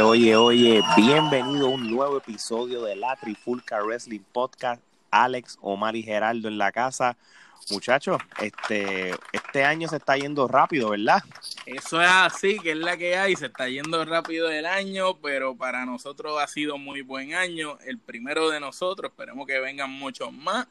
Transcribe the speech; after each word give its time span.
Oye, 0.00 0.36
oye, 0.36 0.82
bienvenido 0.96 1.66
a 1.66 1.70
un 1.70 1.90
nuevo 1.90 2.16
episodio 2.16 2.82
de 2.82 2.96
la 2.96 3.14
Trifulca 3.16 3.82
Wrestling 3.82 4.22
Podcast. 4.32 4.80
Alex, 5.10 5.58
Omar 5.60 5.94
y 5.94 6.02
Geraldo 6.02 6.48
en 6.48 6.56
la 6.56 6.72
casa. 6.72 7.14
Muchachos, 7.70 8.18
este, 8.40 9.14
este 9.32 9.64
año 9.64 9.88
se 9.88 9.96
está 9.96 10.16
yendo 10.16 10.48
rápido, 10.48 10.90
¿verdad? 10.90 11.22
Eso 11.66 12.00
es 12.00 12.08
así, 12.08 12.58
que 12.58 12.70
es 12.70 12.78
la 12.78 12.96
que 12.96 13.18
hay, 13.18 13.36
se 13.36 13.46
está 13.46 13.68
yendo 13.68 14.02
rápido 14.06 14.50
el 14.50 14.64
año, 14.64 15.18
pero 15.18 15.54
para 15.54 15.84
nosotros 15.84 16.40
ha 16.40 16.46
sido 16.46 16.78
muy 16.78 17.02
buen 17.02 17.34
año, 17.34 17.76
el 17.84 17.98
primero 17.98 18.48
de 18.48 18.60
nosotros, 18.60 19.10
esperemos 19.10 19.46
que 19.46 19.60
vengan 19.60 19.90
muchos 19.90 20.32
más. 20.32 20.66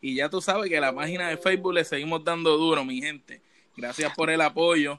Y 0.00 0.14
ya 0.14 0.30
tú 0.30 0.40
sabes 0.40 0.70
que 0.70 0.80
la 0.80 0.94
página 0.94 1.28
de 1.28 1.36
Facebook 1.36 1.74
le 1.74 1.84
seguimos 1.84 2.24
dando 2.24 2.56
duro, 2.56 2.84
mi 2.86 3.02
gente. 3.02 3.42
Gracias 3.76 4.14
por 4.14 4.30
el 4.30 4.40
apoyo. 4.40 4.98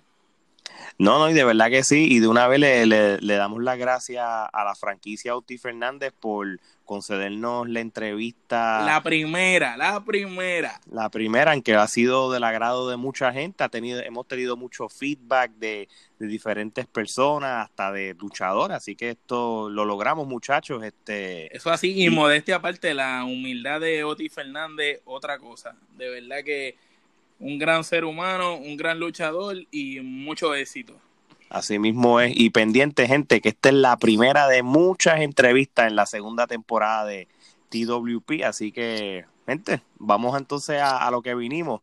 No, 0.98 1.20
no, 1.20 1.30
y 1.30 1.34
de 1.34 1.44
verdad 1.44 1.70
que 1.70 1.84
sí, 1.84 2.08
y 2.10 2.20
de 2.20 2.28
una 2.28 2.48
vez 2.48 2.60
le, 2.60 2.86
le, 2.86 3.36
damos 3.36 3.62
las 3.64 3.78
gracias 3.78 4.24
a 4.26 4.64
la 4.64 4.76
franquicia 4.76 5.36
Oti 5.36 5.58
Fernández 5.58 6.14
por 6.20 6.60
concedernos 6.86 7.68
la 7.70 7.80
entrevista. 7.80 8.84
La 8.86 9.02
primera, 9.02 9.78
la 9.78 10.04
primera. 10.04 10.80
La 10.92 11.10
primera, 11.10 11.54
en 11.54 11.62
que 11.62 11.76
ha 11.76 11.88
sido 11.88 12.32
del 12.32 12.44
agrado 12.44 12.90
de 12.90 12.98
mucha 12.98 13.32
gente, 13.32 13.64
ha 13.64 13.70
tenido, 13.70 14.02
hemos 14.02 14.28
tenido 14.28 14.58
mucho 14.58 14.90
feedback 14.90 15.52
de, 15.54 15.88
de 16.20 16.28
diferentes 16.28 16.86
personas, 16.86 17.66
hasta 17.66 17.92
de 17.92 18.16
luchadores, 18.20 18.78
así 18.78 18.96
que 18.96 19.12
esto 19.12 19.70
lo 19.70 19.86
logramos 19.86 20.28
muchachos. 20.28 20.84
Este, 20.84 21.56
Eso 21.56 21.72
así, 21.72 21.94
y, 21.94 22.06
y 22.06 22.10
modestia 22.10 22.58
aparte, 22.58 22.94
la 22.94 23.24
humildad 23.24 23.80
de 23.80 24.04
Oti 24.04 24.30
Fernández, 24.30 25.02
otra 25.06 25.40
cosa, 25.40 25.76
de 25.98 26.10
verdad 26.10 26.44
que 26.44 26.76
un 27.44 27.60
gran 27.60 27.84
ser 27.84 28.06
humano, 28.06 28.56
un 28.56 28.78
gran 28.78 29.00
luchador 29.00 29.58
y 29.70 30.00
mucho 30.00 30.56
éxito. 30.56 30.96
Así 31.50 31.78
mismo 31.78 32.22
es. 32.22 32.32
Y 32.36 32.50
pendiente, 32.50 33.06
gente, 33.06 33.42
que 33.42 33.50
esta 33.50 33.70
es 33.70 33.76
la 33.76 33.98
primera 33.98 34.48
de 34.48 34.64
muchas 34.64 35.20
entrevistas 35.20 35.88
en 35.88 35.96
la 35.96 36.06
segunda 36.06 36.48
temporada 36.48 37.06
de 37.06 37.28
TWP. 37.70 38.44
Así 38.46 38.72
que, 38.72 39.26
gente, 39.46 39.82
vamos 40.00 40.38
entonces 40.38 40.80
a, 40.80 41.06
a 41.06 41.12
lo 41.12 41.22
que 41.22 41.36
vinimos. 41.36 41.82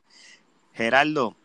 Geraldo, 0.73 1.37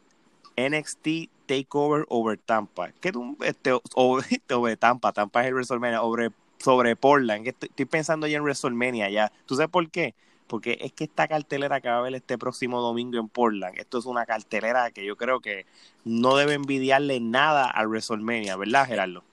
NXT 0.58 1.30
Takeover 1.46 2.06
over 2.08 2.38
Tampa. 2.38 2.92
¿Qué 3.02 3.12
tú, 3.12 3.38
este, 3.42 3.78
over, 3.96 4.26
over 4.52 4.78
Tampa? 4.78 5.12
Tampa 5.12 5.42
es 5.42 5.48
el 5.48 5.56
WrestleMania, 5.56 6.00
sobre, 6.00 6.30
sobre 6.58 6.96
Portland. 6.96 7.46
Estoy, 7.48 7.68
estoy 7.68 7.86
pensando 7.86 8.28
ya 8.28 8.38
en 8.38 8.44
WrestleMania 8.44 9.10
ya. 9.10 9.32
¿Tú 9.46 9.56
sabes 9.56 9.70
por 9.70 9.90
qué? 9.90 10.16
Porque 10.48 10.78
es 10.82 10.94
que 10.94 11.06
esta 11.06 11.28
cartelera 11.28 11.82
que 11.82 11.90
va 11.90 11.96
a 11.96 12.00
haber 12.00 12.16
este 12.16 12.38
próximo 12.38 12.82
domingo 12.82 13.20
en 13.20 13.28
Portland, 13.30 13.78
esto 13.78 13.98
es 13.98 14.06
una 14.06 14.26
cartelera 14.26 14.92
que 14.92 15.06
yo 15.06 15.16
creo 15.16 15.40
que 15.40 15.66
no 16.04 16.36
debe 16.36 16.54
envidiarle 16.54 17.20
nada 17.20 17.70
al 17.70 17.88
WrestleMania, 17.88 18.56
¿verdad, 18.56 18.86
Gerardo? 18.86 19.24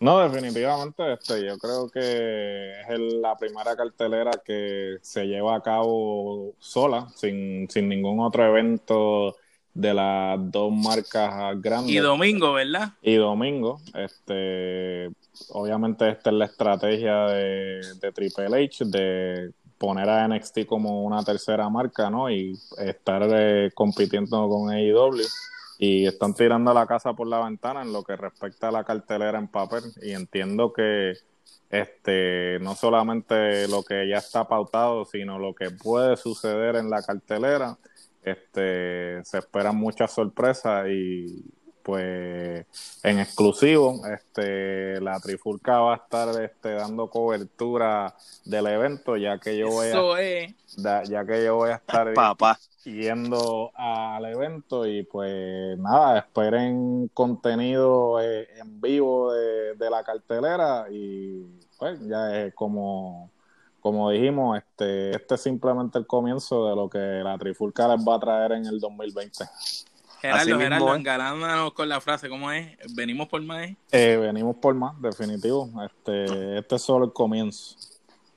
No, 0.00 0.18
definitivamente, 0.18 1.12
este, 1.12 1.46
yo 1.46 1.56
creo 1.58 1.88
que 1.88 2.80
es 2.80 2.88
el, 2.88 3.22
la 3.22 3.36
primera 3.36 3.76
cartelera 3.76 4.32
que 4.44 4.96
se 5.00 5.26
lleva 5.26 5.54
a 5.54 5.62
cabo 5.62 6.54
sola, 6.58 7.08
sin, 7.14 7.70
sin 7.70 7.88
ningún 7.88 8.18
otro 8.18 8.44
evento 8.44 9.36
de 9.74 9.94
las 9.94 10.38
dos 10.50 10.72
marcas 10.72 11.60
grandes. 11.60 11.92
Y 11.92 11.98
domingo, 11.98 12.52
¿verdad? 12.52 12.94
Y 13.00 13.14
domingo, 13.14 13.80
este, 13.94 15.08
obviamente 15.50 16.08
esta 16.08 16.30
es 16.30 16.36
la 16.36 16.44
estrategia 16.46 17.26
de, 17.26 17.80
de 18.00 18.12
Triple 18.12 18.64
H 18.64 18.84
de 18.86 19.52
poner 19.82 20.08
a 20.08 20.28
NXT 20.28 20.64
como 20.64 21.02
una 21.02 21.24
tercera 21.24 21.68
marca, 21.68 22.08
¿no? 22.08 22.30
Y 22.30 22.56
estar 22.78 23.20
eh, 23.28 23.72
compitiendo 23.74 24.48
con 24.48 24.70
AEW. 24.70 25.26
Y 25.80 26.06
están 26.06 26.34
tirando 26.34 26.72
la 26.72 26.86
casa 26.86 27.14
por 27.14 27.26
la 27.26 27.44
ventana 27.44 27.82
en 27.82 27.92
lo 27.92 28.04
que 28.04 28.14
respecta 28.14 28.68
a 28.68 28.70
la 28.70 28.84
cartelera 28.84 29.40
en 29.40 29.48
papel. 29.48 29.82
Y 30.00 30.12
entiendo 30.12 30.72
que 30.72 31.14
este 31.68 32.60
no 32.60 32.76
solamente 32.76 33.66
lo 33.66 33.82
que 33.82 34.08
ya 34.08 34.18
está 34.18 34.46
pautado, 34.46 35.04
sino 35.04 35.40
lo 35.40 35.52
que 35.52 35.70
puede 35.72 36.16
suceder 36.16 36.76
en 36.76 36.88
la 36.88 37.02
cartelera. 37.02 37.76
Este, 38.22 39.24
se 39.24 39.38
esperan 39.38 39.74
muchas 39.74 40.12
sorpresas 40.12 40.86
y 40.88 41.42
pues 41.82 42.66
en 43.02 43.18
exclusivo 43.18 44.00
este 44.06 45.00
la 45.00 45.18
Trifulca 45.20 45.80
va 45.80 45.94
a 45.94 45.96
estar 45.96 46.40
este 46.42 46.70
dando 46.74 47.08
cobertura 47.10 48.14
del 48.44 48.66
evento 48.66 49.16
ya 49.16 49.38
que 49.38 49.56
yo 49.58 49.68
voy 49.68 49.88
Eso 49.88 50.14
a 50.14 50.22
es. 50.22 50.54
da, 50.76 51.02
ya 51.04 51.24
que 51.26 51.44
yo 51.44 51.56
voy 51.56 51.70
a 51.70 51.74
estar 51.76 52.12
Papá. 52.14 52.58
yendo 52.84 53.70
al 53.74 54.24
evento 54.26 54.86
y 54.86 55.02
pues 55.04 55.78
nada 55.78 56.18
esperen 56.20 57.08
contenido 57.14 58.20
eh, 58.20 58.48
en 58.58 58.80
vivo 58.80 59.32
de, 59.32 59.74
de, 59.74 59.90
la 59.90 60.02
cartelera 60.04 60.86
y 60.90 61.44
pues 61.78 61.98
ya 62.06 62.44
es 62.44 62.54
como 62.54 63.30
como 63.80 64.10
dijimos 64.10 64.58
este 64.58 65.10
este 65.16 65.34
es 65.34 65.40
simplemente 65.42 65.98
el 65.98 66.06
comienzo 66.06 66.68
de 66.68 66.76
lo 66.76 66.88
que 66.88 66.98
la 66.98 67.36
Trifulca 67.38 67.88
les 67.88 68.06
va 68.06 68.14
a 68.16 68.20
traer 68.20 68.52
en 68.52 68.66
el 68.66 68.78
2020 68.78 69.44
Gerardo, 70.22 70.56
Gerardo, 70.56 70.94
engalándonos 70.94 71.72
con 71.72 71.88
la 71.88 72.00
frase, 72.00 72.28
¿cómo 72.28 72.52
es? 72.52 72.76
¿Venimos 72.94 73.26
por 73.26 73.42
más? 73.42 73.70
Eh, 73.90 74.16
venimos 74.20 74.54
por 74.54 74.72
más, 74.72 74.94
definitivo. 75.02 75.68
Este, 75.84 76.58
este 76.58 76.76
es 76.76 76.82
solo 76.82 77.06
el 77.06 77.12
comienzo. 77.12 77.74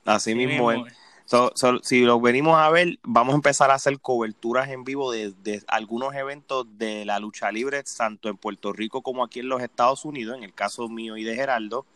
Así 0.04 0.32
sí 0.32 0.34
mismo, 0.36 0.70
mismo 0.70 0.86
es. 0.88 0.92
So, 1.26 1.52
so, 1.54 1.78
si 1.84 2.00
lo 2.00 2.20
venimos 2.20 2.58
a 2.58 2.70
ver, 2.70 2.98
vamos 3.04 3.34
a 3.34 3.36
empezar 3.36 3.70
a 3.70 3.74
hacer 3.74 4.00
coberturas 4.00 4.68
en 4.70 4.82
vivo 4.82 5.12
de, 5.12 5.32
de, 5.44 5.62
algunos 5.68 6.12
eventos 6.16 6.66
de 6.76 7.04
la 7.04 7.20
lucha 7.20 7.52
libre, 7.52 7.84
tanto 7.96 8.28
en 8.28 8.36
Puerto 8.36 8.72
Rico 8.72 9.02
como 9.02 9.22
aquí 9.22 9.38
en 9.38 9.48
los 9.48 9.62
Estados 9.62 10.04
Unidos, 10.04 10.36
en 10.36 10.42
el 10.42 10.54
caso 10.54 10.88
mío 10.88 11.16
y 11.16 11.22
de 11.22 11.36
Gerardo. 11.36 11.86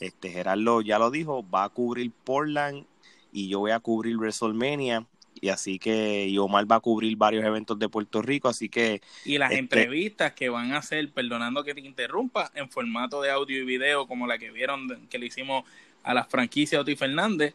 Este 0.00 0.30
Gerardo 0.30 0.80
ya 0.80 0.98
lo 0.98 1.12
dijo, 1.12 1.48
va 1.48 1.62
a 1.62 1.68
cubrir 1.68 2.10
Portland 2.24 2.86
y 3.30 3.48
yo 3.48 3.60
voy 3.60 3.70
a 3.70 3.78
cubrir 3.78 4.16
WrestleMania 4.16 5.06
y 5.40 5.48
así 5.48 5.78
que 5.78 6.26
y 6.26 6.38
Omar 6.38 6.70
va 6.70 6.76
a 6.76 6.80
cubrir 6.80 7.16
varios 7.16 7.44
eventos 7.44 7.78
de 7.78 7.88
Puerto 7.88 8.22
Rico, 8.22 8.48
así 8.48 8.68
que 8.68 9.00
y 9.24 9.38
las 9.38 9.50
este, 9.50 9.60
entrevistas 9.60 10.32
que 10.32 10.48
van 10.48 10.72
a 10.72 10.78
hacer, 10.78 11.10
perdonando 11.10 11.64
que 11.64 11.74
te 11.74 11.80
interrumpa, 11.80 12.50
en 12.54 12.68
formato 12.68 13.22
de 13.22 13.30
audio 13.30 13.60
y 13.60 13.64
video 13.64 14.06
como 14.06 14.26
la 14.26 14.38
que 14.38 14.50
vieron 14.50 15.06
que 15.08 15.18
le 15.18 15.26
hicimos 15.26 15.64
a 16.02 16.14
la 16.14 16.24
franquicia 16.24 16.80
Oti 16.80 16.96
Fernández, 16.96 17.54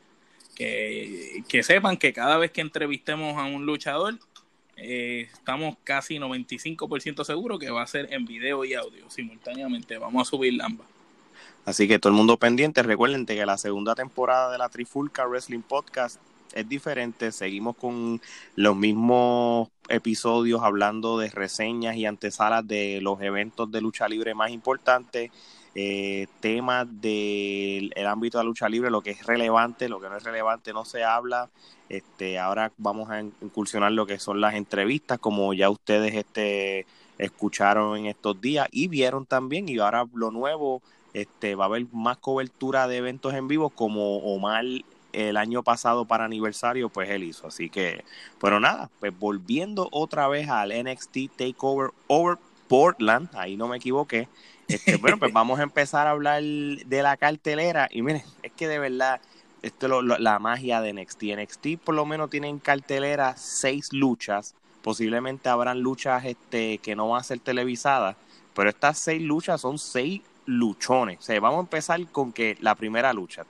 que, 0.56 1.44
que 1.48 1.64
sepan 1.64 1.98
que 1.98 2.14
cada 2.14 2.38
vez 2.38 2.52
que 2.52 2.62
entrevistemos 2.62 3.38
a 3.38 3.46
un 3.46 3.66
luchador 3.66 4.20
eh, 4.76 5.30
estamos 5.32 5.76
casi 5.84 6.16
95% 6.18 7.24
seguros 7.24 7.60
que 7.60 7.70
va 7.70 7.84
a 7.84 7.88
ser 7.88 8.12
en 8.12 8.26
video 8.26 8.66
y 8.66 8.74
audio 8.74 9.10
simultáneamente, 9.10 9.98
vamos 9.98 10.28
a 10.28 10.30
subir 10.30 10.60
ambas. 10.62 10.88
Así 11.66 11.88
que 11.88 12.00
todo 12.00 12.12
el 12.12 12.18
mundo 12.18 12.38
pendiente, 12.38 12.84
recuerden 12.84 13.26
que 13.26 13.46
la 13.46 13.58
segunda 13.58 13.96
temporada 13.96 14.52
de 14.52 14.58
la 14.58 14.70
Trifulca 14.70 15.26
Wrestling 15.26 15.62
Podcast 15.62 16.20
es 16.54 16.70
diferente, 16.70 17.32
seguimos 17.32 17.76
con 17.76 18.22
los 18.56 18.76
mismos 18.76 19.70
episodios 19.90 20.62
hablando 20.62 21.18
de 21.18 21.30
reseñas 21.30 21.96
y 21.96 22.06
antesalas 22.06 22.68
de 22.68 23.00
los 23.02 23.22
eventos 23.22 23.72
de 23.72 23.82
lucha 23.82 24.08
libre 24.08 24.34
más 24.34 24.52
importantes, 24.52 25.32
eh, 25.76 26.28
temas 26.40 26.88
del 27.02 27.92
el 27.96 28.08
ámbito 28.08 28.38
de 28.38 28.44
la 28.44 28.48
lucha 28.48 28.70
libre, 28.70 28.92
lo 28.92 29.02
que 29.02 29.12
es 29.12 29.26
relevante, 29.26 29.90
lo 29.90 30.00
que 30.00 30.10
no 30.10 30.18
es 30.18 30.24
relevante 30.24 30.72
no 30.72 30.86
se 30.86 31.04
habla. 31.04 31.50
Este, 31.90 32.40
ahora 32.40 32.72
vamos 32.78 33.10
a 33.10 33.22
incursionar 33.22 33.92
lo 33.92 34.06
que 34.06 34.20
son 34.20 34.40
las 34.40 34.54
entrevistas, 34.54 35.20
como 35.20 35.54
ya 35.54 35.70
ustedes 35.70 36.16
este, 36.16 36.86
escucharon 37.18 37.98
en 37.98 38.06
estos 38.06 38.40
días 38.40 38.68
y 38.72 38.88
vieron 38.88 39.26
también, 39.26 39.68
y 39.68 39.80
ahora 39.80 40.06
lo 40.14 40.32
nuevo, 40.32 40.82
este, 41.14 41.56
va 41.56 41.66
a 41.66 41.68
haber 41.68 41.86
más 41.92 42.18
cobertura 42.18 42.88
de 42.88 42.98
eventos 42.98 43.34
en 43.34 43.48
vivo 43.48 43.70
como 43.70 44.18
Omar 44.20 44.66
el 45.14 45.38
año 45.38 45.64
pasado 45.64 46.06
para 46.06 46.26
aniversario, 46.26 46.90
pues 46.90 47.10
él 47.10 47.24
hizo. 47.24 47.48
Así 47.48 47.70
que, 47.70 48.04
pero 48.42 48.60
nada, 48.60 48.90
pues 49.00 49.18
volviendo 49.18 49.88
otra 49.92 50.28
vez 50.28 50.50
al 50.50 50.72
NXT 50.72 51.36
Takeover 51.38 51.92
Over 52.08 52.38
Portland, 52.68 53.30
ahí 53.36 53.56
no 53.56 53.68
me 53.68 53.78
equivoqué. 53.78 54.28
Este, 54.68 54.98
bueno, 54.98 55.18
pues 55.18 55.32
vamos 55.34 55.60
a 55.60 55.64
empezar 55.64 56.08
a 56.08 56.12
hablar 56.12 56.42
de 56.42 57.02
la 57.04 57.16
cartelera. 57.18 57.88
Y 57.92 58.02
miren, 58.02 58.24
es 58.42 58.52
que 58.52 58.68
de 58.68 58.80
verdad, 58.80 59.22
esto 59.62 59.86
es 59.86 59.90
lo, 59.90 60.02
lo, 60.02 60.18
la 60.18 60.40
magia 60.40 60.82
de 60.82 60.94
NXT. 60.94 61.24
NXT 61.38 61.68
por 61.84 61.96
lo 61.96 62.06
menos 62.06 62.30
tienen 62.30 62.60
cartelera 62.60 63.36
seis 63.38 63.94
luchas. 63.94 64.56
Posiblemente 64.82 65.48
habrán 65.48 65.80
luchas 65.80 66.26
este, 66.26 66.80
que 66.80 66.96
no 66.96 67.10
van 67.10 67.22
a 67.22 67.24
ser 67.24 67.40
televisadas. 67.40 68.18
Pero 68.54 68.70
estas 68.70 69.00
seis 69.00 69.22
luchas 69.22 69.62
son 69.62 69.78
seis 69.78 70.22
luchones. 70.46 71.20
O 71.20 71.22
sea, 71.22 71.40
vamos 71.40 71.60
a 71.60 71.62
empezar 71.62 72.06
con 72.08 72.34
que 72.34 72.58
la 72.60 72.76
primera 72.76 73.14
lucha. 73.14 73.46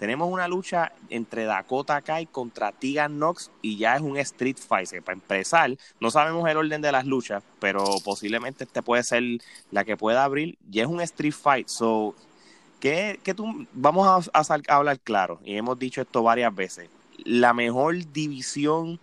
Tenemos 0.00 0.32
una 0.32 0.48
lucha 0.48 0.92
entre 1.10 1.44
Dakota 1.44 2.00
Kai 2.00 2.24
contra 2.24 2.72
Tegan 2.72 3.18
Knox 3.18 3.50
y 3.60 3.76
ya 3.76 3.96
es 3.96 4.00
un 4.00 4.16
Street 4.16 4.56
Fight. 4.56 4.88
Para 5.04 5.12
empezar, 5.12 5.76
no 6.00 6.10
sabemos 6.10 6.48
el 6.48 6.56
orden 6.56 6.80
de 6.80 6.90
las 6.90 7.04
luchas, 7.04 7.42
pero 7.58 7.84
posiblemente 8.02 8.64
este 8.64 8.80
puede 8.80 9.02
ser 9.02 9.22
la 9.70 9.84
que 9.84 9.98
pueda 9.98 10.24
abrir. 10.24 10.56
Ya 10.70 10.84
es 10.84 10.88
un 10.88 11.02
Street 11.02 11.34
Fight. 11.34 11.68
So, 11.68 12.14
¿qué, 12.80 13.20
qué 13.22 13.34
tú, 13.34 13.66
vamos 13.74 14.30
a, 14.32 14.42
hablar 14.68 14.98
claro, 15.00 15.38
y 15.44 15.56
hemos 15.56 15.78
dicho 15.78 16.00
esto 16.00 16.22
varias 16.22 16.54
veces. 16.54 16.88
La 17.24 17.52
mejor 17.52 18.10
división 18.10 18.98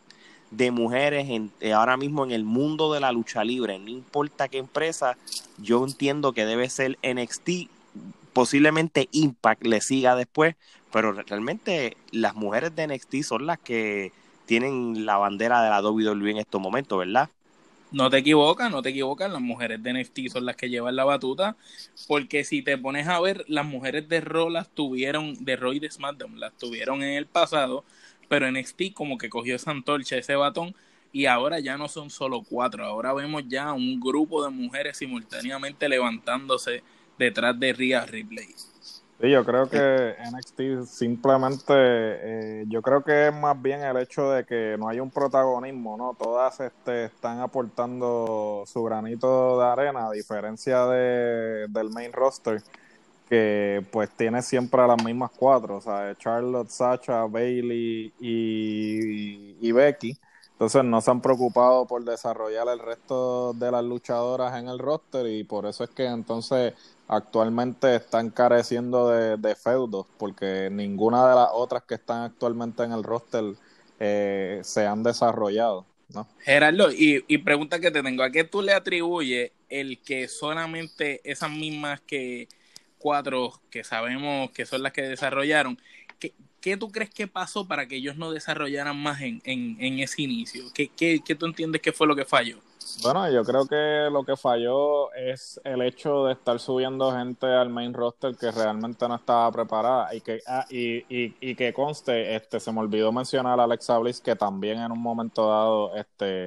de 0.50 0.72
mujeres 0.72 1.28
eh, 1.60 1.74
ahora 1.74 1.96
mismo 1.98 2.26
en 2.26 2.32
el 2.32 2.44
mundo 2.44 2.92
de 2.92 3.02
la 3.02 3.12
lucha 3.12 3.44
libre, 3.44 3.78
no 3.78 3.90
importa 3.90 4.48
qué 4.48 4.58
empresa, 4.58 5.16
yo 5.60 5.86
entiendo 5.86 6.34
que 6.34 6.48
debe 6.48 6.68
ser 6.72 6.98
NXT 7.04 7.70
posiblemente 8.38 9.10
Impact 9.14 9.66
le 9.66 9.82
siga 9.82 10.16
después, 10.16 10.56
pero 10.92 11.12
realmente 11.14 11.98
las 12.12 12.36
mujeres 12.36 12.76
de 12.76 12.88
NXT 12.88 13.24
son 13.24 13.46
las 13.46 13.60
que 13.60 14.12
tienen 14.46 15.06
la 15.06 15.18
bandera 15.18 15.62
de 15.62 15.70
la 15.70 15.82
WWE 15.82 16.32
en 16.32 16.38
estos 16.38 16.62
momentos, 16.62 16.98
¿verdad? 16.98 17.30
No 17.92 18.10
te 18.10 18.18
equivocas, 18.18 18.70
no 18.70 18.82
te 18.82 18.90
equivocas, 18.90 19.32
las 19.32 19.42
mujeres 19.42 19.82
de 19.82 19.94
NXT 19.94 20.28
son 20.30 20.46
las 20.46 20.58
que 20.58 20.70
llevan 20.70 20.98
la 20.98 21.06
batuta, 21.06 21.56
porque 22.08 22.44
si 22.44 22.62
te 22.62 22.78
pones 22.78 23.08
a 23.08 23.20
ver, 23.22 23.46
las 23.48 23.66
mujeres 23.66 24.10
de 24.10 24.20
Raw 24.20 24.50
las 24.50 24.70
tuvieron, 24.70 25.36
de 25.46 25.56
Raw 25.56 25.72
y 25.74 25.80
de 25.80 25.90
SmackDown, 25.90 26.40
las 26.40 26.58
tuvieron 26.58 27.02
en 27.02 27.14
el 27.14 27.28
pasado, 27.28 27.86
pero 28.28 28.52
NXT 28.52 28.94
como 28.94 29.18
que 29.18 29.30
cogió 29.30 29.56
esa 29.56 29.72
antorcha, 29.72 30.18
ese 30.18 30.36
batón, 30.36 30.76
y 31.14 31.28
ahora 31.28 31.60
ya 31.60 31.78
no 31.78 31.88
son 31.88 32.10
solo 32.10 32.44
cuatro, 32.44 32.86
ahora 32.86 33.14
vemos 33.14 33.44
ya 33.48 33.72
un 33.72 34.00
grupo 34.02 34.44
de 34.44 34.50
mujeres 34.50 34.98
simultáneamente 34.98 35.88
levantándose 35.88 36.84
detrás 37.18 37.58
de 37.58 37.72
Rhea 37.74 38.06
Ripley. 38.06 38.48
Sí, 39.20 39.32
yo 39.32 39.44
creo 39.44 39.68
que 39.68 40.16
NXT 40.20 40.86
simplemente, 40.86 41.74
eh, 41.74 42.66
yo 42.68 42.84
creo 42.84 43.04
que 43.04 43.30
es 43.30 43.34
más 43.34 43.60
bien 43.60 43.82
el 43.82 43.98
hecho 43.98 44.30
de 44.30 44.46
que 44.46 44.76
no 44.78 44.88
hay 44.90 45.00
un 45.00 45.10
protagonismo, 45.10 45.98
¿no? 45.98 46.14
Todas 46.14 46.60
este, 46.60 47.06
están 47.06 47.40
aportando 47.40 48.64
su 48.68 48.84
granito 48.84 49.60
de 49.60 49.66
arena, 49.66 50.08
a 50.08 50.12
diferencia 50.12 50.86
de, 50.86 51.66
del 51.68 51.90
main 51.90 52.14
roster, 52.14 52.62
que 53.26 53.86
pues 53.92 54.16
tiene 54.16 54.44
siempre 54.44 54.82
a 54.82 54.88
las 54.88 55.04
mismas 55.04 55.32
cuatro, 55.36 55.78
o 55.78 55.82
sea, 55.82 56.16
Charlotte, 56.18 56.70
Sacha, 56.70 57.26
Bailey 57.26 58.14
y, 58.20 59.58
y 59.68 59.72
Becky. 59.72 60.20
Entonces 60.52 60.84
no 60.84 61.02
se 61.02 61.12
han 61.12 61.22
preocupado 61.22 61.86
por 61.88 62.04
desarrollar 62.04 62.68
el 62.70 62.80
resto 62.80 63.54
de 63.54 63.72
las 63.72 63.84
luchadoras 63.84 64.58
en 64.60 64.68
el 64.70 64.80
roster 64.80 65.28
y 65.28 65.44
por 65.44 65.66
eso 65.68 65.84
es 65.84 65.92
que 65.92 66.06
entonces 66.06 66.74
actualmente 67.08 67.96
están 67.96 68.30
careciendo 68.30 69.10
de, 69.10 69.56
feudos 69.56 70.08
porque 70.18 70.70
ninguna 70.72 71.28
de 71.30 71.36
las 71.36 71.50
otras 71.54 71.84
que 71.84 71.96
están 71.96 72.24
actualmente 72.24 72.84
en 72.84 72.92
el 72.92 73.04
roster 73.04 73.44
eh, 74.00 74.60
se 74.64 74.86
han 74.86 75.04
desarrollado. 75.04 75.86
Gerardo, 76.40 76.92
y, 76.92 77.24
y 77.28 77.38
pregunta 77.40 77.80
que 77.80 77.92
te 77.92 78.02
tengo, 78.02 78.24
¿a 78.24 78.32
qué 78.32 78.44
tú 78.44 78.62
le 78.62 78.74
atribuyes 78.74 79.52
el 79.70 80.00
que 80.00 80.28
solamente 80.28 81.20
esas 81.30 81.52
mismas 81.52 82.00
que 82.02 82.48
cuatro 82.98 83.60
que 83.70 83.84
sabemos 83.84 84.52
que 84.52 84.66
son 84.66 84.84
las 84.84 84.94
que 84.94 85.02
desarrollaron, 85.04 85.80
¿qué 86.62 86.78
tú 86.78 86.92
crees 86.92 87.10
que 87.10 87.28
pasó 87.28 87.68
para 87.68 87.88
que 87.88 87.96
ellos 87.96 88.18
no 88.18 88.32
desarrollaran 88.32 88.98
más 88.98 89.22
en, 89.22 89.42
en, 89.46 90.00
ese 90.00 90.24
inicio? 90.24 90.64
¿Qué, 90.74 90.90
¿Qué, 90.90 91.22
qué, 91.26 91.36
tú 91.36 91.46
entiendes 91.46 91.82
que 91.82 91.94
fue 91.94 92.08
lo 92.08 92.16
que 92.16 92.26
falló? 92.26 92.60
Bueno, 93.04 93.30
yo 93.30 93.44
creo 93.44 93.66
que 93.68 94.10
lo 94.12 94.24
que 94.24 94.36
falló 94.38 95.12
es 95.14 95.60
el 95.64 95.82
hecho 95.82 96.26
de 96.26 96.34
estar 96.34 96.60
subiendo 96.60 97.12
gente 97.12 97.46
al 97.46 97.70
main 97.70 97.94
roster 97.94 98.36
que 98.36 98.52
realmente 98.52 99.08
no 99.08 99.16
estaba 99.16 99.52
preparada. 99.52 100.14
Y 100.16 100.22
que 100.22 100.40
ah, 100.48 100.66
y, 100.70 100.98
y, 101.10 101.36
y, 101.40 101.56
que 101.56 101.74
conste, 101.74 102.36
este 102.36 102.60
se 102.60 102.72
me 102.72 102.80
olvidó 102.80 103.12
mencionar 103.12 103.60
a 103.60 103.64
Alexa 103.64 103.98
Bliss 104.00 104.22
que 104.22 104.36
también 104.36 104.80
en 104.80 104.92
un 104.92 105.02
momento 105.02 105.50
dado 105.50 105.96
este 105.96 106.46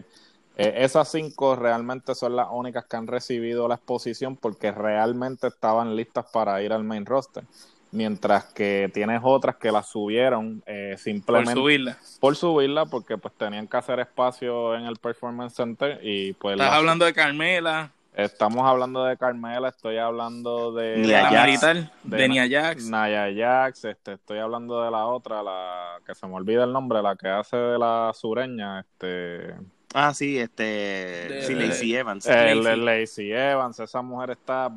eh, 0.57 0.75
esas 0.85 1.11
cinco 1.11 1.57
realmente 1.57 2.15
son 2.15 2.37
las 2.37 2.49
únicas 2.51 2.85
que 2.87 2.97
han 2.97 3.07
recibido 3.07 3.69
la 3.69 3.77
exposición 3.77 4.37
porque 4.37 4.73
realmente 4.73 5.47
estaban 5.47 5.95
listas 5.95 6.27
para 6.33 6.61
ir 6.63 6.73
al 6.73 6.85
main 6.85 7.07
roster 7.07 7.45
mientras 7.93 8.45
que 8.45 8.91
tienes 8.93 9.21
otras 9.23 9.57
que 9.57 9.73
las 9.73 9.89
subieron 9.89 10.63
eh, 10.67 10.95
simplemente 10.99 11.53
por 11.53 11.63
subirla 11.63 11.99
por 12.21 12.37
subirla 12.37 12.87
porque 12.87 13.19
pues 13.19 13.35
tenían 13.35 13.67
que 13.67 13.77
hacer 13.77 14.01
espacio 14.01 14.77
en 14.77 14.87
el 14.87 14.97
performance 14.97 15.55
center 15.55 16.01
y 16.03 16.33
pues 16.35 16.55
estás 16.55 16.73
hablando 16.73 17.05
de 17.05 17.13
Carmela. 17.13 17.93
Estamos 18.13 18.67
hablando 18.67 19.05
de 19.05 19.17
Carmela 19.17 19.69
estoy 19.69 19.97
hablando 19.99 20.73
de 20.73 20.99
la 20.99 21.31
militar 21.31 21.93
de, 22.03 22.29
Nia 22.29 22.49
Jax. 22.49 22.85
Nia 22.85 23.29
Jax 23.35 23.85
este 23.85 24.13
estoy 24.15 24.39
hablando 24.39 24.83
de 24.83 24.91
la 24.91 25.07
otra 25.07 25.43
la 25.43 26.01
que 26.05 26.15
se 26.15 26.27
me 26.27 26.35
olvida 26.35 26.65
el 26.65 26.73
nombre 26.73 27.03
la 27.03 27.17
que 27.17 27.29
hace 27.29 27.57
de 27.57 27.79
la 27.79 28.13
sureña 28.15 28.81
este 28.81 29.55
ah 29.95 30.13
sí 30.13 30.39
este 30.39 31.43
sí 31.43 31.55
Lacey 31.55 31.95
Evans. 31.95 32.27
el, 32.27 32.85
Lacey 32.85 33.33
Evans 33.33 33.79
esa 33.79 34.03
mujer 34.03 34.31
está 34.31 34.71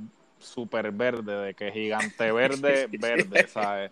súper 0.43 0.91
verde, 0.91 1.35
de 1.35 1.53
que 1.53 1.71
gigante 1.71 2.31
verde, 2.31 2.87
verde, 2.91 3.47
¿sabes? 3.47 3.91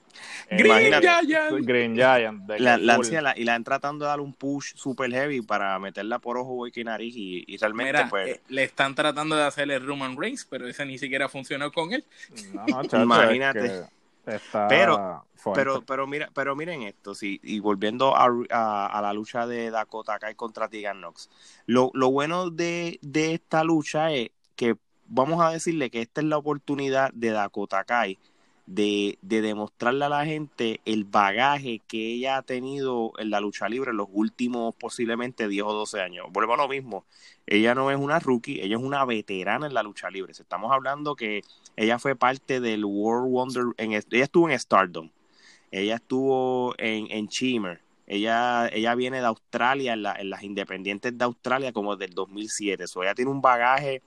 Green 0.49 0.93
Giant. 1.01 1.65
Green 1.65 1.95
Giant. 1.95 2.49
la, 2.59 2.77
la, 2.77 3.33
y 3.35 3.43
la 3.43 3.55
han 3.55 3.63
tratando 3.63 4.05
de 4.05 4.09
dar 4.09 4.19
un 4.19 4.33
push 4.33 4.73
super 4.75 5.11
heavy 5.11 5.41
para 5.41 5.77
meterla 5.79 6.19
por 6.19 6.37
ojo, 6.37 6.67
y 6.67 6.83
nariz 6.83 7.13
y, 7.15 7.57
realmente 7.57 8.05
pues... 8.09 8.27
Eh, 8.29 8.41
le 8.49 8.63
están 8.63 8.95
tratando 8.95 9.35
de 9.35 9.43
hacerle 9.43 9.79
Roman 9.79 10.17
Reigns, 10.17 10.45
pero 10.45 10.67
ese 10.67 10.85
ni 10.85 10.97
siquiera 10.97 11.29
funcionó 11.29 11.71
con 11.71 11.93
él. 11.93 12.05
No, 12.53 13.01
Imagínate. 13.03 13.85
pero, 14.69 15.25
pero, 15.53 15.81
pero 15.81 16.07
mira, 16.07 16.29
pero 16.33 16.55
miren 16.55 16.83
esto, 16.83 17.15
sí, 17.15 17.39
y 17.43 17.59
volviendo 17.59 18.15
a, 18.15 18.25
a, 18.87 19.01
la 19.01 19.13
lucha 19.13 19.47
de 19.47 19.71
Dakota 19.71 20.19
Kai 20.19 20.35
contra 20.35 20.67
Tegan 20.67 21.01
Nox, 21.01 21.29
lo, 21.65 21.91
lo 21.93 22.11
bueno 22.11 22.49
de, 22.49 22.99
de 23.01 23.33
esta 23.33 23.63
lucha 23.63 24.11
es 24.11 24.29
que 24.55 24.77
vamos 25.11 25.41
a 25.41 25.51
decirle 25.51 25.89
que 25.89 26.01
esta 26.01 26.21
es 26.21 26.27
la 26.27 26.37
oportunidad 26.37 27.11
de 27.13 27.31
Dakota 27.31 27.83
Kai 27.83 28.17
de, 28.65 29.17
de, 29.21 29.41
demostrarle 29.41 30.05
a 30.05 30.09
la 30.09 30.25
gente 30.25 30.79
el 30.85 31.03
bagaje 31.03 31.81
que 31.85 32.13
ella 32.13 32.37
ha 32.37 32.41
tenido 32.43 33.11
en 33.17 33.29
la 33.29 33.41
lucha 33.41 33.67
libre 33.67 33.91
en 33.91 33.97
los 33.97 34.07
últimos 34.13 34.73
posiblemente 34.75 35.49
10 35.49 35.63
o 35.65 35.73
12 35.73 36.01
años. 36.01 36.27
Vuelvo 36.31 36.53
a 36.53 36.57
lo 36.57 36.69
mismo, 36.69 37.03
ella 37.45 37.75
no 37.75 37.91
es 37.91 37.97
una 37.97 38.19
rookie, 38.19 38.61
ella 38.61 38.77
es 38.77 38.81
una 38.81 39.03
veterana 39.03 39.67
en 39.67 39.73
la 39.73 39.83
lucha 39.83 40.09
libre. 40.09 40.31
Estamos 40.31 40.71
hablando 40.71 41.15
que 41.15 41.43
ella 41.75 41.99
fue 41.99 42.15
parte 42.15 42.61
del 42.61 42.85
World 42.85 43.29
Wonder, 43.29 43.63
en, 43.77 43.91
ella 43.91 44.23
estuvo 44.23 44.49
en 44.49 44.57
Stardom, 44.57 45.09
ella 45.71 45.95
estuvo 45.95 46.73
en, 46.77 47.11
en 47.11 47.27
Shimmer, 47.27 47.81
ella, 48.07 48.69
ella 48.69 48.95
viene 48.95 49.19
de 49.19 49.25
Australia, 49.25 49.93
en, 49.93 50.05
en, 50.05 50.29
las 50.29 50.43
independientes 50.43 51.17
de 51.17 51.25
Australia 51.25 51.73
como 51.73 51.97
del 51.97 52.13
2007. 52.13 52.87
So, 52.87 53.03
ella 53.03 53.15
tiene 53.15 53.31
un 53.31 53.41
bagaje 53.41 54.01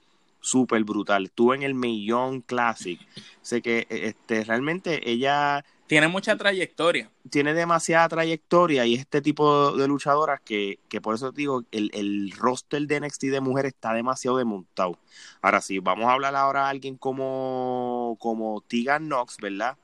súper 0.45 0.83
brutal. 0.83 1.25
Estuvo 1.25 1.53
en 1.53 1.63
el 1.63 1.73
Millón 1.73 2.41
Classic. 2.41 2.99
Sé 3.41 3.61
que 3.61 3.87
e, 3.89 4.07
este, 4.07 4.43
realmente 4.43 5.09
ella... 5.09 5.65
Tiene 5.87 6.07
mucha 6.07 6.35
trayectoria. 6.35 7.09
Tiene 7.29 7.53
demasiada 7.53 8.09
trayectoria 8.09 8.85
y 8.85 8.95
este 8.95 9.21
tipo 9.21 9.71
de 9.71 9.87
luchadoras 9.87 10.41
que, 10.41 10.79
que 10.89 11.01
por 11.01 11.15
eso 11.15 11.31
digo, 11.31 11.63
el, 11.71 11.91
el 11.93 12.31
roster 12.31 12.87
de 12.87 12.99
NXT 13.01 13.23
de 13.25 13.41
mujeres 13.41 13.73
está 13.73 13.93
demasiado 13.93 14.37
demontado. 14.37 14.97
Ahora 15.41 15.61
sí, 15.61 15.79
vamos 15.79 16.05
a 16.05 16.13
hablar 16.13 16.35
ahora 16.35 16.65
a 16.65 16.69
alguien 16.69 16.97
como, 16.97 18.17
como 18.19 18.63
Tegan 18.67 19.05
Knox, 19.05 19.37
¿verdad? 19.37 19.77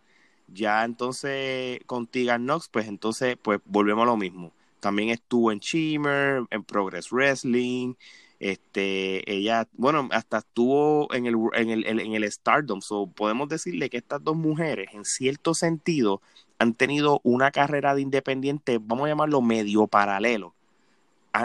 Ya 0.48 0.84
entonces 0.84 1.80
con 1.86 2.08
Tegan 2.08 2.44
Knox, 2.44 2.68
pues 2.70 2.88
entonces 2.88 3.38
pues 3.41 3.60
volvemos 3.65 4.03
a 4.03 4.08
lo 4.08 4.18
mismo. 4.18 4.51
También 4.80 5.10
estuvo 5.10 5.51
en 5.51 5.60
Shimmer, 5.60 6.44
en 6.50 6.63
Progress 6.63 7.12
Wrestling, 7.12 7.94
este, 8.41 9.31
ella, 9.31 9.67
bueno, 9.74 10.10
hasta 10.12 10.39
estuvo 10.39 11.13
en 11.13 11.27
el, 11.27 11.36
en 11.53 11.69
el, 11.69 12.00
en 12.00 12.13
el 12.13 12.29
Stardom. 12.31 12.81
So, 12.81 13.05
podemos 13.05 13.48
decirle 13.48 13.88
que 13.91 13.98
estas 13.98 14.24
dos 14.24 14.36
mujeres, 14.36 14.89
en 14.93 15.05
cierto 15.05 15.53
sentido, 15.53 16.24
han 16.57 16.74
tenido 16.74 17.21
una 17.24 17.51
carrera 17.51 17.93
de 17.93 18.01
independiente, 18.01 18.79
vamos 18.81 19.05
a 19.05 19.10
llamarlo 19.10 19.43
medio 19.43 19.86
paralelo, 19.86 20.55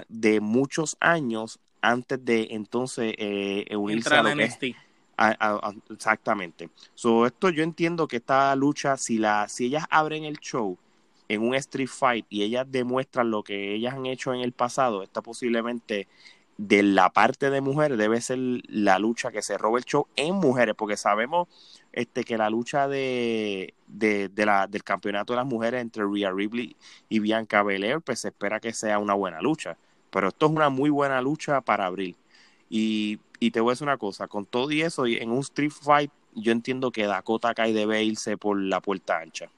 de 0.08 0.40
muchos 0.40 0.96
años 0.98 1.60
antes 1.82 2.24
de 2.24 2.48
entonces 2.52 3.14
eh, 3.18 3.76
unirse 3.76 4.14
a 4.14 4.22
lo 4.22 4.34
que 4.34 4.74
exactamente. 5.90 6.70
So, 6.94 7.26
esto 7.26 7.50
yo 7.50 7.62
entiendo 7.62 8.08
que 8.08 8.16
esta 8.16 8.56
lucha, 8.56 8.96
si 8.96 9.18
la, 9.18 9.48
si 9.48 9.66
ellas 9.66 9.84
abren 9.90 10.24
el 10.24 10.38
show 10.38 10.78
en 11.28 11.42
un 11.42 11.54
street 11.56 11.88
fight 11.88 12.26
y 12.30 12.42
ellas 12.42 12.66
demuestran 12.70 13.30
lo 13.30 13.42
que 13.42 13.74
ellas 13.74 13.92
han 13.92 14.06
hecho 14.06 14.32
en 14.32 14.40
el 14.40 14.52
pasado, 14.52 15.02
esta 15.02 15.20
posiblemente 15.20 16.08
de 16.58 16.82
la 16.82 17.10
parte 17.10 17.50
de 17.50 17.60
mujeres 17.60 17.98
debe 17.98 18.20
ser 18.20 18.38
la 18.38 18.98
lucha 18.98 19.30
que 19.30 19.42
se 19.42 19.58
roba 19.58 19.78
el 19.78 19.84
show 19.84 20.06
en 20.16 20.34
mujeres, 20.34 20.74
porque 20.76 20.96
sabemos 20.96 21.48
este, 21.92 22.24
que 22.24 22.38
la 22.38 22.50
lucha 22.50 22.88
de, 22.88 23.74
de, 23.86 24.30
la, 24.36 24.66
del 24.66 24.82
campeonato 24.82 25.32
de 25.32 25.38
las 25.38 25.46
mujeres 25.46 25.80
entre 25.80 26.04
Rhea 26.04 26.30
Ripley 26.32 26.76
y 27.08 27.18
Bianca 27.18 27.62
Belair, 27.62 28.00
pues 28.00 28.20
se 28.20 28.28
espera 28.28 28.60
que 28.60 28.72
sea 28.72 28.98
una 28.98 29.14
buena 29.14 29.40
lucha. 29.40 29.76
Pero 30.10 30.28
esto 30.28 30.46
es 30.46 30.52
una 30.52 30.70
muy 30.70 30.90
buena 30.90 31.20
lucha 31.20 31.60
para 31.60 31.86
abril. 31.86 32.16
Y, 32.70 33.18
y 33.38 33.50
te 33.50 33.60
voy 33.60 33.70
a 33.70 33.72
decir 33.72 33.86
una 33.86 33.98
cosa, 33.98 34.28
con 34.28 34.46
todo 34.46 34.70
y 34.70 34.82
eso, 34.82 35.06
en 35.06 35.30
un 35.30 35.40
street 35.40 35.72
fight, 35.72 36.10
yo 36.34 36.52
entiendo 36.52 36.90
que 36.90 37.06
Dakota 37.06 37.54
Kai 37.54 37.72
debe 37.72 38.02
irse 38.02 38.36
por 38.36 38.60
la 38.60 38.80
puerta 38.80 39.18
ancha. 39.18 39.50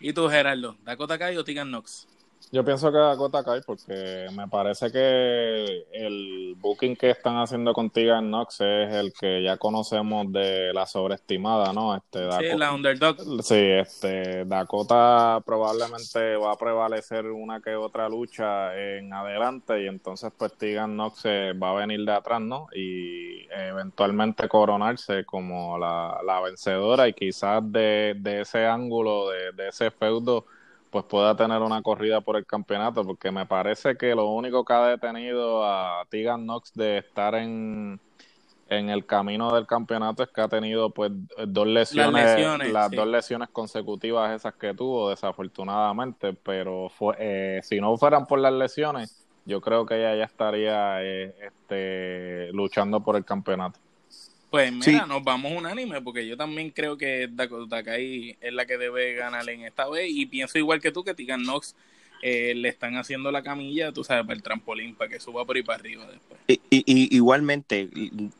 ¿Y 0.00 0.12
tú, 0.12 0.28
Gerardo? 0.28 0.76
¿Dakota 0.84 1.18
Kai 1.18 1.36
o 1.36 1.44
Tegan 1.44 1.68
Knox? 1.68 2.08
Yo 2.54 2.62
pienso 2.66 2.92
que 2.92 2.98
Dakota 2.98 3.42
Kai 3.42 3.62
porque 3.66 4.26
me 4.36 4.46
parece 4.46 4.92
que 4.92 5.86
el 5.90 6.54
booking 6.58 6.96
que 6.96 7.08
están 7.08 7.38
haciendo 7.38 7.72
con 7.72 7.88
Tegan 7.88 8.30
Nox 8.30 8.60
es 8.60 8.92
el 8.92 9.14
que 9.18 9.42
ya 9.42 9.56
conocemos 9.56 10.30
de 10.30 10.70
la 10.74 10.84
sobreestimada, 10.84 11.72
¿no? 11.72 11.96
Este, 11.96 12.20
Dakota, 12.20 12.50
sí, 12.52 12.58
la 12.58 12.74
underdog. 12.74 13.42
Sí, 13.42 13.56
este, 13.56 14.44
Dakota 14.44 15.42
probablemente 15.46 16.36
va 16.36 16.52
a 16.52 16.58
prevalecer 16.58 17.24
una 17.24 17.62
que 17.62 17.74
otra 17.74 18.06
lucha 18.10 18.78
en 18.78 19.14
adelante 19.14 19.84
y 19.84 19.86
entonces 19.86 20.30
pues 20.36 20.52
Tegan 20.58 20.94
Nox 20.94 21.24
va 21.24 21.70
a 21.70 21.74
venir 21.74 22.04
de 22.04 22.12
atrás, 22.12 22.42
¿no? 22.42 22.66
Y 22.74 23.46
eventualmente 23.50 24.46
coronarse 24.46 25.24
como 25.24 25.78
la, 25.78 26.20
la 26.22 26.42
vencedora 26.42 27.08
y 27.08 27.14
quizás 27.14 27.62
de, 27.72 28.14
de 28.18 28.42
ese 28.42 28.66
ángulo, 28.66 29.30
de, 29.30 29.52
de 29.52 29.68
ese 29.68 29.90
feudo 29.90 30.44
pues 30.92 31.06
pueda 31.06 31.34
tener 31.34 31.62
una 31.62 31.80
corrida 31.80 32.20
por 32.20 32.36
el 32.36 32.44
campeonato, 32.44 33.02
porque 33.02 33.32
me 33.32 33.46
parece 33.46 33.96
que 33.96 34.14
lo 34.14 34.26
único 34.26 34.62
que 34.62 34.74
ha 34.74 34.88
detenido 34.88 35.64
a 35.64 36.04
Tegan 36.10 36.42
Knox 36.42 36.74
de 36.74 36.98
estar 36.98 37.34
en, 37.34 37.98
en 38.68 38.90
el 38.90 39.06
camino 39.06 39.54
del 39.54 39.66
campeonato 39.66 40.22
es 40.22 40.28
que 40.28 40.42
ha 40.42 40.48
tenido 40.48 40.90
pues 40.90 41.10
dos 41.48 41.66
lesiones, 41.66 42.70
las, 42.70 42.90
dos 42.90 43.06
lesiones 43.06 43.48
consecutivas 43.48 44.36
esas 44.36 44.52
que 44.52 44.74
tuvo, 44.74 45.08
desafortunadamente, 45.08 46.34
pero 46.34 46.90
fue, 46.90 47.16
eh, 47.18 47.60
si 47.62 47.80
no 47.80 47.96
fueran 47.96 48.26
por 48.26 48.38
las 48.38 48.52
lesiones, 48.52 49.26
yo 49.46 49.62
creo 49.62 49.86
que 49.86 49.94
ella 49.96 50.14
ya 50.14 50.24
estaría 50.24 51.02
eh, 51.02 51.34
este, 51.40 52.52
luchando 52.52 53.00
por 53.00 53.16
el 53.16 53.24
campeonato. 53.24 53.80
Pues 54.52 54.70
mira, 54.70 55.06
nos 55.06 55.24
vamos 55.24 55.50
unánime 55.50 56.02
porque 56.02 56.28
yo 56.28 56.36
también 56.36 56.68
creo 56.68 56.98
que 56.98 57.26
Dakota 57.32 57.82
Kai 57.82 58.36
es 58.38 58.52
la 58.52 58.66
que 58.66 58.76
debe 58.76 59.14
ganar 59.14 59.48
en 59.48 59.62
esta 59.62 59.88
vez 59.88 60.10
y 60.10 60.26
pienso 60.26 60.58
igual 60.58 60.78
que 60.78 60.92
tú 60.92 61.02
que 61.02 61.14
Tigan 61.14 61.42
Nox 61.42 61.74
eh, 62.20 62.52
le 62.54 62.68
están 62.68 62.98
haciendo 62.98 63.32
la 63.32 63.42
camilla, 63.42 63.92
tú 63.92 64.04
sabes, 64.04 64.24
para 64.24 64.34
el 64.34 64.42
trampolín, 64.42 64.94
para 64.94 65.08
que 65.08 65.20
suba 65.20 65.46
por 65.46 65.56
ahí 65.56 65.62
para 65.62 65.78
arriba 65.78 66.06
después. 66.06 66.38
Y, 66.68 67.16
igualmente, 67.16 67.88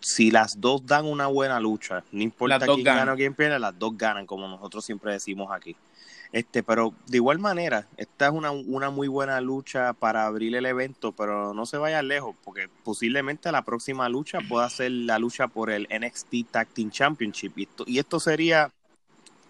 si 0.00 0.30
las 0.30 0.60
dos 0.60 0.84
dan 0.84 1.06
una 1.06 1.28
buena 1.28 1.58
lucha, 1.58 2.04
no 2.12 2.22
importa 2.22 2.58
quién 2.66 2.84
gana 2.84 3.14
o 3.14 3.16
quién 3.16 3.32
pierde, 3.32 3.58
las 3.58 3.78
dos 3.78 3.96
ganan, 3.96 4.26
como 4.26 4.46
nosotros 4.46 4.84
siempre 4.84 5.12
decimos 5.12 5.50
aquí. 5.50 5.74
Este, 6.32 6.62
pero 6.62 6.94
de 7.08 7.18
igual 7.18 7.38
manera, 7.38 7.86
esta 7.98 8.26
es 8.26 8.32
una, 8.32 8.50
una 8.50 8.88
muy 8.88 9.06
buena 9.06 9.40
lucha 9.42 9.92
para 9.92 10.24
abrir 10.24 10.56
el 10.56 10.64
evento, 10.64 11.12
pero 11.12 11.52
no 11.52 11.66
se 11.66 11.76
vaya 11.76 12.00
lejos, 12.02 12.34
porque 12.42 12.68
posiblemente 12.84 13.52
la 13.52 13.62
próxima 13.62 14.08
lucha 14.08 14.38
pueda 14.48 14.68
ser 14.70 14.92
la 14.92 15.18
lucha 15.18 15.46
por 15.48 15.70
el 15.70 15.86
NXT 15.90 16.50
Tag 16.50 16.68
Team 16.68 16.90
Championship. 16.90 17.52
Y 17.56 17.62
esto, 17.64 17.84
y 17.86 17.98
esto 17.98 18.18
sería 18.18 18.70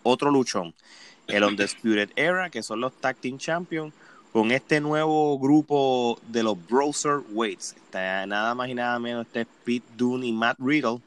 otro 0.03 0.33
luchón. 0.33 0.75
El 1.29 1.45
Undisputed 1.45 2.11
Era, 2.17 2.51
que 2.51 2.65
son 2.65 2.81
los 2.81 2.93
Tag 2.95 3.17
Team 3.17 3.39
Champions, 3.39 3.95
con 4.33 4.51
este 4.51 4.81
nuevo 4.81 5.39
grupo 5.39 6.19
de 6.27 6.43
los 6.43 6.57
Browser 6.67 7.21
Weights. 7.31 7.77
nada 7.93 8.55
más 8.57 8.69
y 8.69 8.75
nada 8.75 8.99
menos, 8.99 9.27
este 9.27 9.47
Pete 9.65 9.87
Dunne 9.97 10.27
y 10.27 10.33
Matt 10.33 10.59
Riddle. 10.59 11.01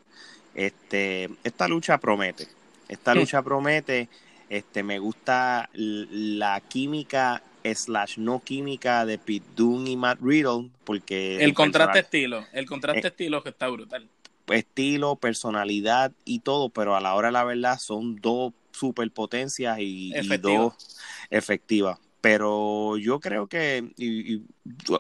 Este, 0.53 1.29
esta 1.44 1.67
lucha 1.67 1.98
promete. 1.98 2.48
Esta 2.88 3.13
lucha 3.13 3.41
promete 3.41 4.08
este, 4.50 4.84
me 4.84 5.00
gusta 5.00 5.70
la 5.74 6.62
química 6.62 7.42
slash 7.64 8.18
no 8.18 8.44
química 8.44 9.06
de 9.06 9.18
Pete 9.18 9.46
Dunne 9.56 9.92
y 9.92 9.98
Matt 9.98 10.20
Riddle, 10.22 10.70
porque... 10.84 11.44
El, 11.44 11.54
contraste 11.54 12.00
estilo, 12.00 12.46
el 12.54 12.66
contraste 12.66 13.08
eh, 13.08 13.10
estilo 13.10 13.42
que 13.42 13.50
está 13.50 13.68
brutal. 13.68 14.08
Estilo, 14.48 15.16
personalidad 15.16 16.12
y 16.24 16.40
todo, 16.40 16.70
pero 16.70 16.96
a 16.96 17.02
la 17.02 17.16
hora 17.16 17.30
de 17.30 17.34
la 17.34 17.44
verdad 17.44 17.80
son 17.80 18.18
dos 18.18 18.54
superpotencias 18.72 19.80
y, 19.80 20.14
y 20.16 20.38
dos 20.38 20.75
efectivas. 21.32 21.98
Pero 22.22 22.98
yo 22.98 23.20
creo 23.20 23.48
que, 23.48 23.92
y, 23.98 24.42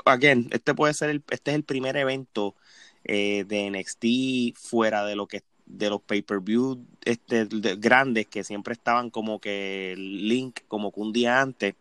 again, 0.05 0.47
este 0.51 0.73
puede 0.73 0.93
ser 0.93 1.09
el, 1.09 1.23
este 1.29 1.51
es 1.51 1.55
el 1.55 1.63
primer 1.63 1.97
evento 1.97 2.55
eh, 3.03 3.45
de 3.47 3.69
NXT 3.69 4.57
fuera 4.57 5.05
de 5.05 5.15
lo 5.15 5.27
que 5.27 5.43
de 5.65 5.89
los 5.89 6.01
pay-per-view 6.01 6.85
este, 7.05 7.47
grandes 7.77 8.27
que 8.27 8.43
siempre 8.43 8.73
estaban 8.73 9.09
como 9.09 9.39
que 9.39 9.95
link 9.97 10.61
como 10.67 10.91
que 10.91 10.99
un 11.01 11.13
día 11.13 11.41
antes. 11.41 11.75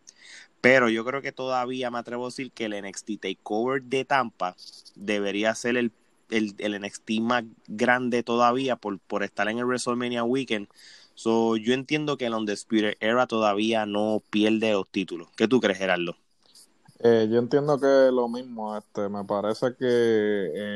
Pero 0.61 0.89
yo 0.89 1.05
creo 1.05 1.21
que 1.21 1.31
todavía 1.31 1.91
me 1.91 1.99
atrevo 1.99 2.25
a 2.25 2.27
decir 2.29 2.51
que 2.51 2.65
el 2.65 2.73
NXT 2.73 3.19
Takeover 3.21 3.83
de 3.83 4.05
Tampa 4.05 4.55
debería 4.95 5.53
ser 5.55 5.77
el, 5.77 5.91
el, 6.29 6.55
el 6.59 6.75
NXT 6.81 7.11
más 7.21 7.43
grande 7.67 8.23
todavía 8.23 8.75
por, 8.75 8.99
por 8.99 9.23
estar 9.23 9.47
en 9.49 9.59
el 9.59 9.65
WrestleMania 9.65 10.23
Weekend. 10.23 10.67
So, 11.13 11.57
yo 11.57 11.73
entiendo 11.73 12.17
que 12.17 12.25
el 12.25 12.33
Undisputed 12.33 12.95
Era 12.99 13.27
todavía 13.27 13.85
no 13.85 14.23
pierde 14.29 14.71
los 14.73 14.89
títulos. 14.89 15.29
¿Qué 15.35 15.47
tú 15.47 15.59
crees, 15.61 15.77
Gerardo? 15.79 16.17
Eh, 17.07 17.27
yo 17.29 17.37
entiendo 17.37 17.79
que 17.79 17.85
lo 18.11 18.27
mismo, 18.27 18.75
este, 18.75 19.09
me 19.09 19.23
parece 19.25 19.75
que 19.77 19.85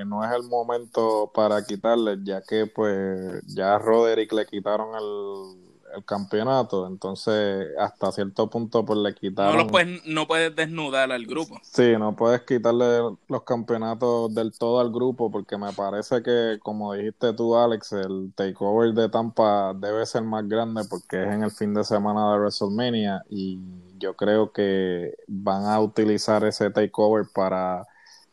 eh, 0.01 0.03
no 0.05 0.23
es 0.23 0.31
el 0.31 0.43
momento 0.43 1.31
para 1.33 1.65
quitarle, 1.65 2.17
ya 2.23 2.41
que 2.43 2.67
pues 2.67 3.41
ya 3.47 3.75
a 3.75 3.79
Roderick 3.79 4.31
le 4.33 4.45
quitaron 4.45 4.95
el, 4.95 5.68
el 5.95 6.05
campeonato, 6.05 6.87
entonces 6.87 7.67
hasta 7.79 8.11
cierto 8.11 8.49
punto 8.49 8.85
pues 8.85 8.99
le 8.99 9.13
quitaron... 9.13 9.57
No, 9.57 9.63
lo 9.63 9.69
puedes, 9.69 10.05
no 10.05 10.27
puedes 10.27 10.55
desnudar 10.55 11.11
al 11.11 11.25
grupo. 11.25 11.59
Sí, 11.63 11.93
no 11.97 12.15
puedes 12.15 12.41
quitarle 12.41 12.99
los 13.27 13.43
campeonatos 13.43 14.33
del 14.33 14.57
todo 14.57 14.79
al 14.79 14.91
grupo 14.91 15.31
porque 15.31 15.57
me 15.57 15.73
parece 15.73 16.21
que, 16.21 16.59
como 16.61 16.93
dijiste 16.93 17.33
tú 17.33 17.55
Alex, 17.55 17.93
el 17.93 18.31
takeover 18.35 18.93
de 18.93 19.09
Tampa 19.09 19.73
debe 19.73 20.05
ser 20.05 20.23
más 20.23 20.47
grande 20.47 20.83
porque 20.89 21.21
es 21.21 21.29
en 21.29 21.43
el 21.43 21.51
fin 21.51 21.73
de 21.73 21.83
semana 21.83 22.31
de 22.31 22.39
WrestleMania 22.39 23.23
y 23.29 23.59
yo 23.97 24.15
creo 24.15 24.51
que 24.51 25.15
van 25.27 25.65
a 25.65 25.79
utilizar 25.79 26.43
ese 26.43 26.69
takeover 26.69 27.25
para 27.33 27.85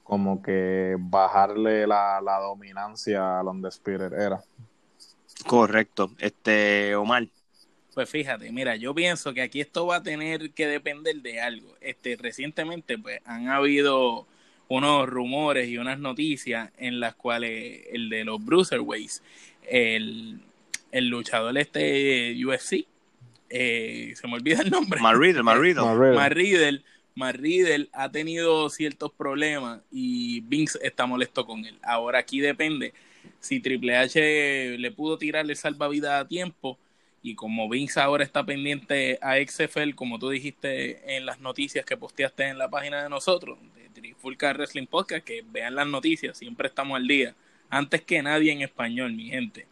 como 0.03 0.41
que 0.41 0.97
bajarle 0.99 1.87
la, 1.87 2.21
la 2.21 2.39
dominancia 2.39 3.41
a 3.41 3.43
donde 3.43 3.69
Spirit 3.69 4.13
era. 4.13 4.41
Correcto. 5.45 6.11
Este, 6.19 6.95
Omar. 6.97 7.29
Pues 7.97 8.11
fíjate, 8.11 8.53
mira, 8.53 8.77
yo 8.77 8.95
pienso 8.95 9.33
que 9.33 9.41
aquí 9.41 9.63
esto 9.63 9.87
va 9.87 9.97
a 9.97 10.03
tener 10.03 10.51
que 10.51 10.67
depender 10.67 11.17
de 11.23 11.41
algo. 11.41 11.75
Este, 11.81 12.15
recientemente, 12.17 12.99
pues, 12.99 13.21
han 13.25 13.49
habido 13.49 14.27
unos 14.69 15.09
rumores 15.09 15.67
y 15.71 15.79
unas 15.79 15.99
noticias 15.99 16.71
en 16.77 17.01
las 17.01 17.15
cuales 17.15 17.85
el 17.91 18.11
de 18.11 18.25
los 18.27 18.45
Bruiserweights, 18.45 19.23
el, 19.67 20.41
el 20.93 21.09
luchador 21.09 21.57
este 21.57 22.37
UFC, 22.45 22.85
eh, 23.49 24.13
se 24.15 24.27
me 24.29 24.35
olvida 24.35 24.61
el 24.61 24.71
nombre. 24.71 25.01
Marriddle, 25.01 25.43
Marriddle. 26.15 26.83
Marriddle 27.15 27.89
ha 27.95 28.11
tenido 28.11 28.69
ciertos 28.69 29.11
problemas 29.11 29.81
y 29.91 30.43
Vince 30.43 30.79
está 30.83 31.07
molesto 31.07 31.47
con 31.47 31.65
él. 31.65 31.79
Ahora 31.83 32.19
aquí 32.19 32.41
depende 32.41 32.93
si 33.41 33.59
Triple 33.59 33.97
H 33.97 34.77
le 34.77 34.91
pudo 34.91 35.17
tirarle 35.17 35.55
salvavidas 35.55 36.21
a 36.21 36.29
tiempo 36.29 36.79
y 37.27 37.35
como 37.35 37.69
Vince 37.69 37.99
ahora 37.99 38.23
está 38.23 38.47
pendiente 38.47 39.19
a 39.21 39.35
XFL, 39.45 39.95
como 39.97 40.17
tú 40.17 40.31
dijiste 40.31 41.17
en 41.17 41.27
las 41.27 41.41
noticias 41.41 41.85
que 41.85 41.97
posteaste 41.97 42.45
en 42.45 42.57
la 42.57 42.71
página 42.71 43.03
de 43.03 43.09
nosotros, 43.09 43.59
de 43.75 43.89
Trifulca 43.89 44.53
Wrestling 44.53 44.87
Podcast, 44.87 45.25
que 45.25 45.43
vean 45.45 45.75
las 45.75 45.89
noticias, 45.89 46.39
siempre 46.39 46.69
estamos 46.69 46.95
al 46.97 47.09
día, 47.09 47.35
antes 47.69 48.03
que 48.03 48.23
nadie 48.23 48.53
en 48.53 48.63
español, 48.63 49.13
mi 49.13 49.29
gente. 49.29 49.67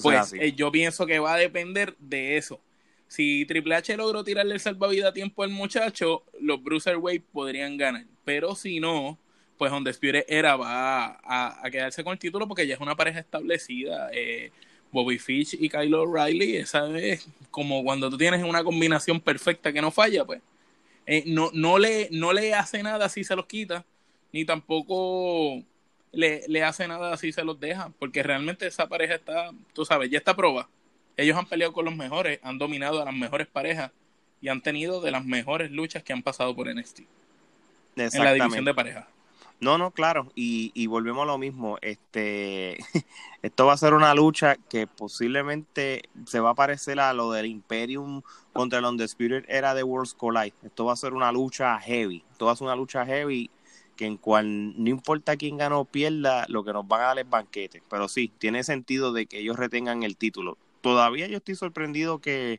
Pues 0.00 0.32
eh, 0.32 0.54
yo 0.54 0.72
pienso 0.72 1.04
que 1.04 1.18
va 1.18 1.34
a 1.34 1.36
depender 1.36 1.94
de 1.98 2.38
eso. 2.38 2.58
Si 3.06 3.44
Triple 3.44 3.74
H 3.74 3.94
logró 3.98 4.24
tirarle 4.24 4.54
el 4.54 4.60
salvavidas 4.60 5.10
a 5.10 5.12
tiempo 5.12 5.42
al 5.42 5.50
muchacho, 5.50 6.24
los 6.40 6.62
Bruiserweight 6.62 7.22
podrían 7.22 7.76
ganar. 7.76 8.06
Pero 8.24 8.54
si 8.54 8.80
no, 8.80 9.18
pues 9.58 9.70
donde 9.70 9.90
Spirit 9.90 10.24
era 10.26 10.56
va 10.56 11.20
a, 11.22 11.70
quedarse 11.70 12.02
con 12.02 12.14
el 12.14 12.18
título 12.18 12.48
porque 12.48 12.66
ya 12.66 12.76
es 12.76 12.80
una 12.80 12.96
pareja 12.96 13.18
establecida. 13.20 14.08
Eh, 14.14 14.52
Bobby 14.92 15.18
Fish 15.18 15.56
y 15.58 15.68
Kyle 15.68 15.94
O'Reilly, 15.94 16.56
esa 16.56 16.86
es 16.98 17.26
como 17.50 17.82
cuando 17.82 18.10
tú 18.10 18.18
tienes 18.18 18.44
una 18.44 18.62
combinación 18.62 19.20
perfecta 19.20 19.72
que 19.72 19.80
no 19.80 19.90
falla, 19.90 20.24
pues. 20.24 20.40
Eh, 21.06 21.24
no, 21.26 21.50
no, 21.52 21.78
le, 21.78 22.08
no 22.12 22.32
le 22.32 22.54
hace 22.54 22.82
nada 22.82 23.08
si 23.08 23.24
se 23.24 23.34
los 23.34 23.46
quita, 23.46 23.84
ni 24.32 24.44
tampoco 24.44 25.62
le, 26.12 26.44
le 26.46 26.62
hace 26.62 26.86
nada 26.86 27.16
si 27.16 27.32
se 27.32 27.42
los 27.42 27.58
deja, 27.58 27.90
porque 27.98 28.22
realmente 28.22 28.66
esa 28.66 28.88
pareja 28.88 29.14
está, 29.14 29.50
tú 29.72 29.84
sabes, 29.84 30.10
ya 30.10 30.18
está 30.18 30.36
prueba. 30.36 30.68
Ellos 31.16 31.36
han 31.36 31.46
peleado 31.46 31.72
con 31.72 31.84
los 31.84 31.96
mejores, 31.96 32.38
han 32.42 32.58
dominado 32.58 33.02
a 33.02 33.04
las 33.04 33.14
mejores 33.14 33.46
parejas 33.46 33.90
y 34.40 34.48
han 34.48 34.60
tenido 34.60 35.00
de 35.00 35.10
las 35.10 35.24
mejores 35.24 35.70
luchas 35.70 36.02
que 36.02 36.12
han 36.12 36.22
pasado 36.22 36.54
por 36.54 36.72
NXT. 36.72 37.00
En 37.96 38.24
la 38.24 38.32
división 38.32 38.64
de 38.64 38.74
parejas. 38.74 39.06
No, 39.62 39.78
no, 39.78 39.92
claro, 39.92 40.26
y, 40.34 40.72
y 40.74 40.88
volvemos 40.88 41.22
a 41.22 41.26
lo 41.26 41.38
mismo. 41.38 41.78
Este, 41.82 42.78
esto 43.42 43.64
va 43.64 43.74
a 43.74 43.76
ser 43.76 43.94
una 43.94 44.12
lucha 44.12 44.56
que 44.56 44.88
posiblemente 44.88 46.02
se 46.26 46.40
va 46.40 46.50
a 46.50 46.54
parecer 46.56 46.98
a 46.98 47.12
lo 47.12 47.30
del 47.30 47.46
Imperium 47.46 48.22
contra 48.52 48.80
el 48.80 48.84
Undisputed 48.86 49.44
era 49.46 49.72
de 49.74 49.84
Worlds 49.84 50.14
Collide. 50.14 50.52
Esto 50.64 50.84
va 50.86 50.94
a 50.94 50.96
ser 50.96 51.12
una 51.12 51.30
lucha 51.30 51.78
heavy. 51.78 52.24
Esto 52.32 52.46
va 52.46 52.52
a 52.52 52.56
ser 52.56 52.64
una 52.64 52.74
lucha 52.74 53.06
heavy 53.06 53.50
que 53.94 54.06
en 54.06 54.16
cual 54.16 54.82
no 54.82 54.90
importa 54.90 55.36
quién 55.36 55.58
gana 55.58 55.78
o 55.78 55.84
pierda, 55.84 56.44
lo 56.48 56.64
que 56.64 56.72
nos 56.72 56.88
van 56.88 57.02
a 57.02 57.04
dar 57.04 57.18
es 57.20 57.30
banquete. 57.30 57.84
Pero 57.88 58.08
sí, 58.08 58.32
tiene 58.38 58.64
sentido 58.64 59.12
de 59.12 59.26
que 59.26 59.38
ellos 59.38 59.56
retengan 59.56 60.02
el 60.02 60.16
título. 60.16 60.58
Todavía 60.80 61.28
yo 61.28 61.36
estoy 61.36 61.54
sorprendido 61.54 62.18
que 62.18 62.58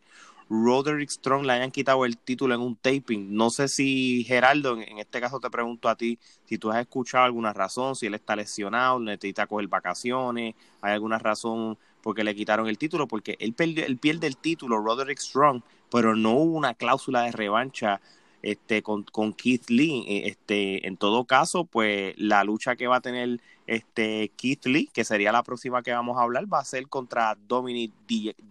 Roderick 0.49 1.09
Strong 1.09 1.45
le 1.45 1.53
hayan 1.53 1.71
quitado 1.71 2.05
el 2.05 2.17
título 2.17 2.53
en 2.55 2.61
un 2.61 2.75
taping. 2.75 3.33
No 3.35 3.49
sé 3.49 3.67
si 3.67 4.23
Geraldo, 4.25 4.77
en, 4.79 4.99
este 4.99 5.21
caso 5.21 5.39
te 5.39 5.49
pregunto 5.49 5.89
a 5.89 5.95
ti, 5.95 6.19
si 6.45 6.57
tú 6.57 6.71
has 6.71 6.79
escuchado 6.79 7.25
alguna 7.25 7.53
razón, 7.53 7.95
si 7.95 8.07
él 8.07 8.13
está 8.13 8.35
lesionado, 8.35 8.99
necesita 8.99 9.47
coger 9.47 9.67
vacaciones, 9.67 10.55
hay 10.81 10.93
alguna 10.93 11.19
razón 11.19 11.77
porque 12.01 12.23
le 12.23 12.35
quitaron 12.35 12.67
el 12.67 12.77
título, 12.77 13.07
porque 13.07 13.37
él, 13.39 13.53
perdió, 13.53 13.85
él 13.85 13.97
pierde 13.97 14.27
el 14.27 14.37
título, 14.37 14.77
Roderick 14.77 15.19
Strong, 15.19 15.61
pero 15.89 16.15
no 16.15 16.31
hubo 16.31 16.57
una 16.57 16.73
cláusula 16.73 17.21
de 17.23 17.31
revancha 17.31 18.01
este, 18.41 18.83
con, 18.83 19.03
con 19.03 19.33
Keith 19.33 19.69
Lee. 19.69 20.05
Eh, 20.07 20.27
este, 20.27 20.85
en 20.85 20.97
todo 20.97 21.23
caso, 21.25 21.63
pues 21.65 22.13
la 22.17 22.43
lucha 22.43 22.75
que 22.75 22.87
va 22.87 22.97
a 22.97 23.01
tener 23.01 23.39
este 23.65 24.31
Keith 24.35 24.65
Lee, 24.65 24.89
que 24.93 25.05
sería 25.05 25.31
la 25.31 25.43
próxima 25.43 25.81
que 25.81 25.93
vamos 25.93 26.17
a 26.17 26.23
hablar, 26.23 26.51
va 26.51 26.59
a 26.59 26.65
ser 26.65 26.87
contra 26.89 27.35
Dominic 27.47 27.91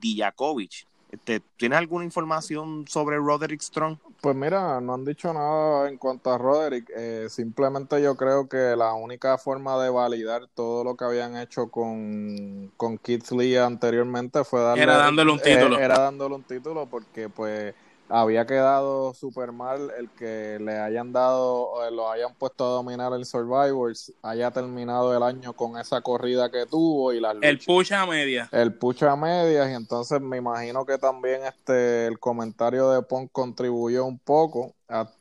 Dijakovic. 0.01 0.87
Este, 1.13 1.43
¿Tienes 1.59 1.79
alguna 1.79 2.07
información 2.07 2.87
sobre 2.89 3.19
Roderick 3.19 3.61
Strong? 3.61 3.99
Pues 4.23 4.35
mira, 4.35 4.81
no 4.81 4.95
han 4.95 5.05
dicho 5.05 5.31
nada 5.35 5.87
en 5.91 5.99
cuanto 5.99 6.33
a 6.33 6.39
Roderick. 6.39 6.91
Eh, 6.97 7.27
simplemente 7.29 8.03
yo 8.03 8.17
creo 8.17 8.49
que 8.49 8.75
la 8.77 8.95
única 8.95 9.37
forma 9.37 9.81
de 9.83 9.91
validar 9.91 10.49
todo 10.55 10.83
lo 10.85 10.97
que 10.97 11.05
habían 11.05 11.37
hecho 11.37 11.69
con, 11.69 12.73
con 12.79 12.97
Keith 12.97 13.31
Lee 13.31 13.57
anteriormente 13.57 14.43
fue 14.43 14.63
darle... 14.63 14.85
Era 14.85 14.97
dándole 14.97 15.33
un 15.33 15.39
título. 15.39 15.79
era 15.79 15.99
dándole 15.99 16.35
un 16.35 16.45
título 16.45 16.87
porque 16.87 17.29
pues 17.29 17.75
había 18.15 18.47
quedado 18.47 19.15
súper 19.15 19.53
mal 19.53 19.91
el 19.99 20.11
que 20.11 20.59
le 20.61 20.79
hayan 20.79 21.13
dado, 21.13 21.91
lo 21.91 22.11
hayan 22.11 22.35
puesto 22.35 22.67
a 22.67 22.69
dominar 22.69 23.15
el 23.15 23.25
Survivors, 23.25 24.13
haya 24.23 24.51
terminado 24.51 25.17
el 25.17 25.23
año 25.23 25.55
con 25.55 25.79
esa 25.79 26.03
corrida 26.03 26.51
que 26.51 26.67
tuvo 26.67 27.15
y 27.15 27.21
la 27.21 27.35
El 27.41 27.59
push 27.59 27.95
a 27.95 28.05
medias. 28.05 28.53
El 28.53 28.75
push 28.75 29.05
a 29.05 29.17
medias, 29.17 29.71
y 29.71 29.73
entonces 29.73 30.21
me 30.21 30.37
imagino 30.37 30.85
que 30.85 30.99
también 30.99 31.41
este 31.45 32.07
el 32.07 32.19
comentario 32.19 32.91
de 32.91 33.01
Punk 33.01 33.31
contribuyó 33.33 34.05
un 34.05 34.19
poco, 34.19 34.75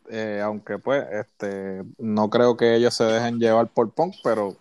eh, 0.09 0.41
aunque 0.43 0.77
pues 0.77 1.05
este 1.13 1.83
no 1.97 2.29
creo 2.29 2.57
que 2.57 2.75
ellos 2.75 2.93
se 2.93 3.05
dejen 3.05 3.39
llevar 3.39 3.67
por 3.67 3.89
Punk, 3.91 4.15
pero 4.21 4.57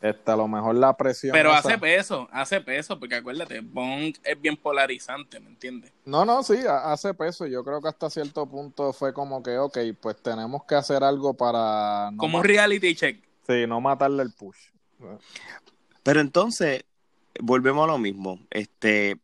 este, 0.00 0.30
a 0.30 0.36
lo 0.36 0.48
mejor 0.48 0.74
la 0.74 0.96
presión. 0.96 1.32
Pero 1.32 1.52
hace 1.52 1.76
peso, 1.76 2.28
hace 2.32 2.60
peso, 2.60 2.98
porque 2.98 3.16
acuérdate, 3.16 3.60
Bond 3.60 4.16
es 4.24 4.40
bien 4.40 4.56
polarizante, 4.56 5.38
¿me 5.40 5.48
entiendes? 5.48 5.92
No, 6.04 6.24
no, 6.24 6.42
sí, 6.42 6.58
hace 6.66 7.12
peso. 7.12 7.46
Yo 7.46 7.62
creo 7.64 7.82
que 7.82 7.88
hasta 7.88 8.08
cierto 8.08 8.46
punto 8.46 8.92
fue 8.92 9.12
como 9.12 9.42
que, 9.42 9.58
ok, 9.58 9.78
pues 10.00 10.16
tenemos 10.22 10.64
que 10.64 10.74
hacer 10.74 11.04
algo 11.04 11.34
para. 11.34 12.10
como 12.16 12.38
un 12.38 12.44
reality 12.44 12.94
check. 12.94 13.22
Sí, 13.46 13.66
no 13.66 13.80
matarle 13.80 14.22
el 14.22 14.32
push. 14.32 14.56
Pero 16.02 16.20
entonces, 16.20 16.84
volvemos 17.38 17.84
a 17.84 17.92
lo 17.92 17.98
mismo. 17.98 18.38
Este, 18.50 19.18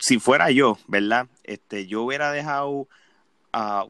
si 0.00 0.18
fuera 0.18 0.50
yo, 0.50 0.78
¿verdad? 0.86 1.28
Este, 1.44 1.86
yo 1.86 2.02
hubiera 2.02 2.32
dejado 2.32 2.88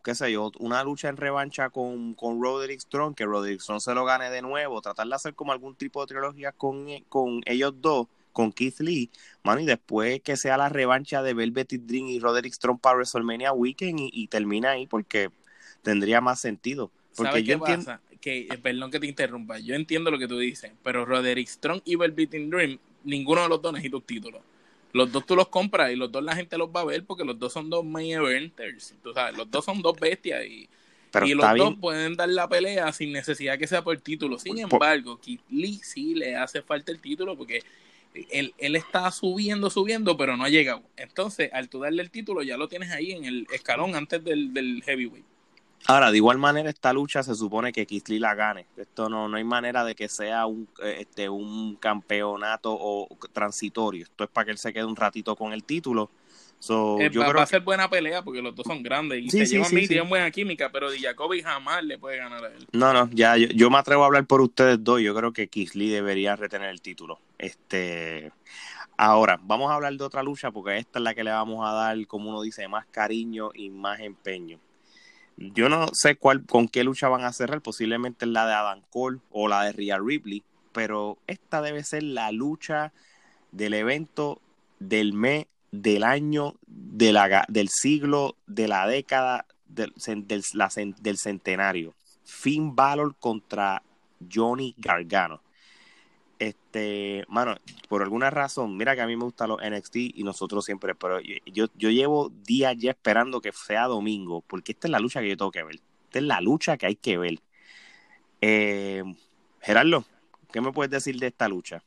qué 0.03 0.15
sé 0.15 0.33
yo, 0.33 0.51
una 0.59 0.83
lucha 0.85 1.09
en 1.09 1.17
revancha 1.17 1.71
con, 1.71 2.15
con 2.15 2.43
Roderick 2.43 2.81
Strong, 2.81 3.15
que 3.15 3.25
Roderick 3.25 3.61
Strong 3.61 3.81
se 3.81 3.95
lo 3.95 4.05
gane 4.05 4.31
de 4.31 4.43
nuevo, 4.43 4.81
tratar 4.81 5.07
de 5.07 5.15
hacer 5.15 5.35
como 5.35 5.53
algún 5.53 5.75
tipo 5.75 6.01
de 6.01 6.07
trilogía 6.07 6.53
con, 6.53 6.87
con 7.09 7.43
ellos 7.47 7.75
dos, 7.81 8.07
con 8.33 8.53
Keith 8.53 8.81
Lee, 8.81 9.11
mano, 9.43 9.61
y 9.61 9.67
después 9.67 10.21
que 10.23 10.37
sea 10.37 10.57
la 10.57 10.69
revancha 10.69 11.23
de 11.23 11.35
Velvet 11.35 11.73
Dream 11.73 12.07
y 12.07 12.21
Roderick 12.21 12.55
Strong 12.55 12.81
para 12.81 12.97
WrestleMania 12.97 13.53
Weekend 13.53 13.99
y, 14.01 14.27
termina 14.29 14.71
ahí 14.71 14.87
porque 14.87 15.31
tendría 15.83 16.21
más 16.21 16.41
sentido. 16.41 16.91
Porque 17.17 17.31
¿Sabes 17.33 17.45
qué 17.45 17.59
pasa? 17.59 18.01
Que, 18.21 18.41
eh, 18.41 18.59
perdón 18.63 18.91
que 18.91 19.01
te 19.01 19.07
interrumpa, 19.07 19.59
yo 19.59 19.75
entiendo 19.75 20.11
lo 20.11 20.19
que 20.19 20.29
tú 20.29 20.39
dices, 20.39 20.73
pero 20.83 21.05
Roderick 21.05 21.49
Strong 21.49 21.83
y 21.85 21.97
Velvet 21.97 22.31
Dream, 22.31 22.79
ninguno 23.05 23.43
de 23.43 23.49
los 23.49 23.63
dos 23.63 23.73
necesita 23.73 23.97
un 23.97 24.03
título 24.03 24.50
los 24.93 25.13
dos 25.13 25.25
tú 25.27 25.37
los 25.37 25.49
compras 25.49 25.93
y 25.93 25.97
los 25.97 26.11
dos 26.11 26.23
la 26.23 26.35
gente 26.35 26.59
los 26.59 26.69
va 26.69 26.81
a 26.81 26.85
ver 26.85 27.05
porque 27.05 27.25
los 27.25 27.39
dos 27.39 27.53
son 27.53 27.71
dos 27.71 27.85
main 27.85 28.13
eventers. 28.13 28.95
Tú 29.03 29.13
sabes, 29.13 29.37
los 29.37 29.51
dos 29.51 29.65
son 29.65 29.83
dos 29.83 29.99
bestias 29.99 30.45
y, 30.45 30.69
y 31.25 31.35
los 31.35 31.57
dos 31.57 31.75
pueden 31.81 32.17
dar 32.17 32.29
la 32.29 32.49
pelea 32.49 32.93
sin 32.93 33.13
necesidad 33.13 33.59
que 33.59 33.67
sea 33.67 33.83
por 33.83 33.99
título. 33.99 34.39
Sin 34.39 34.59
embargo, 34.59 35.21
Keith 35.21 35.43
Lee 35.51 35.81
sí 35.83 36.15
le 36.15 36.37
hace 36.37 36.63
falta 36.63 36.93
el 36.93 37.01
título 37.01 37.37
porque 37.37 37.63
él, 38.31 38.55
él 38.59 38.77
está 38.77 39.11
subiendo, 39.13 39.71
subiendo, 39.71 40.17
pero 40.17 40.37
no 40.37 40.45
ha 40.45 40.49
llegado. 40.49 40.83
Entonces, 40.97 41.51
al 41.53 41.69
tú 41.69 41.81
darle 41.81 42.03
el 42.03 42.11
título, 42.11 42.43
ya 42.43 42.57
lo 42.57 42.69
tienes 42.69 42.91
ahí 42.91 43.13
en 43.13 43.25
el 43.25 43.47
escalón 43.53 43.95
antes 43.95 44.25
del, 44.25 44.53
del 44.53 44.83
heavyweight. 44.85 45.25
Ahora, 45.87 46.11
de 46.11 46.19
igual 46.19 46.39
manera, 46.39 46.69
esta 46.71 46.93
lucha 46.93 47.23
se 47.23 47.35
supone 47.35 47.73
que 47.73 47.87
Kisly 47.87 48.19
la 48.19 48.35
gane. 48.35 48.67
Esto 48.77 49.09
no, 49.09 49.29
no 49.29 49.37
hay 49.37 49.45
manera 49.45 49.85
de 49.85 49.95
que 49.95 50.09
sea 50.09 50.47
un, 50.47 50.69
eh, 50.83 50.99
este, 51.01 51.29
un 51.29 51.77
campeonato 51.77 52.77
o 52.79 53.09
transitorio. 53.33 54.05
Esto 54.05 54.25
es 54.25 54.31
para 54.31 54.45
que 54.47 54.51
él 54.53 54.59
se 54.59 54.73
quede 54.73 54.85
un 54.85 54.97
ratito 54.97 55.35
con 55.37 55.53
el 55.53 55.65
título. 55.65 56.11
So, 56.61 57.01
eh, 57.01 57.09
va, 57.09 57.43
a 57.43 57.47
ser 57.47 57.63
buena 57.63 57.89
pelea 57.89 58.23
porque 58.23 58.43
los 58.43 58.55
dos 58.55 58.67
son 58.67 58.83
grandes 58.83 59.25
y 59.25 59.31
se 59.31 59.47
llevan 59.47 59.71
sí, 59.71 59.89
tienen 59.89 60.11
buena 60.11 60.31
química, 60.31 60.71
pero 60.71 60.89
Jacoby 60.95 61.41
jamás 61.41 61.83
le 61.83 61.99
puede 61.99 62.19
ganar 62.19 62.45
a 62.45 62.49
él. 62.49 62.67
No, 62.73 62.93
no, 62.93 63.09
ya 63.13 63.39
yo, 63.39 63.71
me 63.71 63.79
atrevo 63.79 64.03
a 64.03 64.07
hablar 64.07 64.27
por 64.27 64.43
ustedes 64.43 64.85
dos. 64.85 65.01
Yo 65.01 65.15
creo 65.15 65.33
que 65.33 65.49
Kisly 65.49 65.89
debería 65.89 66.37
retener 66.37 66.69
el 66.69 66.83
título. 66.83 67.19
Este, 67.39 68.31
ahora 68.99 69.41
vamos 69.43 69.71
a 69.71 69.75
hablar 69.75 69.95
de 69.95 70.05
otra 70.05 70.23
lucha 70.23 70.51
porque 70.51 70.77
esta 70.77 70.99
es 70.99 71.03
la 71.03 71.15
que 71.15 71.25
le 71.25 71.31
vamos 71.31 71.67
a 71.67 71.73
dar, 71.73 72.07
como 72.07 72.29
uno 72.29 72.43
dice, 72.43 72.69
más 72.69 72.85
cariño 72.91 73.53
y 73.55 73.71
más 73.71 74.01
empeño. 74.01 74.61
Yo 75.41 75.71
no 75.71 75.89
sé 75.95 76.17
cuál, 76.17 76.45
con 76.45 76.69
qué 76.69 76.85
lucha 76.85 77.09
van 77.09 77.25
a 77.25 77.33
cerrar, 77.33 77.63
posiblemente 77.63 78.27
la 78.27 78.47
de 78.47 78.53
Adam 78.53 78.83
Cole 78.91 79.21
o 79.31 79.49
la 79.49 79.65
de 79.65 79.73
Rhea 79.73 79.99
Ripley, 79.99 80.45
pero 80.73 81.17
esta 81.27 81.63
debe 81.63 81.83
ser 81.83 82.03
la 82.03 82.31
lucha 82.31 82.93
del 83.51 83.73
evento 83.73 84.43
del 84.81 85.15
mes, 85.15 85.47
del 85.73 86.05
año, 86.05 86.57
de 86.67 87.15
la, 87.15 87.47
del 87.49 87.71
siglo, 87.71 88.37
de 88.47 88.69
la 88.69 88.87
década, 88.87 89.47
del, 89.67 89.95
del, 90.27 90.45
del 91.01 91.17
centenario. 91.17 91.95
Finn 92.23 92.77
Balor 92.77 93.17
contra 93.19 93.83
Johnny 94.31 94.75
Gargano. 94.77 95.41
Este, 96.41 97.23
mano, 97.29 97.55
por 97.91 98.01
alguna 98.01 98.31
razón, 98.31 98.75
mira 98.79 98.95
que 98.95 99.03
a 99.03 99.07
mí 99.07 99.15
me 99.15 99.25
gustan 99.25 99.51
los 99.51 99.61
NXT 99.63 99.97
y 99.97 100.23
nosotros 100.25 100.65
siempre, 100.65 100.95
pero 100.95 101.21
yo, 101.21 101.67
yo 101.77 101.91
llevo 101.91 102.31
días 102.31 102.75
ya 102.79 102.93
esperando 102.93 103.43
que 103.43 103.53
sea 103.53 103.85
domingo, 103.85 104.43
porque 104.47 104.73
esta 104.73 104.89
es 104.89 104.91
la 104.91 105.01
lucha 105.01 105.21
que 105.21 105.29
yo 105.29 105.37
tengo 105.37 105.51
que 105.51 105.63
ver. 105.63 105.75
Esta 106.05 106.19
es 106.19 106.25
la 106.25 106.41
lucha 106.41 106.79
que 106.79 106.87
hay 106.87 106.97
que 106.97 107.19
ver. 107.19 107.41
Eh, 108.41 109.05
Gerardo, 109.61 110.03
¿qué 110.51 110.63
me 110.63 110.73
puedes 110.73 110.91
decir 110.91 111.21
de 111.21 111.27
esta 111.27 111.47
lucha? 111.47 111.83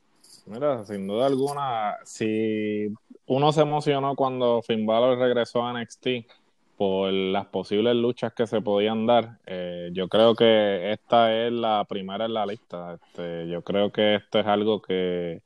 Mira, 0.46 0.84
sin 0.84 1.08
duda 1.08 1.26
alguna, 1.26 1.96
si 2.04 2.94
uno 3.26 3.52
se 3.52 3.62
emocionó 3.62 4.14
cuando 4.14 4.62
Finn 4.62 4.86
Balor 4.86 5.18
regresó 5.18 5.64
a 5.66 5.72
NXT, 5.72 6.06
por 6.84 7.10
las 7.10 7.46
posibles 7.46 7.96
luchas 7.96 8.34
que 8.34 8.46
se 8.46 8.60
podían 8.60 9.06
dar. 9.06 9.38
Eh, 9.46 9.88
yo 9.94 10.06
creo 10.06 10.34
que 10.34 10.92
esta 10.92 11.34
es 11.34 11.50
la 11.50 11.86
primera 11.88 12.26
en 12.26 12.34
la 12.34 12.44
lista. 12.44 12.98
Este, 13.00 13.48
yo 13.48 13.62
creo 13.62 13.90
que 13.90 14.16
esto 14.16 14.38
es 14.38 14.46
algo 14.46 14.82
que 14.82 15.40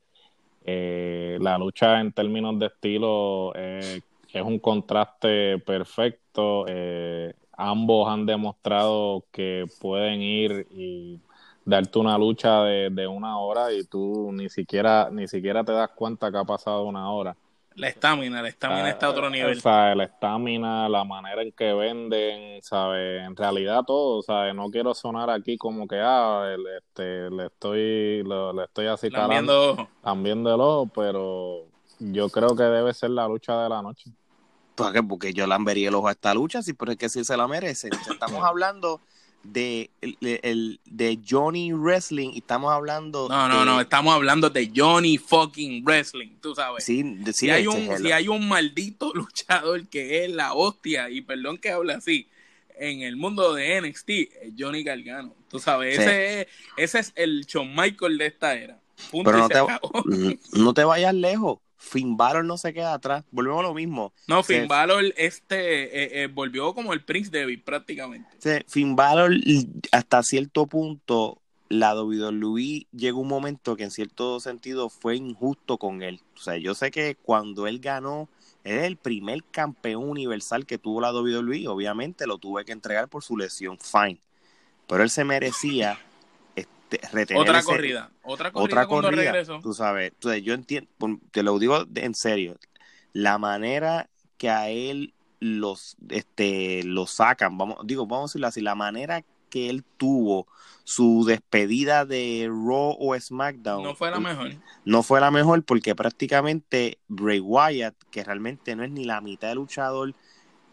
eh, 0.65 1.37
la 1.39 1.57
lucha 1.57 2.01
en 2.01 2.11
términos 2.11 2.59
de 2.59 2.65
estilo 2.65 3.53
eh, 3.55 4.01
es 4.33 4.43
un 4.43 4.59
contraste 4.59 5.59
perfecto. 5.59 6.65
ambos 7.53 8.09
han 8.09 8.25
demostrado 8.25 9.23
que 9.31 9.65
pueden 9.79 10.21
ir 10.21 10.67
y 10.71 11.21
darte 11.63 11.99
una 11.99 12.17
lucha 12.17 12.63
de, 12.63 12.89
de 12.89 13.07
una 13.07 13.39
hora 13.39 13.71
y 13.71 13.85
tú 13.85 14.29
ni 14.33 14.49
siquiera 14.49 15.09
ni 15.09 15.25
siquiera 15.29 15.63
te 15.63 15.71
das 15.71 15.91
cuenta 15.91 16.31
que 16.31 16.37
ha 16.37 16.43
pasado 16.43 16.83
una 16.83 17.09
hora. 17.13 17.37
La 17.75 17.87
estamina, 17.87 18.41
la 18.41 18.49
estamina 18.49 18.89
está 18.89 19.05
a 19.05 19.09
otro 19.11 19.29
nivel. 19.29 19.57
O 19.57 19.61
sea, 19.61 19.95
la 19.95 20.03
estamina, 20.03 20.89
la 20.89 21.03
manera 21.03 21.41
en 21.41 21.51
que 21.51 21.73
venden, 21.73 22.61
¿sabes? 22.61 23.21
En 23.23 23.35
realidad 23.35 23.83
todo, 23.85 24.21
¿sabes? 24.21 24.53
No 24.53 24.69
quiero 24.69 24.93
sonar 24.93 25.29
aquí 25.29 25.57
como 25.57 25.87
que, 25.87 25.99
ah, 26.01 26.53
este, 26.77 27.29
le 27.29 27.45
estoy, 27.45 28.23
le 28.23 28.63
estoy 28.63 28.87
así 28.87 29.09
calando. 29.09 29.87
También 30.03 30.43
del 30.43 30.59
ojo, 30.59 30.91
pero 30.93 31.67
yo 31.99 32.29
creo 32.29 32.55
que 32.55 32.63
debe 32.63 32.93
ser 32.93 33.11
la 33.11 33.27
lucha 33.27 33.61
de 33.63 33.69
la 33.69 33.81
noche. 33.81 34.11
¿Por 34.75 34.93
qué? 34.93 35.03
Porque 35.03 35.33
yo 35.33 35.45
vería 35.59 35.89
el 35.89 35.95
ojo 35.95 36.07
a 36.07 36.11
esta 36.11 36.33
lucha, 36.33 36.61
sí, 36.61 36.73
pero 36.73 36.91
es 36.91 36.97
que 36.97 37.09
sí 37.09 37.23
se 37.23 37.35
la 37.37 37.47
merece. 37.47 37.89
Estamos 38.09 38.43
hablando 38.43 39.01
de, 39.43 39.89
el, 40.01 40.79
de 40.85 41.19
Johnny 41.27 41.71
Wrestling 41.73 42.31
y 42.33 42.39
estamos 42.39 42.71
hablando. 42.71 43.27
No, 43.29 43.47
no, 43.47 43.65
no, 43.65 43.81
estamos 43.81 44.13
hablando 44.13 44.49
de 44.49 44.71
Johnny 44.75 45.17
fucking 45.17 45.83
Wrestling, 45.83 46.35
tú 46.41 46.55
sabes. 46.55 46.83
Sí, 46.83 47.03
si, 47.33 47.49
hay 47.49 47.67
un, 47.67 47.97
si 47.97 48.11
hay 48.11 48.27
un 48.27 48.47
maldito 48.47 49.11
luchador 49.15 49.87
que 49.87 50.23
es 50.23 50.31
la 50.31 50.53
hostia, 50.53 51.09
y 51.09 51.21
perdón 51.21 51.57
que 51.57 51.71
hable 51.71 51.93
así, 51.93 52.27
en 52.77 53.01
el 53.01 53.15
mundo 53.15 53.53
de 53.53 53.81
NXT, 53.81 54.09
es 54.09 54.53
Johnny 54.57 54.83
Gargano. 54.83 55.35
Tú 55.49 55.59
sabes, 55.59 55.97
ese, 55.99 56.41
es, 56.41 56.47
ese 56.77 56.99
es 56.99 57.13
el 57.15 57.45
Shawn 57.45 57.75
Michael 57.75 58.17
de 58.17 58.25
esta 58.27 58.55
era. 58.55 58.79
Pero 59.11 59.37
no 59.37 59.49
te, 59.49 60.39
no 60.53 60.73
te 60.73 60.83
vayas 60.83 61.13
lejos. 61.13 61.59
Finn 61.79 62.17
Balor 62.17 62.43
no 62.43 62.57
se 62.57 62.73
queda 62.73 62.93
atrás. 62.93 63.23
Volvemos 63.31 63.61
a 63.61 63.63
lo 63.63 63.73
mismo. 63.73 64.13
No, 64.27 64.43
Finn 64.43 64.67
Balor 64.67 65.05
este, 65.15 65.83
eh, 65.85 66.23
eh, 66.23 66.27
volvió 66.27 66.73
como 66.75 66.91
el 66.91 67.03
Prince 67.03 67.31
David 67.31 67.61
prácticamente. 67.63 68.29
Sí, 68.37 68.63
Finn 68.67 68.97
Balor 68.97 69.31
hasta 69.91 70.21
cierto 70.21 70.67
punto 70.67 71.41
la 71.69 71.95
WWE 71.95 72.87
llegó 72.91 73.21
un 73.21 73.29
momento 73.29 73.77
que 73.77 73.83
en 73.83 73.91
cierto 73.91 74.39
sentido 74.41 74.89
fue 74.89 75.15
injusto 75.15 75.77
con 75.77 76.03
él. 76.03 76.19
O 76.35 76.41
sea, 76.41 76.57
yo 76.57 76.75
sé 76.75 76.91
que 76.91 77.15
cuando 77.15 77.65
él 77.65 77.79
ganó 77.79 78.27
Él 78.65 78.79
es 78.79 78.83
el 78.83 78.97
primer 78.97 79.43
campeón 79.45 80.09
universal 80.09 80.65
que 80.65 80.77
tuvo 80.77 80.99
la 80.99 81.13
WWE. 81.13 81.67
Obviamente 81.69 82.27
lo 82.27 82.39
tuve 82.39 82.65
que 82.65 82.73
entregar 82.73 83.07
por 83.07 83.23
su 83.23 83.37
lesión. 83.37 83.77
Fine. 83.79 84.19
Pero 84.85 85.03
él 85.03 85.09
se 85.09 85.23
merecía 85.23 85.97
retener 87.11 87.41
Otra 87.41 87.59
ese- 87.59 87.65
corrida. 87.67 88.11
Otra 88.23 88.51
corrida 88.51 88.65
otra 88.65 88.87
cuando 88.87 89.07
corrida. 89.09 89.31
regresó. 89.31 89.59
Tú 89.61 89.73
sabes, 89.73 90.13
tú 90.19 90.29
sabes, 90.29 90.43
yo 90.43 90.53
entiendo, 90.53 90.89
te 91.31 91.43
lo 91.43 91.57
digo 91.59 91.85
en 91.95 92.15
serio, 92.15 92.57
la 93.13 93.37
manera 93.37 94.09
que 94.37 94.49
a 94.49 94.69
él 94.69 95.13
los, 95.39 95.95
este, 96.09 96.83
lo 96.83 97.05
sacan, 97.07 97.57
vamos, 97.57 97.77
digo, 97.85 98.05
vamos 98.05 98.23
a 98.23 98.33
decirlo 98.33 98.47
así, 98.47 98.61
la 98.61 98.75
manera 98.75 99.23
que 99.49 99.69
él 99.69 99.83
tuvo 99.97 100.47
su 100.83 101.23
despedida 101.25 102.05
de 102.05 102.47
Raw 102.49 102.95
o 102.99 103.19
SmackDown 103.19 103.83
No 103.83 103.95
fue 103.95 104.11
la 104.11 104.19
mejor. 104.19 104.51
no 104.85 105.01
fue 105.03 105.19
la 105.21 105.31
mejor 105.31 105.63
porque 105.63 105.95
prácticamente 105.95 106.99
Bray 107.07 107.39
Wyatt, 107.39 107.95
que 108.11 108.23
realmente 108.23 108.75
no 108.75 108.83
es 108.83 108.91
ni 108.91 109.05
la 109.05 109.21
mitad 109.21 109.47
de 109.49 109.55
luchador 109.55 110.13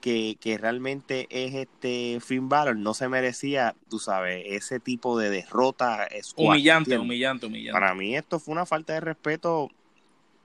que, 0.07 0.37
que 0.39 0.57
realmente 0.57 1.27
es 1.31 1.53
este 1.53 2.21
Finn 2.25 2.49
Balor, 2.49 2.77
no 2.77 2.95
se 2.95 3.09
merecía, 3.09 3.75
tú 3.91 3.99
sabes, 3.99 4.45
ese 4.47 4.79
tipo 4.79 5.19
de 5.19 5.31
derrota. 5.31 6.07
squash, 6.23 6.47
Humillante, 6.47 6.91
¿entiendes? 6.95 7.01
humillante, 7.01 7.47
humillante. 7.47 7.73
Para 7.73 7.93
mí 7.93 8.15
esto 8.15 8.39
fue 8.39 8.53
una 8.53 8.67
falta 8.67 8.93
de 8.93 9.01
respeto 9.01 9.69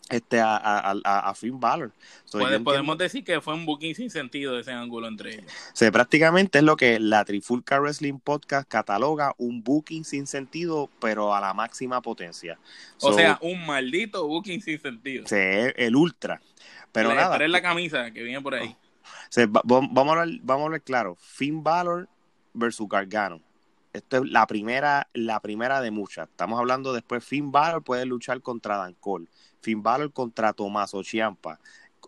este 0.09 0.39
a, 0.39 0.55
a, 0.57 1.29
a, 1.29 1.35
Finn 1.35 1.59
Balor. 1.59 1.91
So, 2.25 2.39
Puede- 2.39 2.59
podemos 2.59 2.97
decir 2.97 3.23
que 3.23 3.39
fue 3.39 3.53
un 3.53 3.67
booking 3.67 3.93
sin 3.93 4.09
sentido 4.09 4.57
ese 4.59 4.71
ángulo 4.71 5.07
entre 5.07 5.35
ellos. 5.35 5.45
o 5.45 5.75
sea, 5.75 5.91
prácticamente 5.91 6.57
es 6.57 6.63
lo 6.63 6.75
que 6.75 6.99
la 6.99 7.23
Trifulca 7.23 7.79
Wrestling 7.79 8.17
Podcast 8.17 8.67
cataloga 8.67 9.35
un 9.37 9.63
booking 9.63 10.03
sin 10.05 10.25
sentido, 10.25 10.89
pero 10.99 11.35
a 11.35 11.39
la 11.39 11.53
máxima 11.53 12.01
potencia. 12.01 12.57
O 12.99 13.13
sea, 13.13 13.37
un 13.43 13.63
maldito 13.63 14.27
booking 14.27 14.59
sin 14.63 14.81
sentido. 14.81 15.23
es 15.25 15.73
el 15.77 15.95
ultra. 15.95 16.41
Pero 16.91 17.09
Le 17.09 17.15
nada, 17.15 17.47
la 17.47 17.61
camisa 17.61 18.09
que 18.09 18.23
viene 18.23 18.41
por 18.41 18.55
ahí. 18.55 18.75
Vamos, 19.49 19.89
a 19.95 20.21
hablar, 20.21 20.39
vamos 20.43 20.63
a 20.63 20.65
hablar 20.65 20.81
claro. 20.81 21.15
Finn 21.19 21.63
Balor 21.63 22.09
versus 22.53 22.87
Gargano. 22.87 23.41
Esto 23.93 24.17
es 24.17 24.29
la 24.29 24.47
primera, 24.47 25.09
la 25.13 25.39
primera 25.41 25.81
de 25.81 25.91
muchas. 25.91 26.27
Estamos 26.29 26.59
hablando 26.59 26.93
después. 26.93 27.23
Finn 27.23 27.51
Balor 27.51 27.83
puede 27.83 28.05
luchar 28.05 28.41
contra 28.41 28.77
Dan 28.77 28.95
Cole. 28.99 29.27
Finn 29.61 29.83
Balor 29.83 30.11
contra 30.13 30.53
Tommaso 30.53 31.03
Ciampa. 31.03 31.59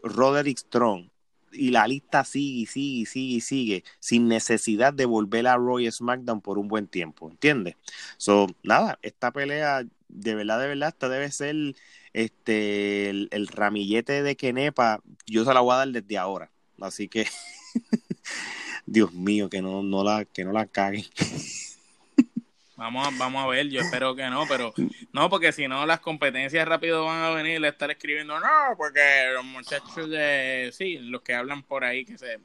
Roderick 0.02 0.58
Strong. 0.58 1.10
Y 1.52 1.70
la 1.70 1.86
lista 1.88 2.24
sigue, 2.24 2.66
sigue, 2.66 3.06
sigue, 3.06 3.42
sigue. 3.42 3.84
Sin 4.00 4.28
necesidad 4.28 4.94
de 4.94 5.06
volver 5.06 5.48
a 5.48 5.56
Roy 5.56 5.92
SmackDown 5.92 6.42
por 6.42 6.58
un 6.58 6.68
buen 6.68 6.88
tiempo. 6.88 7.30
¿Entiendes? 7.30 7.76
So, 8.18 8.48
nada, 8.64 8.98
esta 9.02 9.32
pelea, 9.32 9.84
de 10.08 10.36
verdad, 10.36 10.60
de 10.60 10.68
verdad, 10.68 10.90
esta 10.90 11.10
debe 11.10 11.32
ser 11.32 11.76
este 12.14 13.10
el, 13.10 13.28
el 13.32 13.48
ramillete 13.48 14.24
de 14.24 14.36
Kenepa. 14.36 15.02
Yo 15.28 15.46
se 15.46 15.54
la 15.54 15.60
voy 15.60 15.74
a 15.74 15.78
dar 15.78 15.90
desde 15.90 16.18
ahora. 16.18 16.53
Así 16.80 17.08
que, 17.08 17.28
Dios 18.86 19.14
mío, 19.14 19.50
que 19.50 19.62
no, 19.62 19.84
no 19.84 20.04
la, 20.04 20.26
que 20.26 20.44
no 20.44 20.52
la 20.52 20.66
caguen. 20.66 21.06
Vamos 22.76 23.08
a, 23.08 23.12
vamos 23.18 23.44
a 23.44 23.48
ver, 23.48 23.70
yo 23.70 23.82
espero 23.82 24.16
que 24.16 24.28
no, 24.30 24.46
pero 24.48 24.74
no, 25.14 25.30
porque 25.30 25.52
si 25.52 25.68
no 25.68 25.86
las 25.86 26.00
competencias 26.00 26.68
rápido 26.68 27.06
van 27.06 27.24
a 27.24 27.30
venir 27.30 27.64
a 27.64 27.70
estar 27.70 27.90
escribiendo, 27.92 28.40
no, 28.40 28.76
porque 28.78 29.00
los 29.34 29.46
muchachos 29.46 30.10
de, 30.10 30.72
sí, 30.74 30.98
los 30.98 31.22
que 31.22 31.36
hablan 31.36 31.62
por 31.62 31.84
ahí 31.84 32.04
que 32.04 32.18
se, 32.18 32.40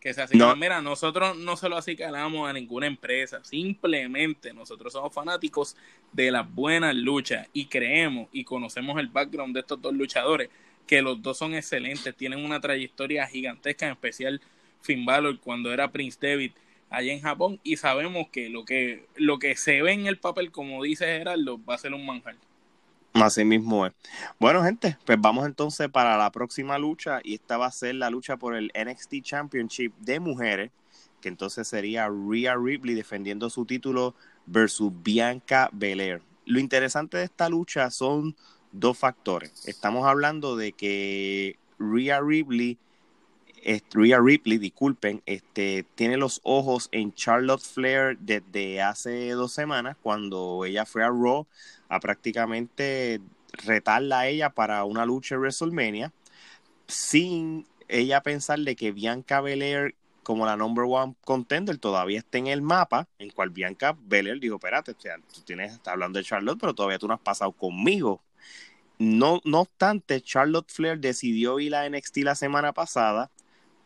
que 0.00 0.14
se. 0.14 0.36
No. 0.36 0.54
Mira, 0.54 0.80
nosotros 0.80 1.36
no 1.36 1.56
se 1.56 1.68
lo 1.68 1.76
acicalamos 1.76 2.48
a 2.48 2.52
ninguna 2.52 2.86
empresa, 2.86 3.42
simplemente 3.42 4.54
nosotros 4.54 4.92
somos 4.92 5.12
fanáticos 5.12 5.76
de 6.12 6.30
las 6.30 6.48
buenas 6.48 6.94
luchas 6.94 7.48
y 7.52 7.66
creemos 7.66 8.28
y 8.32 8.44
conocemos 8.44 8.98
el 9.00 9.08
background 9.08 9.52
de 9.52 9.60
estos 9.60 9.82
dos 9.82 9.92
luchadores, 9.92 10.48
que 10.86 11.02
los 11.02 11.20
dos 11.22 11.38
son 11.38 11.54
excelentes, 11.54 12.16
tienen 12.16 12.44
una 12.44 12.60
trayectoria 12.60 13.26
gigantesca, 13.26 13.86
en 13.86 13.92
especial 13.92 14.40
Finn 14.82 15.04
Balor 15.04 15.38
cuando 15.40 15.72
era 15.72 15.90
Prince 15.90 16.18
David 16.20 16.52
allá 16.90 17.12
en 17.12 17.20
Japón 17.20 17.60
y 17.64 17.76
sabemos 17.76 18.28
que 18.30 18.48
lo 18.48 18.64
que 18.64 19.06
lo 19.16 19.38
que 19.38 19.56
se 19.56 19.82
ve 19.82 19.92
en 19.92 20.06
el 20.06 20.18
papel, 20.18 20.52
como 20.52 20.82
dice 20.82 21.06
Gerardo, 21.06 21.62
va 21.64 21.74
a 21.74 21.78
ser 21.78 21.92
un 21.94 22.06
manjar. 22.06 22.36
Así 23.14 23.44
mismo 23.44 23.86
es. 23.86 23.92
Bueno, 24.38 24.62
gente, 24.62 24.98
pues 25.06 25.18
vamos 25.20 25.46
entonces 25.46 25.88
para 25.88 26.18
la 26.18 26.30
próxima 26.30 26.78
lucha 26.78 27.20
y 27.24 27.34
esta 27.34 27.56
va 27.56 27.66
a 27.66 27.72
ser 27.72 27.94
la 27.94 28.10
lucha 28.10 28.36
por 28.36 28.54
el 28.54 28.70
NXT 28.74 29.22
Championship 29.22 29.94
de 29.98 30.20
mujeres, 30.20 30.70
que 31.22 31.28
entonces 31.28 31.66
sería 31.66 32.08
Rhea 32.08 32.56
Ripley 32.56 32.94
defendiendo 32.94 33.48
su 33.48 33.64
título 33.64 34.14
versus 34.44 34.92
Bianca 35.02 35.70
Belair. 35.72 36.20
Lo 36.44 36.60
interesante 36.60 37.16
de 37.16 37.24
esta 37.24 37.48
lucha 37.48 37.90
son 37.90 38.36
dos 38.72 38.98
factores. 38.98 39.66
Estamos 39.66 40.06
hablando 40.06 40.56
de 40.56 40.72
que 40.72 41.58
Rhea 41.78 42.20
Ripley 42.20 42.78
Rhea 43.92 44.20
Ripley, 44.20 44.58
disculpen, 44.58 45.22
este, 45.26 45.84
tiene 45.96 46.16
los 46.16 46.40
ojos 46.44 46.88
en 46.92 47.12
Charlotte 47.14 47.60
Flair 47.60 48.16
desde 48.18 48.80
hace 48.80 49.30
dos 49.30 49.52
semanas, 49.52 49.96
cuando 50.00 50.64
ella 50.64 50.86
fue 50.86 51.02
a 51.02 51.08
Raw 51.08 51.46
a 51.88 51.98
prácticamente 51.98 53.20
retarla 53.64 54.20
a 54.20 54.28
ella 54.28 54.50
para 54.50 54.84
una 54.84 55.04
lucha 55.04 55.34
en 55.34 55.40
WrestleMania, 55.40 56.12
sin 56.86 57.66
ella 57.88 58.22
pensar 58.22 58.60
de 58.60 58.76
que 58.76 58.92
Bianca 58.92 59.40
Belair, 59.40 59.96
como 60.22 60.46
la 60.46 60.56
number 60.56 60.84
one 60.88 61.16
contender, 61.24 61.78
todavía 61.78 62.18
está 62.20 62.38
en 62.38 62.46
el 62.46 62.62
mapa, 62.62 63.08
en 63.18 63.30
cual 63.30 63.50
Bianca 63.50 63.96
Belair 63.98 64.38
dijo, 64.38 64.56
espérate, 64.56 64.92
o 64.92 65.00
sea, 65.00 65.16
tú 65.34 65.40
tienes, 65.40 65.72
estás 65.72 65.92
hablando 65.94 66.18
de 66.18 66.24
Charlotte, 66.24 66.58
pero 66.60 66.74
todavía 66.74 66.98
tú 66.98 67.08
no 67.08 67.14
has 67.14 67.20
pasado 67.20 67.50
conmigo. 67.50 68.22
No, 68.98 69.40
no 69.44 69.60
obstante, 69.60 70.22
Charlotte 70.22 70.70
Flair 70.72 70.98
decidió 70.98 71.58
ir 71.60 71.74
a 71.74 71.84
NXT 71.86 72.22
la 72.24 72.34
semana 72.34 72.72
pasada 72.72 73.30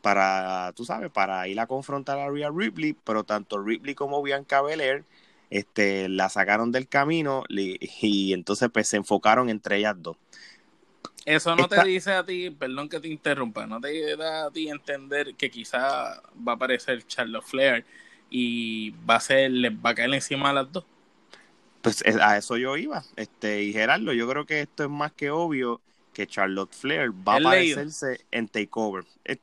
para, 0.02 0.72
tú 0.76 0.84
sabes, 0.84 1.10
para 1.12 1.48
ir 1.48 1.60
a 1.60 1.66
confrontar 1.66 2.18
a 2.18 2.30
Rhea 2.30 2.50
Ripley, 2.54 2.94
pero 2.94 3.24
tanto 3.24 3.62
Ripley 3.62 3.94
como 3.96 4.22
Bianca 4.22 4.62
Belair 4.62 5.06
este, 5.50 6.08
la 6.08 6.28
sacaron 6.30 6.72
del 6.72 6.88
camino 6.88 7.44
y 7.48 8.32
entonces 8.34 8.70
pues 8.72 8.88
se 8.88 8.98
enfocaron 8.98 9.50
entre 9.50 9.78
ellas 9.78 9.96
dos. 9.98 10.18
Eso 11.26 11.54
no 11.54 11.68
Esta- 11.68 11.68
te 11.68 11.82
dice 11.84 12.12
a 12.12 12.24
ti, 12.24 12.50
perdón 12.50 12.88
que 12.88 12.98
te 13.00 13.08
interrumpa, 13.08 13.66
no 13.66 13.80
te 13.80 14.16
da 14.16 14.46
a 14.46 14.50
ti 14.50 14.68
entender 14.68 15.34
que 15.36 15.50
quizá 15.50 16.20
va 16.46 16.52
a 16.52 16.54
aparecer 16.54 17.06
Charlotte 17.06 17.44
Flair 17.44 17.84
y 18.30 18.90
va 18.90 19.16
a 19.16 19.20
ser, 19.20 19.50
les 19.50 19.72
va 19.72 19.90
a 19.90 19.94
caer 19.94 20.12
encima 20.14 20.50
a 20.50 20.52
las 20.54 20.72
dos. 20.72 20.84
Pues 21.82 22.02
a 22.20 22.36
eso 22.36 22.56
yo 22.56 22.76
iba. 22.76 23.02
Este, 23.16 23.62
y 23.62 23.72
Gerardo, 23.72 24.12
yo 24.12 24.28
creo 24.28 24.44
que 24.46 24.60
esto 24.60 24.84
es 24.84 24.90
más 24.90 25.12
que 25.12 25.30
obvio 25.30 25.80
que 26.12 26.26
Charlotte 26.26 26.72
Flair 26.74 27.10
va 27.10 27.36
a 27.36 27.40
leído. 27.40 27.76
aparecerse 27.78 28.20
en 28.30 28.48
Takeover. 28.48 29.04
Eh, 29.24 29.38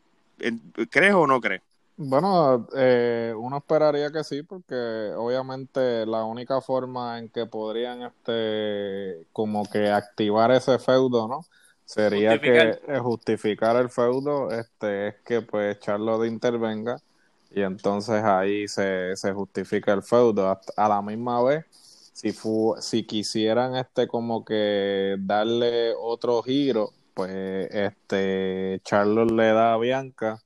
¿Crees 0.90 1.14
o 1.16 1.26
no 1.26 1.42
crees? 1.42 1.62
Bueno, 2.00 2.68
eh, 2.76 3.34
uno 3.36 3.58
esperaría 3.58 4.12
que 4.12 4.24
sí, 4.24 4.44
porque 4.44 4.76
obviamente 5.16 6.06
la 6.06 6.24
única 6.26 6.62
forma 6.62 7.18
en 7.18 7.30
que 7.30 7.48
podrían 7.48 8.04
este 8.04 9.26
como 9.34 9.68
que 9.68 9.90
activar 9.90 10.52
ese 10.52 10.78
feudo, 10.78 11.28
¿no? 11.28 11.42
Sería 11.86 12.32
Justificar. 12.32 12.78
que 12.78 12.80
eh, 12.88 13.00
justificar 13.00 13.78
el 13.78 13.90
feudo, 13.90 14.52
este, 14.52 15.08
es 15.10 15.16
que 15.26 15.42
pues 15.42 15.80
Charlotte 15.80 16.28
intervenga 16.28 16.98
y 17.50 17.62
entonces 17.62 18.24
ahí 18.24 18.68
se, 18.68 19.16
se 19.16 19.32
justifica 19.34 19.94
el 19.94 20.04
feudo. 20.04 20.50
Hasta- 20.52 20.74
a 20.78 20.90
la 20.90 21.02
misma 21.02 21.42
vez, 21.44 21.66
si 22.18 22.32
fu 22.32 22.76
si 22.80 23.04
quisieran 23.04 23.76
este 23.76 24.08
como 24.08 24.44
que 24.44 25.18
darle 25.20 25.94
otro 25.96 26.42
giro, 26.42 26.90
pues 27.14 27.70
este 27.72 28.82
Charlotte 28.84 29.30
le 29.32 29.48
da 29.54 29.74
a 29.74 29.78
Bianca 29.78 30.42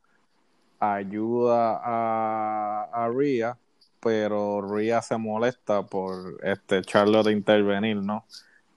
ayuda 0.82 1.80
a, 1.82 2.90
a 2.92 3.08
Rhea, 3.10 3.58
pero 4.02 4.62
Rhea 4.62 5.02
se 5.02 5.16
molesta 5.18 5.84
por 5.84 6.44
este 6.44 6.82
Charlotte 6.82 7.32
intervenir, 7.32 7.96
¿no? 7.98 8.26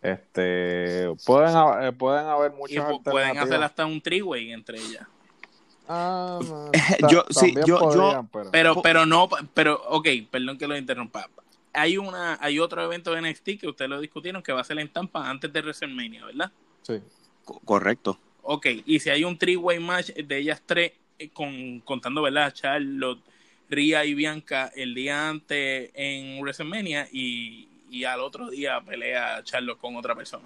Este 0.00 1.08
pueden 1.26 1.56
ha- 1.56 1.88
eh, 1.88 1.92
pueden 1.92 2.26
haber 2.26 2.52
Y 2.52 2.56
muchas 2.56 2.84
pu- 2.92 3.02
pueden 3.02 3.30
hacer 3.30 3.40
alternativas. 3.54 3.70
hasta 3.70 3.86
un 3.86 4.00
three-way 4.00 4.52
entre 4.52 4.78
ellas. 4.78 5.06
Ah, 5.88 6.38
no, 6.42 6.70
Yo- 7.10 7.24
sí, 7.30 7.54
yo- 7.66 7.92
yo- 7.92 8.26
pero- 8.52 8.80
pero 8.82 9.04
no, 9.06 9.28
pero, 9.52 9.82
ok, 9.88 10.06
perdón 10.30 10.58
que 10.58 10.68
lo 10.68 10.76
interrumpa. 10.76 11.28
Hay 11.74 11.98
una, 11.98 12.38
hay 12.40 12.58
otro 12.60 12.82
evento 12.84 13.12
de 13.12 13.18
NXT 13.20 13.60
que 13.60 13.68
ustedes 13.68 13.90
lo 13.90 14.00
discutieron 14.00 14.42
que 14.42 14.52
va 14.52 14.60
a 14.62 14.64
ser 14.64 14.78
en 14.78 14.92
Tampa 14.92 15.28
antes 15.28 15.52
de 15.52 15.60
WrestleMania, 15.60 16.24
¿verdad? 16.26 16.52
sí. 16.82 17.00
Co- 17.44 17.60
correcto. 17.64 18.18
Ok, 18.42 18.66
y 18.86 19.00
si 19.00 19.10
hay 19.10 19.24
un 19.24 19.38
three-way 19.38 19.80
match 19.80 20.10
de 20.10 20.38
ellas 20.38 20.62
tres, 20.64 20.92
eh, 21.18 21.30
con, 21.30 21.80
contando, 21.80 22.22
¿verdad? 22.22 22.52
Charlotte, 22.52 23.22
Ria 23.68 24.04
y 24.04 24.14
Bianca 24.14 24.70
el 24.74 24.94
día 24.94 25.28
antes 25.28 25.90
en 25.94 26.40
WrestleMania 26.40 27.08
y, 27.12 27.68
y 27.90 28.04
al 28.04 28.20
otro 28.20 28.50
día 28.50 28.80
pelea 28.82 29.42
Charlotte 29.44 29.78
con 29.78 29.96
otra 29.96 30.14
persona. 30.14 30.44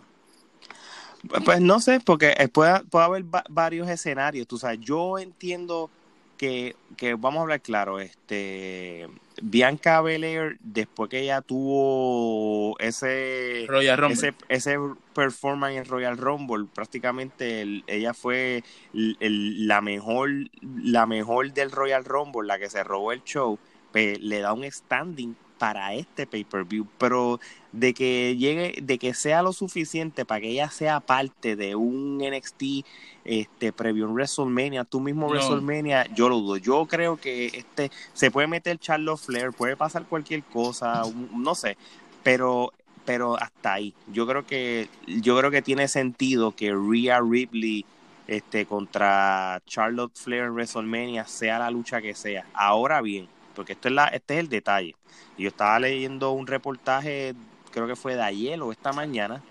Pues 1.45 1.61
no 1.61 1.81
sé, 1.81 2.01
porque 2.01 2.35
eh, 2.39 2.49
puede, 2.49 2.81
puede 2.85 3.05
haber 3.05 3.25
va- 3.35 3.45
varios 3.49 3.89
escenarios. 3.89 4.47
Tú 4.47 4.57
sabes, 4.59 4.79
yo 4.81 5.19
entiendo 5.19 5.91
que, 6.37 6.77
que 6.97 7.15
vamos 7.15 7.39
a 7.41 7.43
hablar 7.43 7.61
claro, 7.61 7.99
este 7.99 9.09
Bianca 9.43 10.01
Belair, 10.01 10.59
después 10.61 11.11
que 11.11 11.21
ella 11.21 11.41
tuvo 11.43 12.79
ese, 12.79 13.65
ese, 13.65 14.35
ese 14.49 14.79
performance 15.15 15.77
en 15.77 15.85
Royal 15.85 16.17
Rumble, 16.17 16.67
prácticamente 16.75 17.83
ella 17.87 18.15
fue 18.15 18.65
la 18.93 19.81
mejor, 19.81 20.31
la 20.63 21.07
mejor 21.07 21.53
del 21.53 21.71
Royal 21.71 22.05
Rumble, 22.05 22.47
la 22.47 22.59
que 22.59 22.71
se 22.71 22.85
robó 22.85 23.13
el 23.13 23.23
show, 23.25 23.59
pues, 23.93 24.21
le 24.21 24.41
da 24.41 24.53
un 24.53 24.71
standing 24.71 25.35
para 25.59 25.95
este 25.95 26.27
pay-per-view, 26.27 26.87
pero 26.99 27.41
de 27.73 27.93
que 27.93 28.37
llegue, 28.37 28.81
de 28.81 28.99
que 28.99 29.13
sea 29.15 29.43
lo 29.43 29.53
suficiente 29.53 30.25
para 30.25 30.41
que 30.41 30.49
ella 30.49 30.71
sea 30.71 31.01
parte 31.01 31.57
de 31.57 31.75
un 31.75 32.19
NXT 32.19 32.87
este 33.25 33.73
previo 33.73 34.07
un 34.07 34.15
WrestleMania, 34.15 34.85
tú 34.85 35.01
mismo 35.01 35.29
WrestleMania, 35.29 36.07
yo 36.15 36.31
lo 36.31 36.39
dudo. 36.39 36.57
Yo 36.57 36.87
creo 36.87 37.19
que 37.19 37.47
este 37.47 37.91
se 38.15 38.31
puede 38.31 38.47
meter 38.47 38.79
Charlotte 38.79 39.21
Flair, 39.21 39.53
puede 39.53 39.77
pasar 39.77 40.07
cualquier 40.07 40.43
cosa, 40.45 41.03
no 41.35 41.55
sé, 41.55 41.77
pero 42.23 42.73
pero 43.05 43.41
hasta 43.41 43.75
ahí. 43.75 43.95
Yo 44.13 44.27
creo 44.27 44.47
que 44.47 44.89
yo 45.07 45.37
creo 45.39 45.51
que 45.51 45.63
tiene 45.63 45.89
sentido 45.89 46.53
que 46.53 46.73
Rhea 46.75 47.21
Ripley 47.21 47.85
este 48.27 48.67
contra 48.67 49.63
Charlotte 49.67 50.15
Flair 50.15 50.45
en 50.45 50.53
WrestleMania 50.53 51.27
sea 51.27 51.59
la 51.59 51.71
lucha 51.71 52.01
que 52.03 52.15
sea. 52.15 52.47
Ahora 52.53 53.01
bien, 53.01 53.29
porque 53.59 53.73
esto 53.73 53.89
es 53.89 53.95
la, 53.95 54.07
este 54.07 54.35
es 54.35 54.41
el 54.41 54.49
detalle. 54.49 54.95
Yo 55.37 55.49
estaba 55.49 55.81
leyendo 55.81 56.31
un 56.31 56.47
reportaje, 56.47 57.35
creo 57.73 57.89
que 57.89 57.97
fue 57.97 58.15
de 58.15 58.23
ayer 58.23 58.63
o 58.63 58.71
esta 58.71 58.93
mañana, 58.93 59.43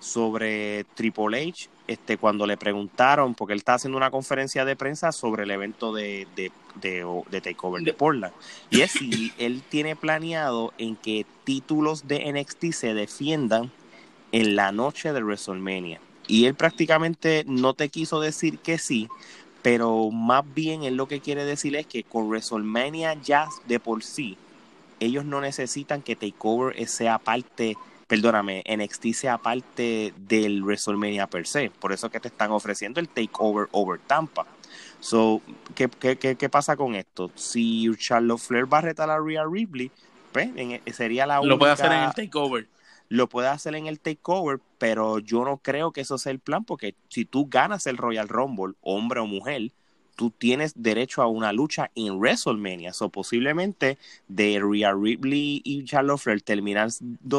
sobre 0.00 0.84
Triple 0.92 1.48
H, 1.48 1.70
este, 1.86 2.18
cuando 2.18 2.46
le 2.46 2.58
preguntaron, 2.58 3.34
porque 3.34 3.54
él 3.54 3.60
está 3.60 3.72
haciendo 3.72 3.96
una 3.96 4.10
conferencia 4.10 4.66
de 4.66 4.76
prensa 4.76 5.12
sobre 5.12 5.44
el 5.44 5.50
evento 5.50 5.94
de, 5.94 6.28
de, 6.36 6.52
de, 6.82 7.40
Takeover 7.40 7.82
de 7.82 7.94
Portland. 7.94 8.34
Y 8.68 8.82
es 8.82 8.90
si 8.90 9.32
él 9.38 9.62
tiene 9.70 9.96
planeado 9.96 10.74
en 10.76 10.94
que 10.94 11.24
títulos 11.44 12.06
de 12.06 12.30
NXT 12.34 12.72
se 12.72 12.92
defiendan 12.92 13.72
en 14.32 14.56
la 14.56 14.72
noche 14.72 15.14
de 15.14 15.22
WrestleMania. 15.22 16.02
Y 16.26 16.44
él 16.44 16.54
prácticamente 16.54 17.44
no 17.46 17.72
te 17.72 17.88
quiso 17.88 18.20
decir 18.20 18.58
que 18.58 18.76
sí, 18.76 19.08
pero 19.64 20.10
más 20.10 20.44
bien 20.54 20.82
él 20.82 20.94
lo 20.94 21.08
que 21.08 21.20
quiere 21.20 21.46
decir 21.46 21.74
es 21.74 21.86
que 21.86 22.02
con 22.02 22.28
WrestleMania 22.28 23.14
ya 23.14 23.48
de 23.66 23.80
por 23.80 24.04
sí, 24.04 24.36
ellos 25.00 25.24
no 25.24 25.40
necesitan 25.40 26.02
que 26.02 26.16
Takeover 26.16 26.86
sea 26.86 27.18
parte, 27.18 27.74
perdóname, 28.06 28.62
NXT 28.68 29.14
sea 29.14 29.38
parte 29.38 30.12
del 30.18 30.62
WrestleMania 30.62 31.28
per 31.28 31.46
se. 31.46 31.70
Por 31.70 31.94
eso 31.94 32.10
que 32.10 32.20
te 32.20 32.28
están 32.28 32.50
ofreciendo 32.50 33.00
el 33.00 33.08
Takeover 33.08 33.68
over 33.72 33.98
Tampa. 34.06 34.44
So, 35.00 35.40
¿qué, 35.74 35.88
qué, 35.88 36.36
qué, 36.36 36.48
pasa 36.50 36.76
con 36.76 36.94
esto? 36.94 37.30
Si 37.34 37.90
Charlotte 37.96 38.40
Flair 38.40 38.70
va 38.70 38.78
a 38.78 38.82
retar 38.82 39.08
a 39.08 39.18
Rhea 39.18 39.46
Ripley, 39.50 39.90
pues 40.30 40.50
sería 40.92 41.24
la 41.24 41.40
única... 41.40 41.54
Lo 41.54 41.58
puede 41.58 41.72
hacer 41.72 41.90
en 41.90 42.02
el 42.02 42.12
Takeover 42.12 42.66
lo 43.14 43.28
puede 43.28 43.48
hacer 43.48 43.74
en 43.74 43.86
el 43.86 44.00
takeover, 44.00 44.60
pero 44.78 45.18
yo 45.20 45.44
no 45.44 45.58
creo 45.58 45.92
que 45.92 46.00
eso 46.00 46.18
sea 46.18 46.32
el 46.32 46.40
plan, 46.40 46.64
porque 46.64 46.96
si 47.08 47.24
tú 47.24 47.46
ganas 47.48 47.86
el 47.86 47.96
Royal 47.96 48.28
Rumble, 48.28 48.74
hombre 48.82 49.20
o 49.20 49.26
mujer, 49.26 49.70
tú 50.16 50.30
tienes 50.30 50.72
derecho 50.76 51.22
a 51.22 51.26
una 51.26 51.52
lucha 51.52 51.90
en 51.94 52.18
WrestleMania. 52.18 52.92
O 53.00 53.08
posiblemente 53.08 53.98
de 54.28 54.60
Rhea 54.60 54.94
Ripley 54.94 55.60
y 55.64 55.84
Charlotte 55.84 56.20
Flair 56.20 56.42
terminan 56.42 56.90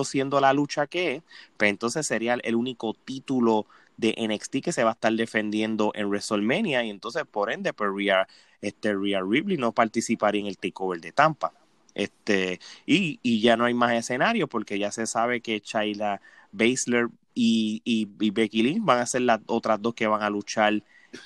siendo 0.05 0.39
la 0.39 0.53
lucha 0.53 0.87
que 0.87 1.15
es, 1.15 1.23
pero 1.57 1.69
entonces 1.69 2.07
sería 2.07 2.35
el 2.35 2.55
único 2.55 2.93
título 2.93 3.65
de 3.97 4.15
NXT 4.17 4.57
que 4.63 4.71
se 4.71 4.83
va 4.83 4.91
a 4.91 4.93
estar 4.93 5.13
defendiendo 5.13 5.91
en 5.95 6.07
WrestleMania 6.07 6.83
y 6.83 6.89
entonces 6.89 7.23
por 7.29 7.51
ende 7.51 7.73
pues 7.73 7.89
Rhea, 7.93 8.27
este, 8.61 8.93
Rhea 8.93 9.21
Ripley 9.21 9.57
no 9.57 9.71
participaría 9.71 10.41
en 10.41 10.47
el 10.47 10.57
takeover 10.57 10.99
de 10.99 11.11
Tampa. 11.11 11.53
Este, 11.95 12.59
y, 12.85 13.19
y 13.23 13.41
ya 13.41 13.57
no 13.57 13.65
hay 13.65 13.73
más 13.73 13.93
escenarios 13.93 14.49
porque 14.49 14.77
ya 14.77 14.91
se 14.91 15.07
sabe 15.07 15.41
que 15.41 15.61
Chayla 15.61 16.21
Baszler 16.51 17.07
y, 17.33 17.81
y, 17.83 18.29
Becky 18.31 18.63
Lynch 18.63 18.83
van 18.83 18.99
a 18.99 19.05
ser 19.05 19.21
las 19.21 19.41
otras 19.47 19.81
dos 19.81 19.93
que 19.93 20.07
van 20.07 20.21
a 20.21 20.29
luchar 20.29 20.83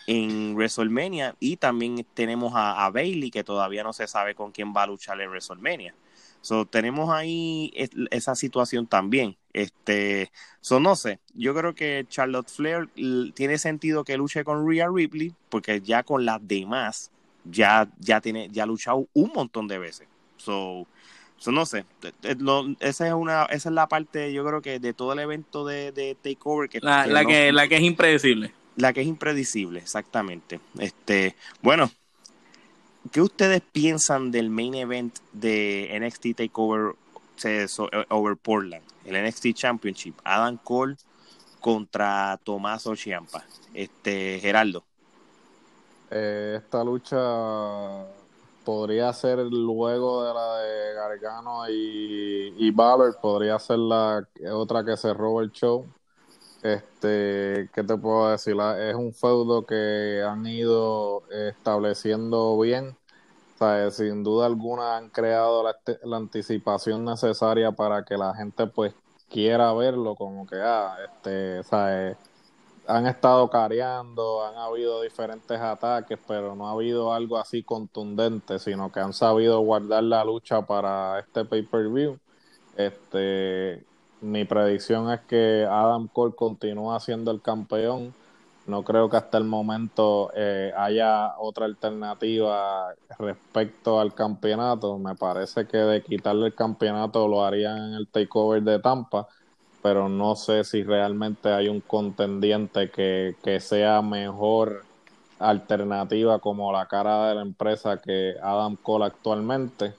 en 0.08 0.55
WrestleMania 0.55 1.36
y 1.39 1.58
también 1.58 2.05
tenemos 2.13 2.53
a, 2.55 2.89
Bailey 2.91 3.32
que 3.32 3.43
todavía 3.43 3.84
no 3.84 3.93
se 3.93 4.08
sabe 4.08 4.36
con 4.36 4.51
quién 4.51 4.73
va 4.75 4.84
a 4.84 4.88
luchar 4.88 5.19
en 5.21 5.29
WrestleMania. 5.29 5.93
So, 6.41 6.65
tenemos 6.65 7.10
ahí 7.10 7.73
esa 8.12 8.34
situación 8.34 8.88
también. 8.88 9.36
Este, 9.51 10.32
so, 10.62 10.79
no 10.79 10.95
sé, 10.95 11.19
yo 11.34 11.53
creo 11.53 11.75
que 11.75 12.05
Charlotte 12.08 12.49
Flair 12.49 12.88
tiene 13.34 13.58
sentido 13.58 14.03
que 14.03 14.17
luche 14.17 14.43
con 14.43 14.67
Rhea 14.67 14.88
Ripley 14.89 15.34
porque 15.49 15.82
ya 15.82 16.03
con 16.03 16.25
las 16.25 16.39
demás 16.47 17.12
ya, 17.43 17.89
ya 17.99 18.21
tiene, 18.21 18.49
ya 18.49 18.63
ha 18.63 18.67
luchado 18.67 19.08
un 19.13 19.32
montón 19.34 19.67
de 19.67 19.79
veces. 19.79 20.08
So, 20.39 20.88
no 21.52 21.65
sé, 21.65 21.86
esa 22.80 23.08
es 23.08 23.13
una, 23.13 23.43
esa 23.45 23.69
es 23.69 23.75
la 23.75 23.88
parte, 23.88 24.34
yo 24.34 24.45
creo 24.45 24.62
que 24.62 24.80
de 24.80 24.93
todo 24.93 25.13
el 25.13 25.19
evento 25.19 25.65
de, 25.65 25.91
de 25.91 26.15
Takeover 26.15 26.69
que 26.69 26.80
la, 26.82 27.06
que, 27.25 27.52
la 27.52 27.67
que 27.67 27.78
es 27.78 27.82
impredecible. 27.82 28.54
La 28.75 28.93
que 28.93 29.02
es 29.02 29.08
impredecible, 29.08 29.80
exactamente. 29.80 30.60
Este, 30.80 31.36
bueno, 31.62 31.91
¿qué 33.12 33.21
ustedes 33.21 33.62
piensan 33.71 34.32
del 34.32 34.49
main 34.49 34.75
event 34.75 35.17
de 35.34 35.97
NXT 36.02 36.36
Takeover 36.38 36.95
eh, 37.43 37.67
over 38.10 38.36
Portland, 38.36 38.84
el 39.06 39.25
NXT 39.25 39.54
Championship? 39.54 40.15
Adam 40.23 40.58
Cole 40.58 40.95
contra 41.60 42.39
Tomás 42.43 42.88
Ciampa. 42.95 43.43
Este, 43.73 44.39
Geraldo. 44.41 44.84
Eh, 46.12 46.56
esta 46.58 46.84
lucha 46.84 47.17
podría 48.69 49.12
ser 49.13 49.39
luego 49.39 50.23
de 50.23 50.32
la 50.32 50.58
de 50.60 50.93
Gargano 50.93 51.67
y, 51.67 52.53
y 52.55 52.71
podría 52.71 53.58
ser 53.58 53.79
la 53.79 54.27
otra 54.51 54.86
que 54.86 54.95
cerró 54.95 55.41
el 55.41 55.51
show. 55.51 55.88
Este, 56.62 57.67
¿qué 57.73 57.84
te 57.84 57.97
puedo 57.97 58.29
decir? 58.29 58.55
Es 58.79 58.93
un 58.93 59.12
feudo 59.12 59.65
que 59.65 60.23
han 60.23 60.45
ido 60.45 61.23
estableciendo 61.32 62.60
bien. 62.60 62.95
sin 63.89 64.23
duda 64.23 64.45
alguna 64.45 64.97
han 64.97 65.10
creado 65.10 65.63
la, 65.63 65.75
la, 66.03 66.17
anticipación 66.17 67.03
necesaria 67.05 67.71
para 67.71 68.05
que 68.05 68.17
la 68.17 68.36
gente 68.36 68.67
pues 68.67 68.93
quiera 69.32 69.73
verlo, 69.73 70.15
como 70.15 70.45
que, 70.45 70.58
ah, 70.62 70.95
este, 71.08 71.63
¿sabes? 71.63 72.17
Han 72.89 73.06
estado 73.06 73.49
careando, 73.49 74.43
han 74.43 74.58
habido 74.58 75.04
diferentes 75.04 75.60
ataques, 75.60 76.17
pero 76.28 76.56
no 76.56 76.67
ha 76.67 76.71
habido 76.71 77.13
algo 77.13 77.38
así 77.38 77.62
contundente, 77.62 78.58
sino 78.58 78.91
que 78.91 78.99
han 78.99 79.13
sabido 79.13 79.60
guardar 79.60 80.04
la 80.04 80.23
lucha 80.25 80.63
para 80.65 81.19
este 81.19 81.45
pay-per-view. 81.45 82.19
Este, 82.75 83.86
mi 84.21 84.43
predicción 84.45 85.12
es 85.12 85.19
que 85.21 85.67
Adam 85.69 86.08
Cole 86.08 86.34
continúa 86.36 86.99
siendo 86.99 87.30
el 87.30 87.41
campeón. 87.43 88.15
No 88.65 88.84
creo 88.84 89.08
que 89.10 89.17
hasta 89.17 89.38
el 89.38 89.43
momento 89.43 90.32
eh, 90.36 90.73
haya 90.75 91.38
otra 91.38 91.65
alternativa 91.65 92.95
respecto 93.19 93.99
al 93.99 94.15
campeonato. 94.15 94.97
Me 94.97 95.15
parece 95.15 95.67
que 95.67 95.78
de 95.78 96.04
quitarle 96.04 96.47
el 96.47 96.56
campeonato 96.56 97.28
lo 97.28 97.45
harían 97.45 97.78
en 97.78 97.93
el 97.93 98.08
takeover 98.08 98.63
de 98.63 98.80
Tampa 98.80 99.28
pero 99.81 100.09
no 100.09 100.35
sé 100.35 100.63
si 100.63 100.83
realmente 100.83 101.49
hay 101.49 101.69
un 101.69 101.81
contendiente 101.81 102.89
que, 102.89 103.59
sea 103.59 104.01
mejor 104.01 104.83
alternativa 105.39 106.39
como 106.39 106.71
la 106.73 106.87
cara 106.87 107.29
de 107.29 107.35
la 107.35 107.41
empresa 107.41 107.97
que 108.01 108.35
Adam 108.41 108.75
Cole 108.75 109.05
actualmente. 109.05 109.93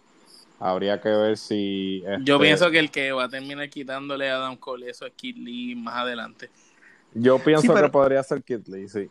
Habría 0.58 1.00
que 1.00 1.08
ver 1.08 1.38
si... 1.38 2.02
Yo 2.22 2.36
este 2.36 2.46
pienso 2.46 2.70
que 2.70 2.78
el 2.78 2.90
que 2.90 3.12
va 3.12 3.24
a 3.24 3.28
terminar 3.30 3.70
quitándole 3.70 4.30
a 4.30 4.36
Adam 4.36 4.56
Cole 4.56 4.90
eso 4.90 5.06
es 5.06 5.12
Kid 5.14 5.36
Lee 5.36 5.74
más 5.74 5.96
adelante. 5.96 6.50
Yo 7.14 7.38
pienso 7.38 7.74
que 7.74 7.88
podría 7.88 8.22
ser 8.22 8.42
Kid 8.42 8.66
Lee, 8.66 8.88
sí. 8.88 9.08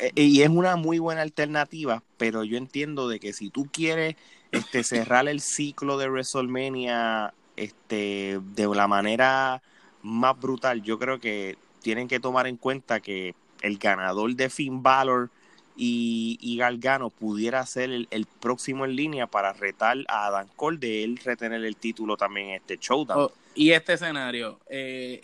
Eh, 0.00 0.12
y 0.14 0.42
es 0.42 0.48
una 0.48 0.76
muy 0.76 0.98
buena 0.98 1.22
alternativa, 1.22 2.02
pero 2.16 2.44
yo 2.44 2.56
entiendo 2.56 3.08
de 3.08 3.18
que 3.18 3.32
si 3.32 3.50
tú 3.50 3.66
quieres 3.72 4.14
este, 4.52 4.84
cerrar 4.84 5.28
el 5.28 5.40
ciclo 5.40 5.98
de 5.98 6.08
WrestleMania 6.08 7.34
este, 7.56 8.40
de 8.54 8.66
la 8.66 8.86
manera 8.86 9.62
más 10.02 10.38
brutal, 10.38 10.82
yo 10.82 10.98
creo 10.98 11.18
que 11.20 11.56
tienen 11.82 12.08
que 12.08 12.20
tomar 12.20 12.46
en 12.46 12.56
cuenta 12.56 13.00
que 13.00 13.34
el 13.62 13.78
ganador 13.78 14.34
de 14.34 14.50
Finn 14.50 14.82
Balor 14.82 15.30
y, 15.76 16.38
y 16.40 16.56
Galgano 16.56 17.10
pudiera 17.10 17.64
ser 17.64 17.90
el, 17.90 18.26
próximo 18.40 18.84
en 18.84 18.96
línea 18.96 19.26
para 19.26 19.52
retar 19.52 19.96
a 20.08 20.26
Adam 20.26 20.48
Cole 20.56 20.78
de 20.78 21.04
él 21.04 21.18
retener 21.24 21.64
el 21.64 21.76
título 21.76 22.16
también 22.16 22.48
en 22.48 22.54
este 22.56 22.78
showdown. 22.80 23.20
Oh, 23.20 23.32
y 23.54 23.70
este 23.70 23.94
escenario, 23.94 24.58
eh, 24.68 25.22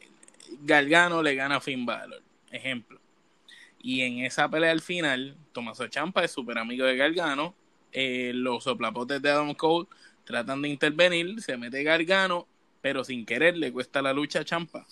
Galgano 0.63 1.23
le 1.23 1.35
gana 1.35 1.57
a 1.57 1.61
Finn 1.61 1.85
Balor, 1.85 2.23
ejemplo. 2.51 3.01
Y 3.83 4.03
en 4.03 4.21
esa 4.21 4.49
pelea 4.49 4.71
al 4.71 4.81
final, 4.81 5.37
Tomaso 5.53 5.89
Champa 5.89 6.25
es 6.25 6.31
súper 6.31 6.57
amigo 6.57 6.87
de 6.87 6.97
Galgano. 6.97 7.55
Eh, 7.93 8.33
los 8.35 8.65
soplapotes 8.65 9.21
de 9.21 9.31
Adam 9.31 9.55
Cole 9.55 9.89
tratan 10.25 10.63
de 10.63 10.69
intervenir, 10.69 11.41
se 11.43 11.57
mete 11.57 11.83
Gargano 11.83 12.47
pero 12.85 13.03
sin 13.03 13.25
querer 13.25 13.57
le 13.57 13.73
cuesta 13.73 14.03
la 14.03 14.13
lucha 14.13 14.41
a 14.41 14.45
Champa. 14.45 14.87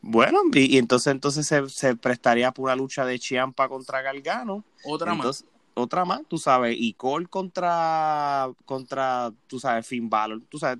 Bueno, 0.00 0.38
y, 0.52 0.78
entonces 0.78 1.10
entonces 1.10 1.52
se, 1.72 1.96
prestaría 1.96 2.52
por 2.52 2.66
una 2.66 2.76
lucha 2.76 3.04
de 3.04 3.18
Champa 3.18 3.68
contra 3.68 4.02
Galgano. 4.02 4.62
Otra 4.84 5.16
más. 5.16 5.44
otra 5.74 6.04
más, 6.04 6.20
tú 6.28 6.38
sabes, 6.38 6.76
y 6.78 6.92
Cole 6.92 7.26
contra, 7.26 8.52
contra, 8.66 9.32
tú 9.48 9.58
sabes, 9.58 9.84
Finn 9.84 10.08
Balor, 10.08 10.42
tú 10.48 10.60
sabes, 10.60 10.78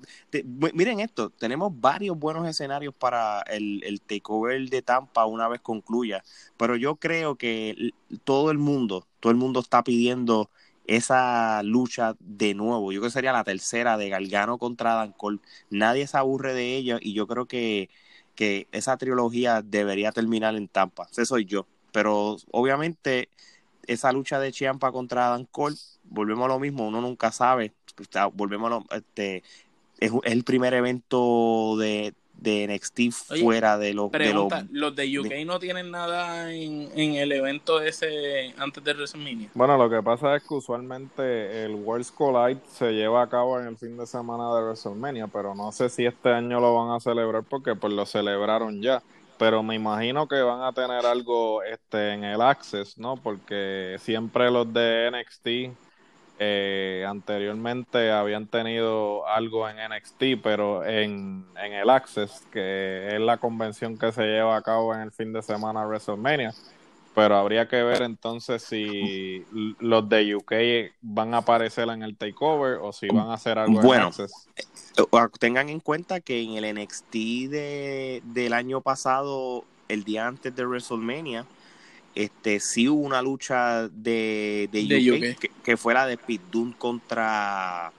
miren 0.73 1.01
esto, 1.01 1.29
tenemos 1.29 1.73
varios 1.77 2.17
buenos 2.17 2.47
escenarios 2.47 2.93
para 2.93 3.41
el, 3.41 3.83
el 3.83 3.99
takeover 3.99 4.69
de 4.69 4.81
Tampa 4.81 5.25
una 5.25 5.49
vez 5.49 5.59
concluya, 5.59 6.23
pero 6.55 6.77
yo 6.77 6.95
creo 6.95 7.35
que 7.35 7.91
todo 8.23 8.49
el 8.49 8.59
mundo, 8.59 9.07
todo 9.19 9.31
el 9.31 9.37
mundo 9.37 9.59
está 9.59 9.83
pidiendo 9.83 10.49
esa 10.87 11.63
lucha 11.63 12.15
de 12.19 12.53
nuevo, 12.53 12.91
yo 12.91 12.99
creo 12.99 13.09
que 13.09 13.13
sería 13.13 13.31
la 13.33 13.43
tercera 13.43 13.97
de 13.97 14.09
Galgano 14.09 14.57
contra 14.57 14.95
Dan 14.95 15.11
Cole, 15.13 15.39
nadie 15.69 16.07
se 16.07 16.17
aburre 16.17 16.53
de 16.53 16.75
ella 16.75 16.97
y 17.01 17.13
yo 17.13 17.27
creo 17.27 17.45
que, 17.47 17.89
que 18.35 18.67
esa 18.71 18.97
trilogía 18.97 19.61
debería 19.61 20.11
terminar 20.11 20.55
en 20.55 20.67
Tampa, 20.67 21.07
ese 21.11 21.25
soy 21.25 21.45
yo, 21.45 21.65
pero 21.91 22.37
obviamente 22.51 23.29
esa 23.87 24.11
lucha 24.11 24.39
de 24.39 24.51
Chiampa 24.51 24.91
contra 24.91 25.29
Dan 25.29 25.45
Cole, 25.45 25.75
volvemos 26.03 26.45
a 26.45 26.49
lo 26.49 26.59
mismo, 26.59 26.87
uno 26.87 27.01
nunca 27.01 27.31
sabe, 27.31 27.73
volvemos 28.33 28.67
a 28.67 28.69
lo, 28.75 28.85
este, 28.91 29.43
es, 29.99 30.11
el 30.23 30.43
primer 30.43 30.73
evento 30.73 31.77
de, 31.77 32.13
de 32.37 32.67
NXT 32.67 33.11
fuera 33.41 33.77
de 33.77 33.93
los 33.93 34.11
de 34.11 34.33
los 34.71 34.95
de 34.95 35.19
UK 35.19 35.45
no 35.45 35.59
tienen 35.59 35.91
nada 35.91 36.53
en, 36.53 36.89
en, 36.95 37.15
el 37.15 37.31
evento 37.31 37.81
ese 37.81 38.53
antes 38.57 38.83
de 38.83 38.93
WrestleMania. 38.93 39.49
Bueno, 39.53 39.77
lo 39.77 39.89
que 39.89 40.01
pasa 40.03 40.35
es 40.35 40.43
que 40.43 40.53
usualmente 40.53 41.65
el 41.65 41.75
World's 41.75 42.11
Collide 42.11 42.61
se 42.67 42.91
lleva 42.91 43.23
a 43.23 43.29
cabo 43.29 43.59
en 43.59 43.67
el 43.67 43.77
fin 43.77 43.97
de 43.97 44.05
semana 44.05 44.53
de 44.55 44.63
WrestleMania, 44.63 45.27
pero 45.27 45.55
no 45.55 45.71
sé 45.71 45.89
si 45.89 46.05
este 46.05 46.29
año 46.29 46.59
lo 46.59 46.75
van 46.75 46.95
a 46.95 46.99
celebrar 46.99 47.43
porque 47.43 47.75
pues 47.75 47.93
lo 47.93 48.05
celebraron 48.05 48.81
ya 48.81 49.01
pero 49.37 49.63
me 49.63 49.75
imagino 49.75 50.27
que 50.27 50.41
van 50.41 50.61
a 50.61 50.71
tener 50.71 51.05
algo 51.05 51.61
este 51.63 52.13
en 52.13 52.23
el 52.23 52.41
Access, 52.41 52.97
¿no? 52.97 53.17
Porque 53.17 53.97
siempre 53.99 54.49
los 54.49 54.71
de 54.71 55.11
NXT 55.11 55.77
eh, 56.39 57.05
anteriormente 57.07 58.11
habían 58.11 58.47
tenido 58.47 59.27
algo 59.27 59.67
en 59.69 59.77
NXT, 59.77 60.41
pero 60.43 60.85
en, 60.85 61.45
en 61.61 61.73
el 61.73 61.89
Access, 61.89 62.43
que 62.51 63.15
es 63.15 63.21
la 63.21 63.37
convención 63.37 63.97
que 63.97 64.11
se 64.11 64.23
lleva 64.23 64.57
a 64.57 64.61
cabo 64.61 64.93
en 64.93 65.01
el 65.01 65.11
fin 65.11 65.33
de 65.33 65.41
semana 65.41 65.85
WrestleMania. 65.85 66.53
Pero 67.13 67.37
habría 67.37 67.69
que 67.69 67.81
ver 67.81 68.01
entonces 68.01 68.61
si 68.61 69.45
los 69.79 70.09
de 70.09 70.35
UK 70.35 70.53
van 71.01 71.33
a 71.33 71.37
aparecer 71.37 71.87
en 71.87 72.03
el 72.03 72.17
takeover 72.17 72.79
o 72.81 72.91
si 72.91 73.07
van 73.07 73.29
a 73.29 73.35
hacer 73.35 73.57
algo 73.57 73.93
en 73.93 74.01
Access 74.01 74.49
tengan 75.39 75.69
en 75.69 75.79
cuenta 75.79 76.19
que 76.19 76.41
en 76.41 76.53
el 76.53 76.75
NXT 76.75 77.13
de, 77.13 78.21
del 78.25 78.53
año 78.53 78.81
pasado, 78.81 79.65
el 79.87 80.03
día 80.03 80.27
antes 80.27 80.55
de 80.55 80.65
WrestleMania, 80.65 81.45
este 82.15 82.59
sí 82.59 82.87
hubo 82.87 83.01
una 83.01 83.21
lucha 83.21 83.87
de, 83.89 84.69
de, 84.71 85.37
UK, 85.37 85.51
Que, 85.63 85.77
fue 85.77 85.93
la 85.93 86.07
de 86.07 86.17
Pit 86.17 86.41
Dunne 86.49 86.73
contra 86.77 87.91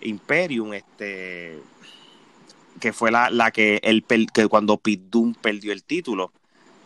Imperium, 0.00 0.74
este 0.74 1.60
que 2.80 2.92
fue 2.92 3.10
la, 3.10 3.30
la 3.30 3.50
que, 3.50 3.80
el, 3.82 4.04
que 4.32 4.48
cuando 4.48 4.76
Pit 4.78 5.02
Dunne 5.10 5.34
perdió 5.40 5.72
el 5.72 5.84
título. 5.84 6.32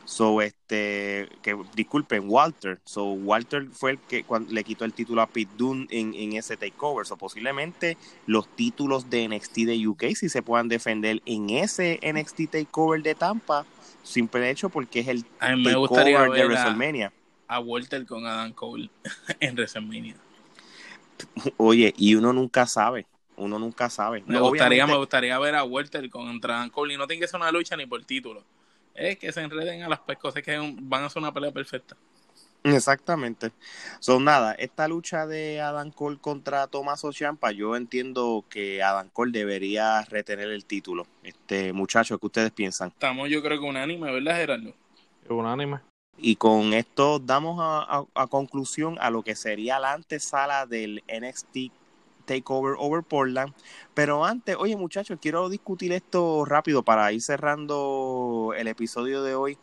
So, 0.07 0.43
este, 0.43 1.29
que 1.41 1.57
disculpen, 1.75 2.25
Walter. 2.27 2.79
So, 2.85 3.05
Walter 3.13 3.69
fue 3.73 3.93
el 3.93 3.99
que 3.99 4.23
cuando 4.25 4.53
le 4.53 4.63
quitó 4.63 4.85
el 4.85 4.93
título 4.93 5.23
a 5.23 5.27
Pete 5.27 5.51
Dunne 5.57 5.87
en, 5.91 6.15
en 6.15 6.35
ese 6.35 6.59
takeover. 6.59 7.07
So, 7.07 7.17
posiblemente 7.17 7.97
los 8.27 8.47
títulos 8.55 9.09
de 9.09 9.27
NXT 9.29 9.57
de 9.61 9.89
UK 9.89 10.05
si 10.15 10.29
se 10.29 10.43
puedan 10.43 10.69
defender 10.69 11.23
en 11.25 11.49
ese 11.51 11.99
NXT 12.03 12.51
takeover 12.51 13.03
de 13.03 13.15
Tampa, 13.15 13.65
simple 14.05 14.49
hecho 14.51 14.69
porque 14.69 15.01
es 15.01 15.09
el 15.09 15.25
takeover 15.25 16.31
de 16.31 16.47
WrestleMania. 16.47 17.13
A, 17.49 17.59
Walter 17.59 18.07
con 18.07 18.25
Adam 18.25 18.53
Cole 18.53 18.89
en 19.41 19.55
WrestleMania. 19.55 20.15
Oye, 21.57 21.93
y 21.97 22.15
uno 22.15 22.33
nunca 22.33 22.67
sabe. 22.67 23.07
Uno 23.37 23.59
nunca 23.59 23.91
sabe. 23.91 24.23
Me 24.27 24.39
gustaría, 24.39 24.87
me 24.87 24.97
gustaría 24.97 25.37
ver 25.41 25.57
a 25.57 25.65
Walter 25.65 26.09
contra 26.09 26.59
Adam 26.59 26.71
Cole 26.71 26.95
y 26.95 26.97
no 26.97 27.09
tiene 27.09 27.21
que 27.21 27.27
ser 27.27 27.41
una 27.41 27.51
lucha 27.51 27.77
ni 27.77 27.87
por 27.87 28.05
título 28.05 28.45
es 28.95 29.19
que 29.19 29.33
se 29.33 29.43
enreden 29.43 29.83
a 29.83 29.89
las 29.89 30.01
pescos, 30.01 30.35
es 30.37 30.43
que 30.43 30.57
van 30.81 31.03
a 31.03 31.07
hacer 31.07 31.21
una 31.21 31.35
pelea 31.35 31.51
perfecta. 31.51 31.97
Exactamente. 32.65 33.53
Son 34.01 34.25
nada, 34.25 34.55
esta 34.55 34.89
lucha 34.89 35.27
de 35.27 35.61
Adam 35.61 35.91
Cole 35.91 36.17
contra 36.19 36.67
Tomás 36.67 37.05
Ochampa, 37.05 37.53
yo 37.53 37.77
entiendo 37.77 38.43
que 38.49 38.83
Adam 38.83 39.11
Cole 39.11 39.33
debería 39.33 40.01
retener 40.03 40.49
el 40.49 40.65
título. 40.65 41.07
Este 41.23 41.75
muchacho, 41.75 42.19
¿qué 42.19 42.27
ustedes 42.27 42.51
piensan? 42.53 42.89
Estamos 42.89 43.29
yo 43.29 43.43
creo 43.43 43.61
que 43.61 43.67
unánime, 43.67 44.11
¿verdad, 44.11 44.37
Gerardo? 44.37 44.73
Unánime. 45.29 45.81
Y 46.17 46.37
con 46.37 46.73
esto 46.73 47.19
damos 47.19 47.59
a, 47.61 48.05
a 48.15 48.27
conclusión 48.29 48.97
a 48.99 49.11
lo 49.11 49.23
que 49.23 49.35
sería 49.35 49.79
la 49.79 49.93
antesala 49.93 50.65
del 50.65 51.03
NXT 51.07 51.71
Takeover 52.25 52.77
over 52.79 53.03
Portland. 53.03 53.53
Pero 53.93 54.25
antes, 54.25 54.57
oye 54.59 54.77
muchachos, 54.77 55.19
quiero 55.21 55.49
discutir 55.49 55.93
esto 55.93 56.45
rápido 56.45 56.83
para 56.83 57.13
ir 57.13 57.21
cerrando 57.21 58.55
el 58.57 58.69
episodio 58.69 59.23
de 59.23 59.35
hoy. 59.35 59.59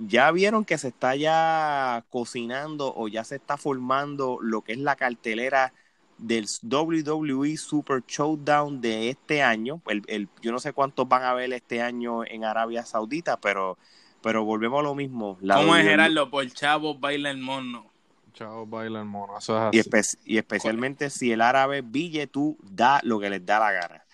Ya 0.00 0.30
vieron 0.32 0.64
que 0.64 0.78
se 0.78 0.88
está 0.88 1.14
ya 1.14 2.04
cocinando 2.10 2.92
o 2.96 3.06
ya 3.08 3.22
se 3.22 3.36
está 3.36 3.56
formando 3.56 4.38
lo 4.40 4.62
que 4.62 4.72
es 4.72 4.78
la 4.78 4.96
cartelera 4.96 5.72
del 6.16 6.46
WWE 6.62 7.56
Super 7.56 8.02
Showdown 8.06 8.80
de 8.80 9.10
este 9.10 9.42
año. 9.42 9.82
El, 9.86 10.28
yo 10.40 10.52
no 10.52 10.58
sé 10.58 10.72
cuántos 10.72 11.08
van 11.08 11.22
a 11.24 11.34
ver 11.34 11.52
este 11.52 11.82
año 11.82 12.24
en 12.24 12.44
Arabia 12.44 12.84
Saudita, 12.84 13.38
pero, 13.38 13.78
pero 14.22 14.44
volvemos 14.44 14.80
a 14.80 14.82
lo 14.84 14.94
mismo. 14.94 15.36
La 15.40 15.56
¿Cómo 15.56 15.76
es 15.76 15.84
Gerardo? 15.84 16.30
Por 16.30 16.50
chavo 16.50 16.94
baila 16.94 17.30
el 17.30 17.38
mono. 17.38 17.90
Chao, 18.32 18.66
baila 18.66 19.00
el 19.00 19.06
mono. 19.06 19.34
Y, 19.72 20.36
especialmente 20.38 21.10
si 21.10 21.32
el 21.32 21.40
árabe 21.40 21.82
Ville 21.82 22.26
tú 22.26 22.56
da 22.62 23.00
lo 23.02 23.18
que 23.20 23.28
les 23.28 23.44
da 23.44 23.58
la 23.58 23.72
gana. 23.72 24.04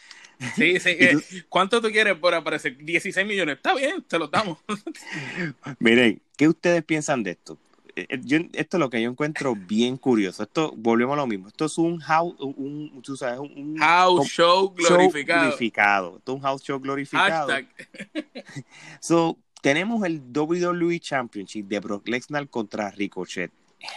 Sí, 0.54 0.78
sí. 0.80 0.90
Eh, 0.90 1.16
¿Cuánto 1.48 1.80
tú 1.80 1.88
quieres 1.88 2.16
por 2.16 2.34
aparecer? 2.34 2.76
16 2.76 3.26
millones. 3.26 3.56
Está 3.56 3.74
bien, 3.74 4.02
te 4.02 4.18
lo 4.18 4.28
damos. 4.28 4.58
Miren, 5.78 6.20
¿qué 6.36 6.48
ustedes 6.48 6.84
piensan 6.84 7.22
de 7.22 7.32
esto? 7.32 7.58
Eh, 7.96 8.06
eh, 8.10 8.48
esto 8.52 8.76
es 8.76 8.78
lo 8.78 8.90
que 8.90 9.00
yo 9.00 9.08
encuentro 9.08 9.54
bien 9.56 9.96
curioso. 9.96 10.42
Esto, 10.42 10.72
volvemos 10.76 11.14
a 11.14 11.16
lo 11.16 11.26
mismo. 11.26 11.48
Esto 11.48 11.64
es 11.64 11.78
un 11.78 11.98
house, 12.00 12.34
un, 12.38 13.00
tú 13.02 13.16
sabes, 13.16 13.40
un 13.40 13.78
house 13.78 14.28
show 14.28 14.74
glorificado. 14.74 16.18
Esto 16.18 16.32
es 16.32 16.36
un 16.36 16.42
house 16.42 16.62
show 16.62 16.78
glorificado. 16.78 17.48
so, 19.00 19.38
tenemos 19.62 20.04
el 20.04 20.20
WWE 20.20 21.00
Championship 21.00 21.66
de 21.66 21.80
Brock 21.80 22.06
Lesnar 22.08 22.48
contra 22.48 22.90
Ricochet. 22.90 23.50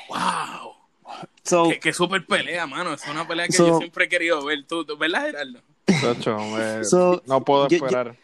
¡Wow! 0.07 0.73
So, 1.43 1.69
qué, 1.81 1.91
super 1.91 2.25
pelea, 2.25 2.67
mano. 2.67 2.93
Es 2.93 3.05
una 3.07 3.27
pelea 3.27 3.47
que 3.47 3.57
yo 3.57 3.79
siempre 3.79 4.05
he 4.05 4.09
querido 4.09 4.45
ver. 4.45 4.63
¿Tú, 4.65 4.85
¿Verdad, 4.97 5.25
Gerardo? 5.25 5.61
No 7.25 7.43
puedo 7.43 7.67
esperar. 7.67 8.15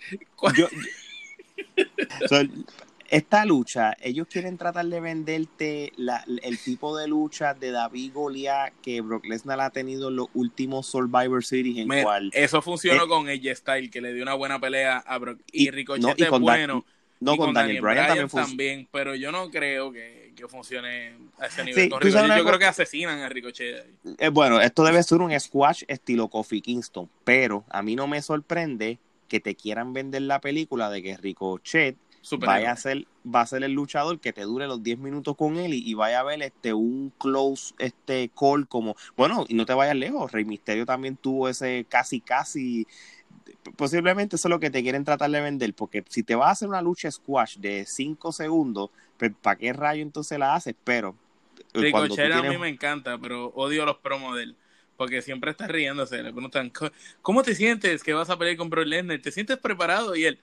esta 3.10 3.46
lucha, 3.46 3.96
ellos 4.02 4.28
quieren 4.28 4.58
tratar 4.58 4.86
de 4.88 5.00
venderte 5.00 5.94
la, 5.96 6.24
el 6.42 6.58
tipo 6.58 6.98
de 6.98 7.08
lucha 7.08 7.54
de 7.54 7.72
David 7.72 8.12
Goliath 8.14 8.74
que 8.82 9.02
Brock 9.02 9.26
Lesnar 9.26 9.62
ha 9.62 9.70
tenido 9.70 10.10
en 10.10 10.18
los 10.18 10.28
últimos 10.34 10.88
Survivor 10.88 11.44
Series. 11.44 11.78
En 11.78 12.04
cual, 12.04 12.32
eso 12.34 12.62
funcionó 12.62 13.06
eh, 13.06 13.08
con 13.08 13.30
AJ 13.30 13.56
Style, 13.56 13.90
que 13.90 14.02
le 14.02 14.14
dio 14.14 14.24
una 14.24 14.34
buena 14.34 14.60
pelea 14.60 14.98
a 14.98 15.18
Brock. 15.18 15.40
Y, 15.52 15.70
Ricochet 15.70 16.20
es 16.20 16.30
bueno. 16.30 16.86
no, 17.20 17.38
con, 17.38 17.54
Daniel, 17.54 17.82
Bryan, 17.82 18.28
también, 18.28 18.88
pero 18.92 19.16
yo 19.16 19.32
no 19.32 19.50
creo 19.50 19.92
que 19.92 20.25
que 20.36 20.48
funcione 20.48 21.14
a 21.40 21.48
ese 21.48 21.64
nivel. 21.64 21.90
Yo 21.90 22.00
creo 22.00 22.60
que 22.60 22.66
asesinan 22.66 23.20
a 23.20 23.30
Ricochet. 23.30 23.88
Eh, 24.18 24.30
bueno, 24.30 24.62
esto 24.62 24.84
debe 24.84 25.02
ser 25.04 25.22
un 25.22 25.38
squash 25.40 25.84
estilo 25.88 26.28
Kofi 26.28 26.62
Kingston, 26.62 27.10
pero 27.24 27.64
a 27.70 27.82
mí 27.82 27.96
no 27.96 28.08
me 28.08 28.22
sorprende 28.22 29.00
que 29.28 29.40
te 29.40 29.56
quieran 29.56 29.94
vender 29.94 30.24
la 30.24 30.40
película 30.40 30.90
de 30.90 31.02
que 31.02 31.18
Ricochet 31.18 31.98
vaya 32.40 32.72
a 32.72 32.76
ser, 32.76 33.08
va 33.24 33.42
a 33.42 33.46
ser 33.46 33.64
el 33.64 33.74
luchador 33.74 34.20
que 34.20 34.34
te 34.34 34.42
dure 34.42 34.68
los 34.68 34.82
10 34.82 34.98
minutos 35.00 35.36
con 35.36 35.58
él 35.58 35.74
y, 35.74 35.94
vaya 35.94 36.20
a 36.20 36.24
ver 36.24 36.42
este 36.42 36.74
un 36.74 37.12
close 37.18 37.74
este 37.78 38.32
call 38.38 38.68
como, 38.68 38.96
bueno, 39.16 39.46
y 39.48 39.54
no 39.54 39.66
te 39.66 39.74
vayas 39.74 39.96
lejos, 39.96 40.32
Rey 40.32 40.46
Misterio 40.46 40.86
también 40.86 41.18
tuvo 41.18 41.48
ese 41.50 41.86
casi 41.88 42.22
casi 42.22 42.88
posiblemente 43.76 44.36
eso 44.36 44.48
es 44.48 44.50
lo 44.50 44.60
que 44.60 44.70
te 44.70 44.82
quieren 44.82 45.04
tratar 45.04 45.30
de 45.30 45.42
vender, 45.42 45.74
porque 45.74 46.04
si 46.10 46.24
te 46.24 46.36
vas 46.36 46.48
a 46.48 46.52
hacer 46.52 46.68
una 46.68 46.82
lucha 46.82 47.12
squash 47.12 47.58
de 47.58 47.86
5 47.86 48.32
segundos, 48.32 48.90
¿para 49.42 49.58
qué 49.58 49.74
rayo 49.74 50.02
entonces 50.02 50.40
la 50.40 50.56
haces? 50.56 50.76
Pero. 50.84 51.16
Eh, 51.74 51.82
Ricochet 51.82 52.32
a 52.32 52.44
mí 52.44 52.58
me 52.58 52.70
encanta, 52.70 53.18
pero 53.18 53.48
odio 53.50 53.86
los 53.86 53.98
promos 53.98 54.36
de 54.36 54.44
él. 54.44 54.56
Porque 54.98 55.22
siempre 55.22 55.52
está 55.52 55.68
riéndose. 55.68 56.24
Le 56.24 56.32
preguntan, 56.32 56.72
¿cómo 57.22 57.44
te 57.44 57.54
sientes 57.54 58.02
que 58.02 58.14
vas 58.14 58.30
a 58.30 58.38
pelear 58.38 58.56
con 58.56 58.70
Brock 58.70 58.86
Lesnar? 58.86 59.22
¿Te 59.22 59.32
sientes 59.32 59.58
preparado? 59.58 60.16
Y 60.16 60.26
él, 60.26 60.40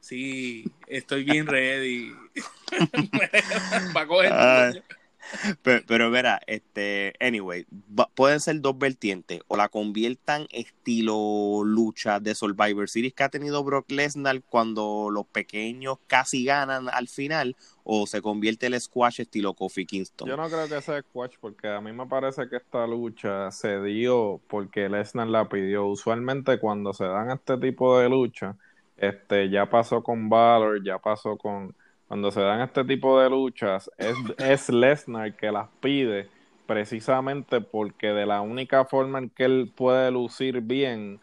sí, 0.00 0.64
estoy 0.86 1.24
bien 1.24 1.46
ready. 1.46 2.12
pero, 5.62 5.84
pero 5.86 6.10
verá, 6.10 6.40
este, 6.46 7.14
anyway, 7.20 7.66
pueden 8.14 8.40
ser 8.40 8.60
dos 8.60 8.78
vertientes. 8.78 9.40
O 9.48 9.56
la 9.56 9.68
conviertan 9.68 10.46
estilo 10.50 11.62
lucha 11.64 12.20
de 12.20 12.34
Survivor 12.34 12.88
Series 12.88 13.14
que 13.14 13.22
ha 13.22 13.28
tenido 13.28 13.62
Brock 13.64 13.90
Lesnar 13.90 14.42
cuando 14.42 15.08
los 15.10 15.26
pequeños 15.26 15.98
casi 16.06 16.44
ganan 16.44 16.88
al 16.88 17.08
final, 17.08 17.56
o 17.84 18.06
se 18.06 18.22
convierte 18.22 18.66
el 18.66 18.80
squash 18.80 19.20
estilo 19.20 19.54
Kofi 19.54 19.86
Kingston. 19.86 20.28
Yo 20.28 20.36
no 20.36 20.48
creo 20.48 20.68
que 20.68 20.80
sea 20.80 21.00
squash 21.02 21.34
porque 21.40 21.68
a 21.68 21.80
mí 21.80 21.92
me 21.92 22.06
parece 22.06 22.48
que 22.48 22.56
esta 22.56 22.86
lucha 22.86 23.50
se 23.50 23.80
dio 23.82 24.40
porque 24.48 24.88
Lesnar 24.88 25.28
la 25.28 25.48
pidió. 25.48 25.86
Usualmente 25.86 26.58
cuando 26.58 26.92
se 26.92 27.04
dan 27.04 27.30
este 27.30 27.56
tipo 27.58 27.98
de 27.98 28.08
lucha, 28.08 28.56
este 28.96 29.50
ya 29.50 29.68
pasó 29.68 30.02
con 30.02 30.28
Valor, 30.28 30.82
ya 30.84 30.98
pasó 30.98 31.36
con 31.36 31.74
cuando 32.12 32.30
se 32.30 32.42
dan 32.42 32.60
este 32.60 32.84
tipo 32.84 33.18
de 33.18 33.30
luchas, 33.30 33.90
es, 33.96 34.14
es 34.36 34.68
Lesnar 34.68 35.34
que 35.34 35.50
las 35.50 35.66
pide 35.80 36.28
precisamente 36.66 37.62
porque 37.62 38.08
de 38.08 38.26
la 38.26 38.42
única 38.42 38.84
forma 38.84 39.18
en 39.18 39.30
que 39.30 39.44
él 39.44 39.72
puede 39.74 40.10
lucir 40.10 40.60
bien 40.60 41.20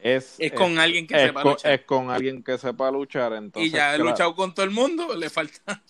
es, 0.00 0.34
es 0.40 0.50
con 0.50 0.80
alguien 0.80 1.06
que 1.06 1.16
sepa 1.16 1.44
luchar. 1.44 1.72
Es 1.72 1.82
con 1.82 2.10
alguien 2.10 2.42
que 2.42 2.58
sepa 2.58 2.90
luchar. 2.90 3.34
Entonces, 3.34 3.70
y 3.70 3.72
ya 3.72 3.92
ha 3.92 3.98
luchado 3.98 4.34
con 4.34 4.52
todo 4.52 4.66
el 4.66 4.72
mundo, 4.72 5.14
le 5.14 5.30
falta. 5.30 5.80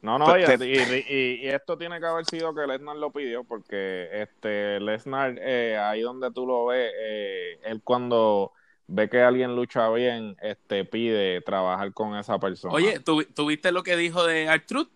No, 0.00 0.18
no, 0.18 0.38
y, 0.38 0.42
y, 0.42 1.46
esto 1.46 1.76
tiene 1.76 2.00
que 2.00 2.06
haber 2.06 2.24
sido 2.24 2.54
que 2.54 2.66
Lesnar 2.66 2.96
lo 2.96 3.10
pidió, 3.10 3.44
porque 3.44 4.08
este 4.10 4.80
Lesnar, 4.80 5.36
eh, 5.38 5.76
ahí 5.76 6.00
donde 6.00 6.30
tú 6.30 6.46
lo 6.46 6.64
ves, 6.64 6.90
eh, 6.98 7.60
él 7.62 7.82
cuando 7.84 8.52
ve 8.88 9.08
que 9.08 9.22
alguien 9.22 9.54
lucha 9.54 9.88
bien, 9.90 10.36
este 10.42 10.84
pide 10.84 11.40
trabajar 11.42 11.92
con 11.92 12.16
esa 12.16 12.38
persona. 12.38 12.74
Oye, 12.74 12.98
¿tú, 12.98 13.46
viste 13.46 13.70
lo 13.70 13.82
que 13.82 13.96
dijo 13.96 14.26
de 14.26 14.48
Artruth? 14.48 14.88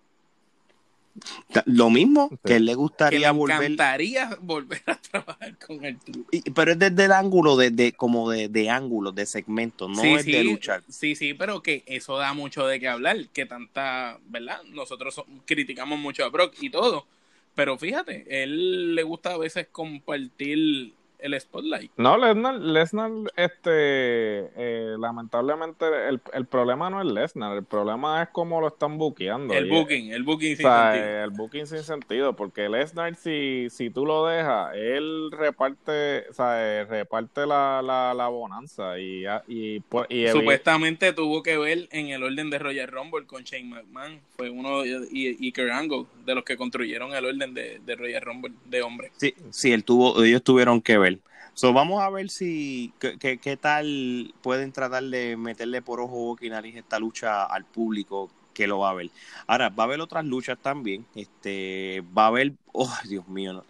Lo 1.66 1.90
mismo, 1.90 2.30
que 2.42 2.56
él 2.56 2.64
le 2.64 2.74
gustaría 2.74 3.28
que 3.28 3.36
volver. 3.36 3.56
encantaría 3.56 4.38
volver 4.40 4.82
a 4.86 4.96
trabajar 4.96 5.58
con 5.58 5.84
Artruth. 5.84 6.26
pero 6.54 6.72
es 6.72 6.78
desde 6.78 7.04
el 7.04 7.12
ángulo, 7.12 7.56
de, 7.56 7.92
como 7.92 8.30
de, 8.30 8.48
de 8.48 8.70
ángulos, 8.70 9.14
de 9.14 9.26
segmentos, 9.26 9.90
no 9.90 10.02
es 10.02 10.24
de 10.24 10.42
luchar. 10.42 10.82
Sí, 10.88 11.14
sí, 11.14 11.34
pero 11.34 11.62
que 11.62 11.84
eso 11.86 12.16
da 12.16 12.32
mucho 12.32 12.66
de 12.66 12.80
qué 12.80 12.88
hablar, 12.88 13.28
que 13.28 13.44
tanta, 13.44 14.18
¿verdad? 14.26 14.62
Nosotros 14.70 15.22
criticamos 15.44 15.98
mucho 15.98 16.24
a 16.24 16.30
Brock 16.30 16.54
y 16.62 16.70
todo, 16.70 17.06
pero 17.54 17.76
fíjate, 17.76 18.42
él 18.42 18.94
le 18.94 19.02
gusta 19.02 19.34
a 19.34 19.38
veces 19.38 19.66
compartir 19.70 20.94
el 21.22 21.40
spotlight. 21.40 21.90
No, 21.96 22.18
Lesnar, 22.18 22.54
Lesnar 22.56 23.10
este, 23.36 23.70
eh, 23.70 24.96
lamentablemente, 24.98 25.86
el, 26.08 26.20
el, 26.32 26.46
problema 26.46 26.90
no 26.90 27.00
es 27.00 27.06
Lesnar, 27.06 27.56
el 27.56 27.64
problema 27.64 28.22
es 28.22 28.28
cómo 28.30 28.60
lo 28.60 28.68
están 28.68 28.98
buqueando. 28.98 29.54
El 29.54 29.68
booking, 29.68 30.12
el 30.12 30.24
booking 30.24 30.56
sin 30.56 30.66
sentido. 30.66 31.24
El 31.24 31.30
booking 31.30 31.66
sin 31.66 31.82
sentido, 31.82 32.36
porque 32.36 32.68
Lesnar, 32.68 33.14
si, 33.14 33.68
si 33.70 33.90
tú 33.90 34.04
lo 34.04 34.26
dejas, 34.26 34.74
él 34.74 35.30
reparte, 35.30 36.28
o 36.28 36.32
sea, 36.34 36.84
reparte 36.84 37.46
la, 37.46 37.80
la, 37.82 38.12
la 38.14 38.28
bonanza 38.28 38.98
y, 38.98 39.24
y, 39.46 39.80
pues, 39.80 40.06
y, 40.10 40.26
Supuestamente 40.28 41.12
tuvo 41.12 41.42
que 41.42 41.56
ver 41.56 41.88
en 41.92 42.08
el 42.08 42.22
orden 42.22 42.50
de 42.50 42.58
Roger 42.58 42.90
Rumble 42.90 43.26
con 43.26 43.44
Shane 43.44 43.64
McMahon, 43.64 44.20
fue 44.36 44.50
uno 44.50 44.84
y, 44.84 45.36
y 45.38 45.52
Kurt 45.52 45.70
Angle, 45.70 46.06
de 46.26 46.34
los 46.34 46.44
que 46.44 46.56
construyeron 46.56 47.14
el 47.14 47.24
orden 47.24 47.54
de, 47.54 47.80
de 47.84 47.94
Roger 47.96 48.24
Rumble 48.24 48.52
de 48.64 48.82
hombre. 48.82 49.10
Sí, 49.16 49.34
sí, 49.50 49.72
él 49.72 49.84
tuvo, 49.84 50.22
ellos 50.24 50.42
tuvieron 50.42 50.80
que 50.80 50.98
ver. 50.98 51.11
So, 51.54 51.72
vamos 51.72 52.02
a 52.02 52.08
ver 52.08 52.30
si 52.30 52.92
qué, 52.98 53.58
tal 53.60 54.34
pueden 54.42 54.72
tratar 54.72 55.04
de 55.04 55.36
meterle 55.36 55.82
por 55.82 56.00
ojo, 56.00 56.16
boca 56.16 56.46
y 56.46 56.50
nariz 56.50 56.76
esta 56.76 56.98
lucha 56.98 57.44
al 57.44 57.64
público 57.64 58.30
que 58.54 58.66
lo 58.66 58.78
va 58.78 58.90
a 58.90 58.94
ver. 58.94 59.10
Ahora, 59.46 59.68
va 59.68 59.84
a 59.84 59.86
haber 59.86 60.00
otras 60.00 60.24
luchas 60.24 60.58
también. 60.60 61.06
Este, 61.14 62.02
va 62.16 62.24
a 62.24 62.28
haber, 62.28 62.52
oh 62.72 62.92
Dios 63.08 63.28
mío, 63.28 63.64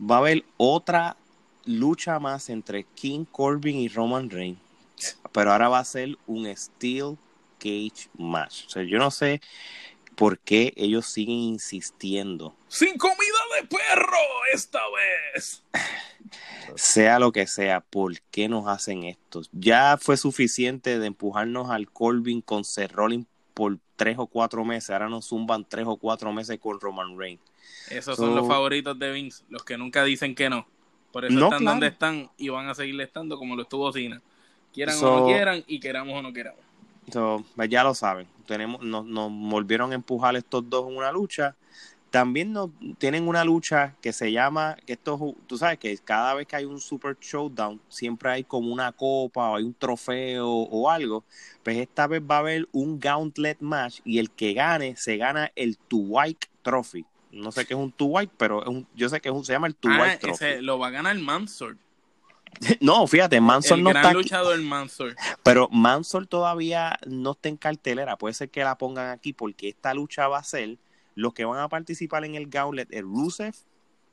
va 0.00 0.16
a 0.16 0.18
haber 0.18 0.44
otra 0.56 1.16
lucha 1.64 2.18
más 2.18 2.50
entre 2.50 2.84
King 2.84 3.24
Corbin 3.24 3.76
y 3.76 3.88
Roman 3.88 4.28
Reigns. 4.28 4.58
Pero 5.32 5.52
ahora 5.52 5.68
va 5.68 5.78
a 5.78 5.84
ser 5.84 6.16
un 6.26 6.54
Steel 6.56 7.16
Cage 7.58 8.08
match. 8.18 8.66
O 8.66 8.70
sea, 8.70 8.82
yo 8.82 8.98
no 8.98 9.10
sé 9.10 9.40
por 10.16 10.38
qué 10.38 10.72
ellos 10.76 11.06
siguen 11.06 11.38
insistiendo. 11.38 12.54
Sin 12.68 12.96
comida 12.98 13.38
de 13.60 13.66
perro 13.66 14.18
esta 14.52 14.80
vez. 15.34 15.62
sea 16.76 17.18
lo 17.18 17.32
que 17.32 17.46
sea, 17.46 17.80
¿por 17.80 18.20
qué 18.30 18.48
nos 18.48 18.66
hacen 18.68 19.04
esto? 19.04 19.42
Ya 19.52 19.98
fue 20.00 20.16
suficiente 20.16 20.98
de 20.98 21.06
empujarnos 21.06 21.70
al 21.70 21.90
Colvin 21.90 22.40
con 22.40 22.64
Seth 22.64 22.92
Rollins 22.92 23.26
por 23.54 23.78
tres 23.96 24.16
o 24.18 24.26
cuatro 24.26 24.64
meses. 24.64 24.90
Ahora 24.90 25.08
nos 25.08 25.28
zumban 25.28 25.64
tres 25.68 25.86
o 25.86 25.96
cuatro 25.96 26.32
meses 26.32 26.58
con 26.58 26.80
Roman 26.80 27.18
Reigns. 27.18 27.42
Esos 27.90 28.16
son 28.16 28.34
los 28.34 28.46
favoritos 28.46 28.98
de 28.98 29.12
Vince, 29.12 29.44
los 29.48 29.64
que 29.64 29.76
nunca 29.76 30.04
dicen 30.04 30.34
que 30.34 30.48
no. 30.48 30.66
Por 31.12 31.24
eso 31.26 31.38
están 31.38 31.64
donde 31.64 31.88
están 31.88 32.30
y 32.38 32.48
van 32.48 32.68
a 32.68 32.74
seguir 32.74 32.98
estando 33.00 33.36
como 33.36 33.54
lo 33.54 33.62
estuvo 33.62 33.92
Cena. 33.92 34.22
Quieran 34.72 34.96
o 35.02 35.20
no 35.20 35.26
quieran 35.26 35.62
y 35.66 35.78
queramos 35.78 36.18
o 36.18 36.22
no 36.22 36.32
queramos. 36.32 36.60
Pues 37.54 37.68
ya 37.68 37.84
lo 37.84 37.94
saben. 37.94 38.26
Tenemos, 38.46 38.82
nos, 38.82 39.04
nos 39.04 39.30
volvieron 39.30 39.92
a 39.92 39.94
empujar 39.94 40.34
estos 40.36 40.68
dos 40.68 40.88
en 40.88 40.96
una 40.96 41.12
lucha 41.12 41.56
también 42.12 42.52
no, 42.52 42.70
tienen 42.98 43.26
una 43.26 43.42
lucha 43.42 43.96
que 44.02 44.12
se 44.12 44.30
llama, 44.30 44.76
que 44.86 44.92
esto, 44.92 45.34
tú 45.46 45.56
sabes 45.56 45.78
que 45.78 45.96
cada 45.96 46.34
vez 46.34 46.46
que 46.46 46.56
hay 46.56 46.66
un 46.66 46.78
Super 46.78 47.16
Showdown, 47.18 47.80
siempre 47.88 48.30
hay 48.30 48.44
como 48.44 48.70
una 48.70 48.92
copa 48.92 49.48
o 49.48 49.56
hay 49.56 49.64
un 49.64 49.72
trofeo 49.72 50.46
o 50.46 50.90
algo. 50.90 51.24
Pues 51.62 51.78
esta 51.78 52.06
vez 52.06 52.20
va 52.20 52.36
a 52.36 52.40
haber 52.40 52.68
un 52.70 53.00
Gauntlet 53.00 53.60
Match 53.60 54.00
y 54.04 54.18
el 54.18 54.30
que 54.30 54.52
gane 54.52 54.94
se 54.94 55.16
gana 55.16 55.52
el 55.56 55.78
White 55.90 56.48
Trophy. 56.60 57.06
No 57.32 57.50
sé 57.50 57.64
qué 57.64 57.72
es 57.72 57.80
un 57.80 57.94
White, 57.98 58.34
pero 58.36 58.62
yo 58.94 59.08
sé 59.08 59.18
que 59.22 59.30
es 59.30 59.34
un, 59.34 59.42
se 59.42 59.54
llama 59.54 59.66
el 59.66 59.74
Tuwhite 59.74 60.02
ah, 60.02 60.18
Trophy. 60.18 60.44
Ese 60.44 60.62
lo 60.62 60.78
va 60.78 60.88
a 60.88 60.90
ganar 60.90 61.18
Mansor. 61.18 61.78
No, 62.80 63.06
fíjate, 63.06 63.40
Mansor 63.40 63.78
no 63.78 63.88
gran 63.88 64.04
está. 64.04 64.12
luchador 64.12 64.60
Mansor. 64.60 65.16
Pero 65.42 65.70
Mansor 65.70 66.26
todavía 66.26 66.98
no 67.06 67.30
está 67.30 67.48
en 67.48 67.56
cartelera. 67.56 68.18
Puede 68.18 68.34
ser 68.34 68.50
que 68.50 68.62
la 68.62 68.76
pongan 68.76 69.08
aquí 69.08 69.32
porque 69.32 69.70
esta 69.70 69.94
lucha 69.94 70.28
va 70.28 70.38
a 70.38 70.44
ser 70.44 70.76
los 71.14 71.34
que 71.34 71.44
van 71.44 71.60
a 71.60 71.68
participar 71.68 72.24
en 72.24 72.34
el 72.34 72.48
Gauntlet 72.48 72.88
es 72.92 73.02
Rusev, 73.02 73.54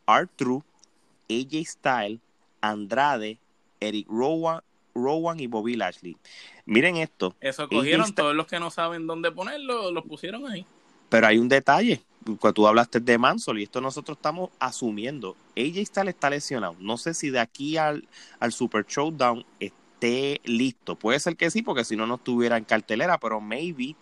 R-Truth, 0.08 0.64
AJ 1.30 1.66
Styles, 1.66 2.20
Andrade, 2.62 3.38
Eric 3.80 4.08
Rowan, 4.10 4.62
Rowan 4.94 5.40
y 5.40 5.48
Bobby 5.48 5.76
Lashley. 5.76 6.18
Miren 6.66 6.98
esto. 6.98 7.36
Eso 7.40 7.70
cogieron 7.70 8.14
todos 8.14 8.36
los 8.36 8.48
que 8.48 8.60
no 8.60 8.70
saben 8.72 9.08
dónde 9.08 9.32
ponerlo, 9.32 9.92
los 9.92 10.06
pusieron 10.06 10.48
ahí. 10.48 10.66
Pero 11.10 11.28
hay 11.28 11.38
un 11.38 11.50
detalle. 11.50 12.02
Cuando 12.26 12.54
tú 12.54 12.68
hablaste 12.68 13.00
de 13.00 13.18
Mansol 13.18 13.60
y 13.60 13.64
esto 13.64 13.82
nosotros 13.82 14.18
estamos 14.18 14.50
asumiendo. 14.60 15.36
AJ 15.58 15.86
Styles 15.86 16.14
está 16.14 16.30
lesionado. 16.30 16.76
No 16.80 16.98
sé 16.98 17.14
si 17.14 17.30
de 17.30 17.40
aquí 17.40 17.78
al, 17.78 18.08
al 18.40 18.52
Super 18.52 18.86
Showdown 18.86 19.46
esté 19.60 20.42
listo. 20.44 20.96
Puede 20.96 21.20
ser 21.20 21.38
que 21.38 21.50
sí, 21.50 21.62
porque 21.62 21.86
si 21.86 21.96
no, 21.96 22.06
no 22.06 22.16
estuviera 22.16 22.58
en 22.58 22.66
cartelera, 22.66 23.18
pero 23.20 23.40
maybe 23.40 23.96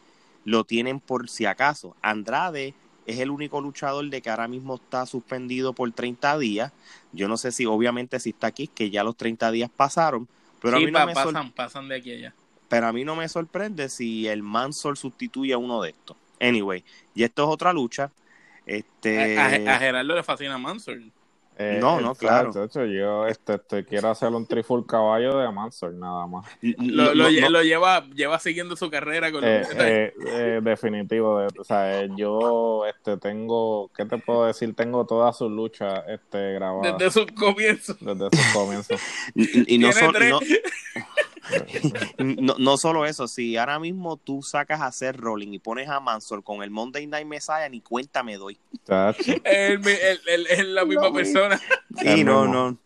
lo 0.45 0.63
tienen 0.63 0.99
por 0.99 1.29
si 1.29 1.45
acaso. 1.45 1.95
Andrade 2.01 2.73
es 3.08 3.20
el 3.20 3.32
único 3.32 3.62
luchador 3.62 4.08
de 4.10 4.22
que 4.22 4.30
ahora 4.30 4.47
mismo 4.47 4.76
está 4.76 5.05
suspendido 5.05 5.74
por 5.74 5.91
30 5.91 6.38
días. 6.38 6.74
Yo 7.14 7.28
no 7.30 7.38
sé 7.38 7.51
si 7.53 7.66
obviamente 7.66 8.20
si 8.20 8.32
está 8.32 8.47
aquí, 8.47 8.68
que 8.68 8.89
ya 8.89 9.03
los 9.03 9.16
30 9.16 9.49
días 9.51 9.72
pasaron, 9.76 10.28
pero 10.62 10.78
a 10.78 10.80
mí 10.80 10.91
no 10.91 11.05
me 11.05 11.14
pasan, 11.14 11.51
pasan 11.51 11.88
de 11.88 11.95
aquí 11.95 12.12
allá. 12.12 12.34
Pero 12.68 12.88
a 12.88 12.93
mí 12.93 13.05
no 13.05 13.16
me 13.16 13.30
sorprende 13.30 13.88
si 13.88 14.28
el 14.28 14.43
Mansor 14.43 14.97
sustituye 14.97 15.53
a 15.53 15.58
uno 15.58 15.82
de 15.82 15.91
estos. 15.91 16.18
Anyway, 16.41 16.84
y 17.16 17.24
esto 17.24 17.43
es 17.43 17.49
otra 17.49 17.72
lucha. 17.72 18.12
Este... 18.66 19.39
A, 19.39 19.80
Gerardo 19.80 20.14
le 20.14 20.24
fascina 20.24 20.58
Mansor. 20.58 20.99
Eh, 21.60 21.80
no, 21.82 21.99
no, 21.99 22.14
claro. 22.14 22.51
yo 22.86 23.26
este, 23.26 23.55
este, 23.55 23.84
quiero 23.84 24.10
hacer 24.10 24.30
un 24.30 24.45
triful 24.45 24.86
caballo 24.86 25.39
de 25.39 25.51
Mansor, 25.51 25.91
nada 25.93 26.28
más. 26.28 26.45
Lo, 26.62 27.16
lo, 27.16 27.30
lleva, 27.64 28.05
lleva 28.14 28.38
siguiendo 28.38 28.76
su 28.76 28.91
carrera 28.91 29.32
con 29.32 29.43
eh, 29.43 29.64
eh, 29.76 30.14
eh, 30.28 30.60
Definitivo. 30.62 31.47
o 31.58 31.64
sea, 31.64 32.05
yo 32.16 32.86
este, 32.86 33.18
tengo, 33.18 33.89
¿qué 33.95 34.05
te 34.05 34.20
puedo 34.20 34.45
decir? 34.45 34.76
Tengo 34.76 35.08
todas 35.08 35.36
sus 35.36 35.49
luchas 35.51 36.03
este, 36.08 36.53
grabadas. 36.53 36.97
Desde 36.99 37.12
sus 37.12 37.32
comienzos. 37.32 37.97
Desde 37.99 38.30
sus 38.38 38.53
comienzos. 38.53 39.01
y, 39.36 39.76
y 39.76 39.78
no, 39.80 39.91
solo 39.93 40.20
no, 40.20 40.39
no, 42.17 42.77
solo 42.77 43.05
eso, 43.05 43.27
si 43.27 43.57
ahora 43.57 43.79
mismo 43.79 44.17
tú 44.17 44.41
sacas 44.41 44.81
a 44.81 44.87
hacer 44.87 45.17
rolling 45.17 45.53
y 45.53 45.59
pones 45.59 45.89
a 45.89 45.99
Mansor 45.99 46.43
con 46.43 46.63
el 46.63 46.69
Monday 46.69 47.07
Night 47.07 47.27
Messiah, 47.27 47.69
ni 47.69 47.81
cuenta 47.81 48.23
me 48.23 48.37
doy. 48.37 48.57
Es 49.43 50.65
la 50.65 50.85
misma 50.85 51.13
persona. 51.13 51.59
Sí, 51.97 52.23
no, 52.23 52.47
no. 52.47 52.77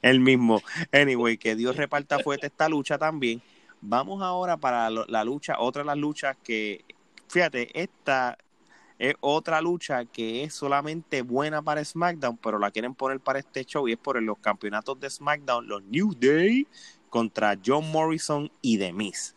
El 0.00 0.20
mismo. 0.20 0.62
Anyway, 0.92 1.38
que 1.38 1.54
Dios 1.54 1.76
reparta 1.76 2.18
fuerte 2.18 2.48
esta 2.48 2.68
lucha 2.68 2.98
también. 2.98 3.42
Vamos 3.80 4.22
ahora 4.22 4.56
para 4.56 4.90
la 4.90 5.24
lucha, 5.24 5.58
otra 5.58 5.82
de 5.82 5.86
las 5.86 5.98
luchas 5.98 6.36
que, 6.42 6.84
fíjate, 7.28 7.80
esta 7.80 8.38
es 8.98 9.16
otra 9.20 9.60
lucha 9.60 10.04
que 10.04 10.44
es 10.44 10.54
solamente 10.54 11.22
buena 11.22 11.60
para 11.62 11.84
SmackDown, 11.84 12.36
pero 12.36 12.60
la 12.60 12.70
quieren 12.70 12.94
poner 12.94 13.18
para 13.18 13.40
este 13.40 13.64
show 13.64 13.88
y 13.88 13.92
es 13.94 13.98
por 13.98 14.22
los 14.22 14.38
campeonatos 14.38 15.00
de 15.00 15.10
SmackDown, 15.10 15.66
los 15.66 15.82
New 15.82 16.14
Day 16.16 16.68
contra 17.12 17.58
John 17.62 17.92
Morrison 17.92 18.50
y 18.62 18.78
The 18.78 18.94
Miz. 18.94 19.34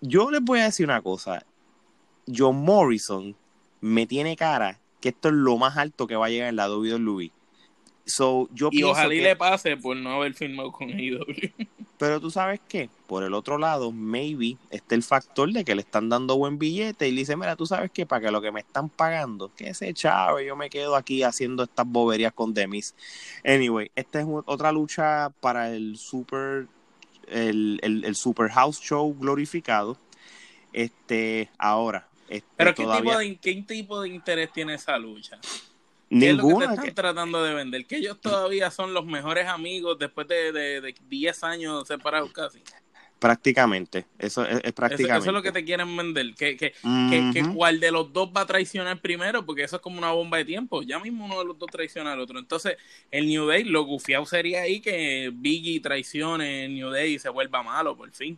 Yo 0.00 0.30
les 0.30 0.40
voy 0.40 0.60
a 0.60 0.66
decir 0.66 0.86
una 0.86 1.02
cosa. 1.02 1.44
John 2.32 2.64
Morrison 2.64 3.34
me 3.80 4.06
tiene 4.06 4.36
cara 4.36 4.78
que 5.00 5.08
esto 5.08 5.28
es 5.28 5.34
lo 5.34 5.58
más 5.58 5.76
alto 5.76 6.06
que 6.06 6.14
va 6.14 6.26
a 6.26 6.28
llegar 6.28 6.48
en 6.48 6.54
la 6.54 6.70
WWE. 6.70 7.32
So, 8.04 8.48
yo 8.52 8.68
y 8.70 8.84
ojalá 8.84 9.08
le 9.08 9.34
pase 9.34 9.76
por 9.76 9.96
no 9.96 10.12
haber 10.12 10.34
firmado 10.34 10.70
con 10.70 10.90
AEW. 10.90 11.26
Pero 11.98 12.20
tú 12.20 12.30
sabes 12.30 12.60
qué, 12.68 12.90
por 13.06 13.22
el 13.22 13.32
otro 13.32 13.58
lado, 13.58 13.92
maybe 13.92 14.56
está 14.70 14.96
el 14.96 15.04
factor 15.04 15.52
de 15.52 15.64
que 15.64 15.76
le 15.76 15.82
están 15.82 16.08
dando 16.08 16.36
buen 16.36 16.58
billete 16.58 17.06
y 17.06 17.12
le 17.12 17.20
dice, 17.20 17.36
mira, 17.36 17.54
tú 17.54 17.64
sabes 17.64 17.92
qué, 17.92 18.06
para 18.06 18.22
que 18.26 18.32
lo 18.32 18.42
que 18.42 18.50
me 18.50 18.58
están 18.58 18.88
pagando, 18.88 19.52
que 19.54 19.68
ese 19.68 19.94
chavo, 19.94 20.40
yo 20.40 20.56
me 20.56 20.68
quedo 20.68 20.96
aquí 20.96 21.22
haciendo 21.22 21.62
estas 21.62 21.86
boberías 21.86 22.32
con 22.32 22.54
Demis. 22.54 22.96
Anyway, 23.44 23.92
esta 23.94 24.20
es 24.20 24.26
otra 24.46 24.72
lucha 24.72 25.30
para 25.40 25.72
el 25.72 25.96
Super, 25.96 26.66
el, 27.28 27.80
el, 27.82 28.16
Super 28.16 28.50
House 28.50 28.80
Show 28.80 29.14
glorificado. 29.18 29.96
Este, 30.72 31.50
ahora. 31.58 32.08
Este, 32.28 32.48
Pero 32.56 32.74
¿qué, 32.74 32.86
tipo 32.86 33.18
de, 33.18 33.36
¿qué 33.36 33.54
tipo 33.62 34.00
de 34.00 34.08
interés 34.08 34.52
tiene 34.52 34.74
esa 34.74 34.98
lucha? 34.98 35.38
Ninguna. 36.08 36.30
es 36.30 36.36
lo 36.36 36.58
que 36.58 36.66
te 36.66 36.88
están 36.88 36.94
tratando 36.94 37.42
de 37.42 37.54
vender? 37.54 37.86
Que 37.86 37.96
ellos 37.96 38.20
todavía 38.20 38.70
son 38.70 38.92
los 38.92 39.06
mejores 39.06 39.46
amigos 39.46 39.98
después 39.98 40.28
de, 40.28 40.52
de, 40.52 40.94
10 41.08 41.44
años 41.44 41.88
separados 41.88 42.32
casi. 42.32 42.62
Prácticamente, 43.22 44.04
eso 44.18 44.44
es, 44.44 44.72
prácticamente. 44.72 45.18
Eso, 45.18 45.30
es 45.30 45.32
lo 45.32 45.42
que 45.42 45.52
te 45.52 45.64
quieren 45.64 45.96
vender, 45.96 46.34
que, 46.34 46.56
que, 46.56 46.72
que, 46.72 47.44
cuál 47.54 47.78
de 47.78 47.92
los 47.92 48.12
dos 48.12 48.32
va 48.36 48.40
a 48.40 48.46
traicionar 48.46 49.00
primero, 49.00 49.46
porque 49.46 49.62
eso 49.62 49.76
es 49.76 49.82
como 49.82 49.96
una 49.96 50.10
bomba 50.10 50.38
de 50.38 50.44
tiempo, 50.44 50.82
ya 50.82 50.98
mismo 50.98 51.26
uno 51.26 51.38
de 51.38 51.44
los 51.44 51.56
dos 51.56 51.70
traiciona 51.70 52.14
al 52.14 52.18
otro. 52.18 52.40
Entonces, 52.40 52.76
el 53.12 53.28
New 53.28 53.46
Day, 53.46 53.62
lo 53.62 53.84
gufiado 53.84 54.26
sería 54.26 54.62
ahí 54.62 54.80
que 54.80 55.30
Biggie 55.32 55.78
traicione 55.78 56.64
el 56.64 56.74
New 56.74 56.90
Day 56.90 57.14
y 57.14 57.18
se 57.20 57.28
vuelva 57.28 57.62
malo, 57.62 57.96
por 57.96 58.10
fin. 58.10 58.36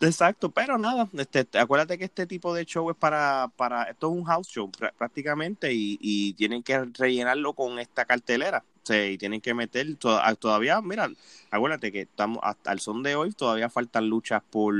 Exacto, 0.00 0.50
pero 0.50 0.76
nada, 0.76 1.08
este, 1.12 1.46
acuérdate 1.56 1.96
que 1.96 2.06
este 2.06 2.26
tipo 2.26 2.52
de 2.52 2.64
show 2.64 2.90
es 2.90 2.96
para, 2.96 3.52
para, 3.54 3.84
esto 3.84 4.10
es 4.10 4.18
un 4.18 4.24
house 4.24 4.48
show 4.48 4.68
prácticamente 4.98 5.72
y, 5.72 5.96
y 6.00 6.32
tienen 6.32 6.64
que 6.64 6.86
rellenarlo 6.98 7.52
con 7.52 7.78
esta 7.78 8.04
cartelera, 8.04 8.64
y 8.90 9.18
tienen 9.18 9.40
que 9.40 9.54
meter, 9.54 9.86
ah, 10.04 10.34
todavía, 10.34 10.80
mira, 10.80 11.10
acuérdate 11.50 11.92
que 11.92 12.02
estamos, 12.02 12.38
hasta 12.42 12.72
el 12.72 12.80
son 12.80 13.02
de 13.02 13.14
hoy 13.14 13.32
todavía 13.32 13.68
faltan 13.68 14.08
luchas 14.08 14.42
por, 14.50 14.74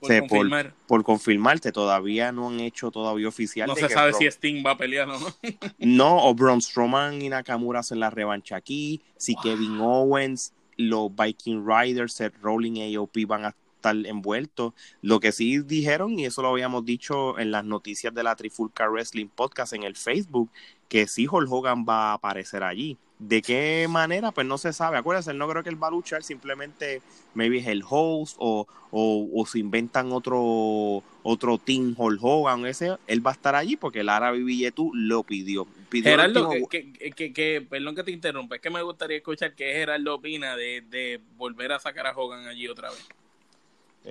por, 0.00 0.18
confirmar. 0.20 0.74
por, 0.86 1.04
confirmarte, 1.04 1.72
todavía 1.72 2.32
no 2.32 2.48
han 2.48 2.60
hecho 2.60 2.90
todavía 2.90 3.28
oficial. 3.28 3.68
No 3.68 3.76
se 3.76 3.88
sabe 3.88 4.12
si 4.12 4.26
Sting 4.26 4.64
va 4.64 4.72
a 4.72 4.78
pelear 4.78 5.08
o 5.08 5.18
no. 5.18 5.26
no, 5.78 6.24
o 6.24 6.34
Braun 6.34 6.60
Strowman 6.60 7.20
y 7.22 7.28
Nakamura 7.28 7.80
hacen 7.80 8.00
la 8.00 8.10
revancha 8.10 8.56
aquí, 8.56 9.02
si 9.16 9.34
Kevin 9.36 9.78
Owens, 9.80 10.52
los 10.76 11.14
Viking 11.14 11.66
Riders, 11.66 12.14
Seth 12.14 12.34
Rolling 12.40 12.96
AOP 12.96 13.26
van 13.26 13.44
a 13.44 13.54
estar 13.78 13.94
envuelto. 14.06 14.74
Lo 15.02 15.20
que 15.20 15.32
sí 15.32 15.58
dijeron, 15.60 16.18
y 16.18 16.24
eso 16.24 16.42
lo 16.42 16.48
habíamos 16.48 16.84
dicho 16.84 17.38
en 17.38 17.50
las 17.50 17.64
noticias 17.64 18.14
de 18.14 18.22
la 18.22 18.36
Trifulca 18.36 18.88
Wrestling 18.88 19.28
Podcast 19.28 19.72
en 19.72 19.84
el 19.84 19.96
Facebook, 19.96 20.50
que 20.88 21.06
sí 21.06 21.26
Hulk 21.30 21.50
Hogan 21.50 21.84
va 21.88 22.10
a 22.10 22.14
aparecer 22.14 22.62
allí. 22.62 22.98
¿De 23.18 23.42
qué 23.42 23.86
manera? 23.90 24.30
Pues 24.30 24.46
no 24.46 24.58
se 24.58 24.72
sabe. 24.72 24.96
Acuérdense, 24.96 25.34
no 25.34 25.48
creo 25.48 25.64
que 25.64 25.70
él 25.70 25.82
va 25.82 25.88
a 25.88 25.90
luchar, 25.90 26.22
simplemente 26.22 27.02
maybe 27.34 27.58
es 27.58 27.66
el 27.66 27.82
host 27.88 28.36
o, 28.38 28.66
o, 28.90 29.46
se 29.46 29.58
inventan 29.58 30.12
otro 30.12 31.02
otro 31.22 31.58
team 31.58 31.94
Hulk 31.96 32.20
Hogan, 32.22 32.64
ese, 32.64 32.96
él 33.06 33.26
va 33.26 33.32
a 33.32 33.34
estar 33.34 33.54
allí 33.54 33.76
porque 33.76 34.00
el 34.00 34.08
árabe 34.08 34.38
Billetú 34.38 34.92
lo 34.94 35.24
pidió. 35.24 35.66
pidió 35.88 36.12
Gerardo, 36.12 36.50
que, 36.70 36.92
que, 36.92 37.32
que, 37.32 37.66
perdón 37.68 37.96
que 37.96 38.04
te 38.04 38.12
interrumpa, 38.12 38.56
es 38.56 38.62
que 38.62 38.70
me 38.70 38.82
gustaría 38.82 39.18
escuchar 39.18 39.54
qué 39.54 39.72
Gerardo 39.72 40.14
opina 40.14 40.56
de, 40.56 40.82
de 40.88 41.20
volver 41.36 41.72
a 41.72 41.80
sacar 41.80 42.06
a 42.06 42.16
Hogan 42.16 42.46
allí 42.46 42.68
otra 42.68 42.90
vez. 42.90 43.04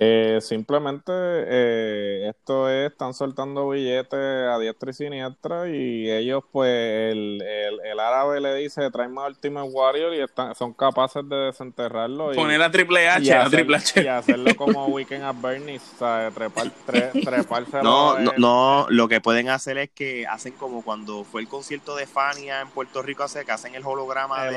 Eh, 0.00 0.38
simplemente 0.40 1.10
eh, 1.12 2.28
esto 2.28 2.70
es, 2.70 2.92
están 2.92 3.14
soltando 3.14 3.68
billetes 3.68 4.14
a 4.14 4.56
diestra 4.60 4.90
y 4.90 4.94
siniestra 4.94 5.68
y 5.68 6.08
ellos 6.08 6.44
pues 6.52 6.70
el, 6.70 7.42
el, 7.42 7.98
árabe 7.98 8.40
le 8.40 8.54
dice 8.54 8.88
trae 8.92 9.08
más 9.08 9.30
Ultimate 9.30 9.68
Warrior 9.68 10.14
y 10.14 10.20
están, 10.20 10.54
son 10.54 10.72
capaces 10.72 11.28
de 11.28 11.36
desenterrarlo. 11.36 12.30
Poner 12.32 12.62
a 12.62 12.70
Triple 12.70 13.08
H, 13.08 13.32
a 13.34 13.50
Triple 13.50 13.76
H. 13.76 14.00
Y 14.00 14.06
hacerlo 14.06 14.54
como 14.54 14.86
Weekend 14.86 15.24
at 15.24 15.34
Bernie's, 15.40 15.82
o 15.96 15.98
sea, 15.98 16.30
trepar, 16.32 16.70
tre, 16.86 17.10
No, 17.82 18.20
no, 18.20 18.32
no, 18.36 18.86
lo 18.90 19.08
que 19.08 19.20
pueden 19.20 19.48
hacer 19.48 19.78
es 19.78 19.90
que 19.90 20.28
hacen 20.28 20.52
como 20.52 20.82
cuando 20.82 21.24
fue 21.24 21.40
el 21.40 21.48
concierto 21.48 21.96
de 21.96 22.06
Fania 22.06 22.60
en 22.60 22.68
Puerto 22.68 23.02
Rico 23.02 23.24
hace 23.24 23.44
que 23.44 23.50
hacen 23.50 23.74
el 23.74 23.84
holograma 23.84 24.44
de 24.44 24.52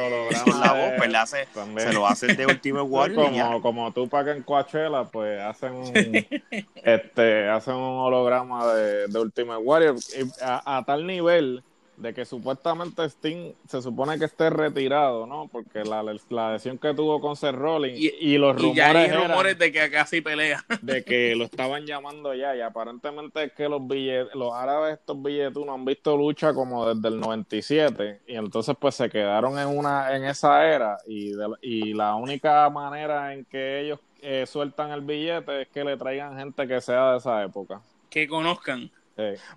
la 0.46 0.74
voz, 0.74 0.92
pues 0.98 1.10
le 1.10 1.18
hace, 1.18 1.48
se 1.78 1.94
lo 1.94 2.06
hacen 2.06 2.38
de 2.38 2.46
Ultimate 2.46 2.84
Warrior. 2.88 3.26
como, 3.26 3.62
como 3.62 3.92
tú 3.92 4.08
para 4.08 4.26
que 4.26 4.32
en 4.38 4.44
Coachella, 4.44 5.06
pues 5.06 5.21
hacen 5.24 5.74
un, 5.74 5.92
este, 6.84 7.50
hacen 7.50 7.76
un 7.76 8.00
holograma 8.00 8.74
de, 8.74 9.08
de 9.08 9.20
Ultimate 9.20 9.62
Warrior 9.62 9.96
a, 10.42 10.84
tal 10.86 11.06
nivel 11.06 11.64
de 12.02 12.14
que 12.14 12.26
supuestamente 12.26 13.04
Sting 13.06 13.54
se 13.68 13.82
supone 13.82 14.18
que 14.18 14.26
esté 14.26 14.50
retirado, 14.50 15.28
¿no? 15.28 15.48
Porque 15.52 15.84
la, 15.84 16.04
la 16.30 16.54
lesión 16.54 16.78
que 16.78 16.94
tuvo 16.94 17.22
con 17.22 17.36
Seth 17.36 17.54
Rollins 17.54 17.98
y, 18.00 18.38
los 18.38 18.56
rumores, 18.56 18.78
y 18.78 18.80
hay 18.82 19.12
rumores 19.12 19.58
de 19.60 19.72
que 19.72 19.92
casi 19.92 20.22
pelea. 20.22 20.66
De 20.82 21.04
que 21.04 21.36
lo 21.36 21.46
estaban 21.46 21.86
llamando 21.86 22.34
ya 22.34 22.56
y 22.56 22.62
aparentemente 22.62 23.44
es 23.44 23.54
que 23.54 23.70
los 23.70 23.88
billetes, 23.88 24.34
los 24.34 24.54
árabes 24.54 25.00
estos 25.00 25.22
billetes 25.22 25.64
no 25.64 25.74
han 25.74 25.86
visto 25.86 26.18
lucha 26.18 26.54
como 26.54 26.92
desde 26.92 27.08
el 27.08 27.20
97 27.20 28.22
y 28.28 28.36
entonces 28.36 28.76
pues 28.80 28.96
se 28.96 29.10
quedaron 29.10 29.60
en 29.60 29.68
una 29.68 30.16
en 30.16 30.26
esa 30.26 30.68
era 30.68 30.98
y, 31.06 31.34
y 31.62 31.94
la 31.94 32.16
única 32.16 32.68
manera 32.70 33.34
en 33.34 33.46
que 33.46 33.82
ellos 33.82 34.00
eh, 34.22 34.46
sueltan 34.46 34.92
el 34.92 35.02
billete 35.02 35.64
es 35.64 35.68
que 35.70 35.84
le 35.84 35.98
traigan 35.98 36.38
gente 36.38 36.68
que 36.68 36.80
sea 36.82 37.12
de 37.12 37.18
esa 37.18 37.44
época. 37.44 37.82
Que 38.10 38.28
conozcan. 38.28 38.92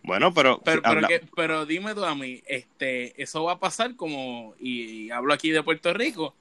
Bueno, 0.03 0.35
pero 0.35 0.61
pero, 0.65 0.83
pero, 1.35 1.67
dime 1.67 1.95
tú 1.95 2.05
a 2.05 2.15
mí, 2.15 2.43
este, 2.47 3.21
eso 3.23 3.45
va 3.45 3.53
a 3.53 3.59
pasar 3.59 3.97
como, 3.97 4.55
y, 4.59 5.11
hablo 5.11 5.33
aquí 5.33 5.51
de 5.51 5.63
Puerto 5.63 5.93
Rico, 5.93 6.35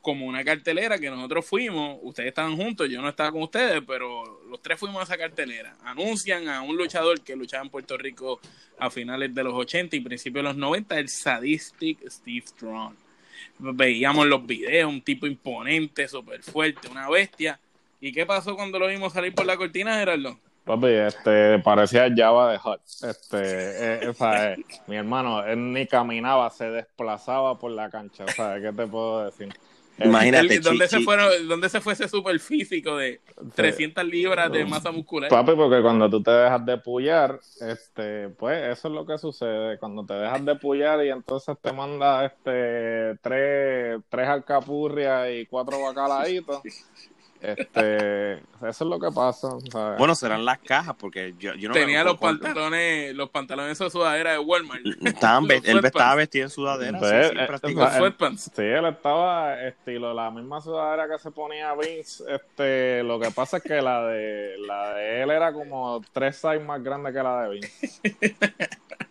como 0.00 0.26
una 0.26 0.44
cartelera 0.44 0.98
que 0.98 1.10
nosotros 1.10 1.44
fuimos, 1.44 1.98
ustedes 2.02 2.28
estaban 2.28 2.56
juntos, 2.56 2.88
yo 2.88 3.02
no 3.02 3.08
estaba 3.08 3.32
con 3.32 3.42
ustedes, 3.42 3.82
pero 3.86 4.40
los 4.48 4.62
tres 4.62 4.78
fuimos 4.78 5.00
a 5.00 5.04
esa 5.04 5.18
cartelera. 5.18 5.76
Anuncian 5.84 6.48
a 6.48 6.62
un 6.62 6.76
luchador 6.76 7.20
que 7.20 7.36
luchaba 7.36 7.64
en 7.64 7.70
Puerto 7.70 7.98
Rico 7.98 8.40
a 8.78 8.88
finales 8.88 9.34
de 9.34 9.44
los 9.44 9.52
80 9.52 9.96
y 9.96 10.00
principios 10.00 10.42
de 10.42 10.48
los 10.48 10.56
90, 10.56 10.98
el 10.98 11.08
Sadistic 11.08 12.08
Steve 12.08 12.46
Strong. 12.46 12.94
Veíamos 13.58 14.26
los 14.26 14.46
videos, 14.46 14.90
un 14.90 15.02
tipo 15.02 15.26
imponente, 15.26 16.08
súper 16.08 16.42
fuerte, 16.42 16.88
una 16.88 17.10
bestia 17.10 17.60
¿Y 18.00 18.12
qué 18.12 18.24
pasó 18.24 18.56
cuando 18.56 18.78
lo 18.78 18.88
vimos 18.88 19.12
salir 19.12 19.34
por 19.34 19.46
la 19.46 19.56
cortina, 19.56 19.98
Gerardo? 19.98 20.38
Papi, 20.64 20.86
este, 20.86 21.58
parecía 21.58 22.08
Java 22.14 22.52
de 22.52 22.58
Hot. 22.58 22.80
Este, 23.02 23.38
eh, 23.38 24.08
o 24.08 24.14
sea, 24.14 24.52
eh, 24.52 24.64
mi 24.86 24.96
hermano, 24.96 25.44
él 25.44 25.72
ni 25.72 25.86
caminaba, 25.86 26.48
se 26.50 26.70
desplazaba 26.70 27.58
por 27.58 27.72
la 27.72 27.90
cancha. 27.90 28.24
O 28.24 28.28
sea, 28.28 28.60
¿qué 28.60 28.72
te 28.72 28.86
puedo 28.86 29.24
decir? 29.24 29.48
Imagínate. 29.98 30.60
¿dónde, 30.60 30.88
se 30.88 31.00
fueron, 31.00 31.28
¿Dónde 31.46 31.68
se 31.68 31.80
fue 31.80 31.92
ese 31.92 32.08
super 32.08 32.38
físico 32.40 32.96
de 32.96 33.20
300 33.54 34.02
libras 34.04 34.50
de 34.50 34.64
masa 34.64 34.90
muscular? 34.90 35.28
Papi, 35.28 35.52
porque 35.54 35.82
cuando 35.82 36.08
tú 36.08 36.22
te 36.22 36.30
dejas 36.30 36.64
de 36.64 36.78
pullar, 36.78 37.38
este, 37.60 38.30
pues 38.30 38.78
eso 38.78 38.88
es 38.88 38.94
lo 38.94 39.04
que 39.04 39.18
sucede. 39.18 39.78
Cuando 39.78 40.06
te 40.06 40.14
dejas 40.14 40.42
de 40.44 40.54
pullar 40.54 41.04
y 41.04 41.10
entonces 41.10 41.54
te 41.60 41.72
manda 41.72 42.24
este, 42.24 43.18
tres, 43.20 44.00
tres 44.08 44.28
alcapurrias 44.28 45.28
y 45.32 45.46
cuatro 45.46 45.82
bacalaitos. 45.82 46.62
Este, 47.40 48.34
eso 48.34 48.40
es 48.60 48.80
lo 48.80 48.98
que 48.98 49.10
pasa. 49.10 49.48
Bueno, 49.96 50.14
serán 50.14 50.44
las 50.44 50.58
cajas, 50.58 50.94
porque 50.98 51.34
yo, 51.38 51.54
yo 51.54 51.68
no 51.68 51.74
Tenía 51.74 52.04
los 52.04 52.18
pantalones, 52.18 53.14
los 53.14 53.30
pantalones 53.30 53.78
de 53.78 53.90
sudadera 53.90 54.32
de 54.32 54.38
Walmart. 54.38 54.82
Estaban, 55.02 55.46
él 55.64 55.84
estaba 55.84 56.14
vestido 56.16 56.44
en 56.44 56.50
sudadera. 56.50 56.98
sí, 56.98 57.06
sí, 57.06 57.38
eh, 57.38 58.36
sí, 58.36 58.62
él 58.62 58.86
estaba 58.86 59.62
estilo 59.62 60.12
la 60.12 60.30
misma 60.30 60.60
sudadera 60.60 61.08
que 61.08 61.18
se 61.18 61.30
ponía 61.30 61.74
Vince. 61.74 62.24
Este, 62.28 63.02
lo 63.02 63.18
que 63.18 63.30
pasa 63.30 63.56
es 63.56 63.62
que 63.62 63.80
la 63.80 64.04
de 64.04 64.56
la 64.66 64.94
de 64.94 65.22
él 65.22 65.30
era 65.30 65.52
como 65.52 66.02
tres 66.12 66.36
sizes 66.36 66.64
más 66.64 66.82
grande 66.82 67.12
que 67.12 67.22
la 67.22 67.42
de 67.42 67.48
Vince. 67.50 68.00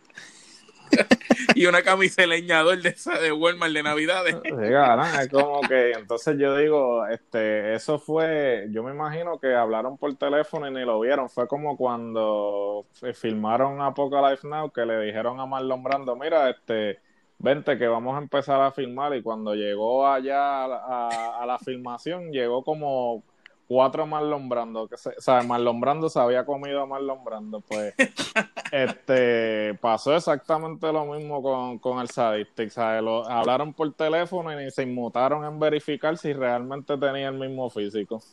y 1.56 1.66
una 1.66 1.82
camisa 1.82 2.22
de 2.22 2.28
leñador 2.28 2.82
de 2.82 2.90
esa 2.90 3.20
de 3.20 3.32
Walmart 3.32 3.74
de 3.74 3.84
Navidades. 3.84 4.36
es 5.22 5.30
como 5.30 5.62
que, 5.62 5.92
entonces 5.92 6.38
yo 6.38 6.56
digo, 6.58 7.06
este, 7.08 7.76
eso 7.76 8.00
fue, 8.00 8.68
yo 8.72 8.84
me 8.84 8.92
imagino 8.92 9.40
que 9.40 9.54
hablaron 9.54 9.98
por 9.98 10.16
teléfono 10.16 10.68
y 10.68 10.74
ni 10.74 10.86
lo 10.86 11.00
vieron. 11.00 11.30
Fue 11.30 11.48
como 11.48 11.78
cuando 11.78 12.86
filmaron 13.14 13.82
Apocalypse 13.82 14.48
Now 14.48 14.72
que 14.72 14.86
le 14.86 15.00
dijeron 15.02 15.40
a 15.40 15.46
Marlon 15.46 15.84
Brando, 15.84 16.16
mira, 16.16 16.50
este, 16.50 17.00
vente 17.38 17.78
que 17.78 17.88
vamos 17.88 18.16
a 18.16 18.22
empezar 18.22 18.62
a 18.62 18.72
filmar 18.72 19.16
y 19.16 19.22
cuando 19.22 19.56
llegó 19.56 20.08
allá 20.08 20.66
a, 20.66 21.42
a 21.42 21.46
la 21.46 21.58
filmación 21.58 22.32
llegó 22.32 22.64
como 22.64 23.24
cuatro 23.70 24.08
Marlon 24.08 24.50
Brando, 24.50 24.88
que 24.88 24.98
se, 24.98 25.10
o 25.10 25.22
sea, 25.22 25.44
Marlon 25.44 25.80
Brando 25.80 26.10
se 26.10 26.20
había 26.20 26.44
comido 26.44 26.82
a 26.82 26.88
Marlon 26.88 27.24
Brando, 27.24 27.62
pues 27.62 27.94
este 28.72 29.76
pasó 29.76 30.16
exactamente 30.16 30.92
lo 30.92 31.06
mismo 31.06 31.44
con, 31.44 31.78
con 31.78 32.00
el 32.00 32.10
Sadistic, 32.10 32.72
¿sabes? 32.72 33.04
Lo, 33.04 33.30
hablaron 33.30 33.72
por 33.74 33.94
teléfono 33.94 34.60
y 34.60 34.72
se 34.72 34.82
inmutaron 34.82 35.46
en 35.46 35.60
verificar 35.60 36.18
si 36.18 36.34
realmente 36.34 36.98
tenía 36.98 37.28
el 37.28 37.36
mismo 37.36 37.70
físico. 37.70 38.24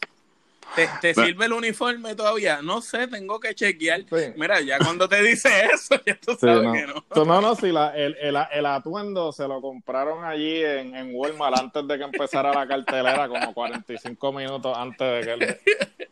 ¿Te, 0.74 1.14
sirve 1.14 1.46
el 1.46 1.52
uniforme 1.52 2.14
todavía? 2.14 2.60
No 2.62 2.82
sé, 2.82 3.06
tengo 3.08 3.40
que 3.40 3.54
chequear. 3.54 4.04
Mira, 4.36 4.60
ya 4.60 4.78
cuando 4.78 5.08
te 5.08 5.22
dice 5.22 5.48
eso, 5.72 5.94
ya 6.04 6.18
tú 6.20 6.36
sabes 6.38 6.62
no. 6.62 6.72
que 6.72 6.86
no. 6.86 7.24
no, 7.24 7.40
no, 7.40 7.54
si 7.54 7.72
la, 7.72 7.96
el, 7.96 8.16
el, 8.20 8.36
el, 8.52 8.66
atuendo 8.66 9.32
se 9.32 9.48
lo 9.48 9.60
compraron 9.62 10.24
allí 10.24 10.62
en, 10.62 10.94
en, 10.94 11.14
Walmart 11.14 11.58
antes 11.58 11.86
de 11.86 11.98
que 11.98 12.04
empezara 12.04 12.52
la 12.52 12.66
cartelera, 12.66 13.28
como 13.28 13.54
45 13.54 14.32
minutos 14.32 14.76
antes 14.76 15.26
de 15.26 15.38
que, 15.38 15.46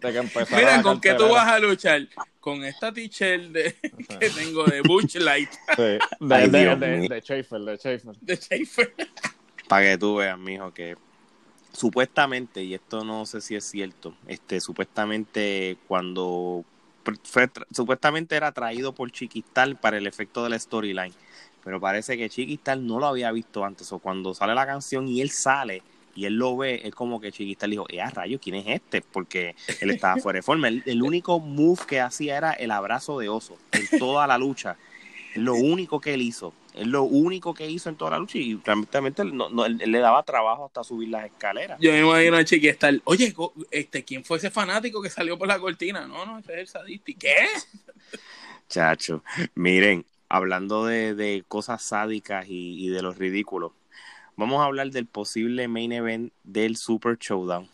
de 0.00 0.12
que 0.12 0.18
empezara 0.18 0.57
Mira, 0.57 0.76
la 0.78 0.82
¿con 0.82 1.00
qué 1.00 1.14
tú 1.14 1.28
vas 1.28 1.46
a 1.46 1.59
luchar? 1.59 2.09
Con 2.40 2.64
esta 2.64 2.92
t-shirt 2.92 3.50
de, 3.50 3.74
que 4.20 4.30
tengo 4.30 4.64
de 4.64 4.80
Butch 4.82 5.16
Light. 5.16 5.50
Sí, 5.76 5.82
de, 5.82 6.00
Ay, 6.30 6.48
de, 6.48 6.76
de, 6.76 7.09
de, 7.09 7.20
Schaefer, 7.20 7.61
de 7.61 7.76
Schaefer. 7.76 8.16
De 8.20 8.36
Schaefer. 8.36 8.94
Para 9.68 9.82
que 9.84 9.98
tú 9.98 10.16
veas, 10.16 10.38
mijo, 10.38 10.72
que 10.72 10.96
supuestamente, 11.74 12.62
y 12.62 12.72
esto 12.72 13.04
no 13.04 13.26
sé 13.26 13.40
si 13.40 13.54
es 13.54 13.64
cierto, 13.64 14.14
este, 14.26 14.60
supuestamente 14.60 15.76
cuando 15.86 16.64
fue, 17.24 17.50
supuestamente 17.70 18.36
era 18.36 18.52
traído 18.52 18.94
por 18.94 19.10
Chiquistal 19.10 19.76
para 19.76 19.98
el 19.98 20.06
efecto 20.06 20.42
de 20.42 20.50
la 20.50 20.58
storyline, 20.58 21.12
pero 21.62 21.80
parece 21.80 22.16
que 22.16 22.30
Chiquistal 22.30 22.86
no 22.86 22.98
lo 22.98 23.06
había 23.06 23.30
visto 23.32 23.64
antes, 23.64 23.92
o 23.92 23.98
cuando 23.98 24.34
sale 24.34 24.54
la 24.54 24.64
canción 24.64 25.08
y 25.08 25.20
él 25.20 25.30
sale 25.30 25.82
y 26.16 26.26
él 26.26 26.34
lo 26.34 26.56
ve, 26.56 26.80
es 26.84 26.94
como 26.94 27.20
que 27.20 27.32
Chiquistal 27.32 27.70
dijo, 27.70 27.86
eh, 27.88 28.00
a 28.00 28.08
rayo, 28.08 28.38
¿quién 28.40 28.54
es 28.54 28.66
este? 28.68 29.02
Porque 29.02 29.56
él 29.80 29.90
estaba 29.90 30.16
fuera 30.20 30.38
de 30.38 30.42
forma. 30.42 30.68
El, 30.68 30.82
el 30.86 31.02
único 31.02 31.40
move 31.40 31.80
que 31.88 32.00
hacía 32.00 32.36
era 32.36 32.52
el 32.52 32.70
abrazo 32.70 33.18
de 33.18 33.28
oso 33.28 33.58
en 33.72 33.98
toda 33.98 34.26
la 34.26 34.38
lucha. 34.38 34.76
Lo 35.34 35.54
único 35.54 36.00
que 36.00 36.14
él 36.14 36.22
hizo. 36.22 36.52
Es 36.74 36.88
lo 36.88 37.04
único 37.04 37.54
que 37.54 37.70
hizo 37.70 37.88
en 37.88 37.94
toda 37.94 38.12
la 38.12 38.18
lucha 38.18 38.36
y 38.36 38.60
realmente 38.64 39.24
no, 39.24 39.48
no, 39.48 39.64
él, 39.64 39.78
le 39.78 39.98
daba 40.00 40.24
trabajo 40.24 40.66
hasta 40.66 40.82
subir 40.82 41.08
las 41.08 41.24
escaleras. 41.26 41.78
Yo 41.80 41.92
me 41.92 42.00
imagino 42.00 42.36
a 42.36 42.44
Chiqui 42.44 42.66
estar, 42.66 42.92
oye, 43.04 43.32
este, 43.70 44.04
¿quién 44.04 44.24
fue 44.24 44.38
ese 44.38 44.50
fanático 44.50 45.00
que 45.00 45.08
salió 45.08 45.38
por 45.38 45.46
la 45.46 45.60
cortina? 45.60 46.08
No, 46.08 46.26
no, 46.26 46.38
ese 46.40 46.52
es 46.54 46.58
el 46.58 46.66
sadista. 46.66 47.12
¿Qué? 47.16 47.36
Chacho, 48.68 49.22
miren, 49.54 50.04
hablando 50.28 50.84
de, 50.84 51.14
de 51.14 51.44
cosas 51.46 51.80
sádicas 51.80 52.46
y, 52.48 52.84
y, 52.84 52.88
de 52.88 53.02
los 53.02 53.18
ridículos, 53.18 53.70
vamos 54.34 54.60
a 54.60 54.64
hablar 54.64 54.90
del 54.90 55.06
posible 55.06 55.68
main 55.68 55.92
event 55.92 56.32
del 56.42 56.76
Super 56.76 57.18
Showdown. 57.18 57.68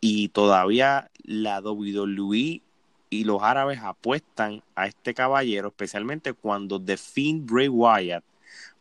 Y 0.00 0.28
todavía 0.28 1.10
la 1.24 1.60
WWE 1.60 2.62
y 3.10 3.24
los 3.24 3.42
árabes 3.42 3.80
apuestan 3.82 4.62
a 4.76 4.86
este 4.86 5.14
caballero, 5.14 5.68
especialmente 5.68 6.32
cuando 6.32 6.80
The 6.80 6.96
Fiend 6.96 7.50
Bray 7.50 7.68
Wyatt 7.68 8.22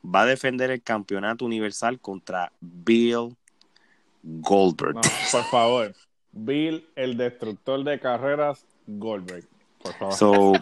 va 0.06 0.22
a 0.22 0.26
defender 0.26 0.72
el 0.72 0.82
campeonato 0.82 1.46
universal 1.46 2.00
contra 2.00 2.52
Bill 2.62 3.36
Goldberg. 4.24 4.96
No, 4.96 5.02
por 5.32 5.44
favor, 5.46 5.96
Bill, 6.32 6.88
el 6.96 7.18
destructor 7.18 7.84
de 7.84 8.00
carreras, 8.00 8.66
Goldberg. 8.88 9.46
Por 9.82 9.94
favor. 9.94 10.14
So, 10.14 10.54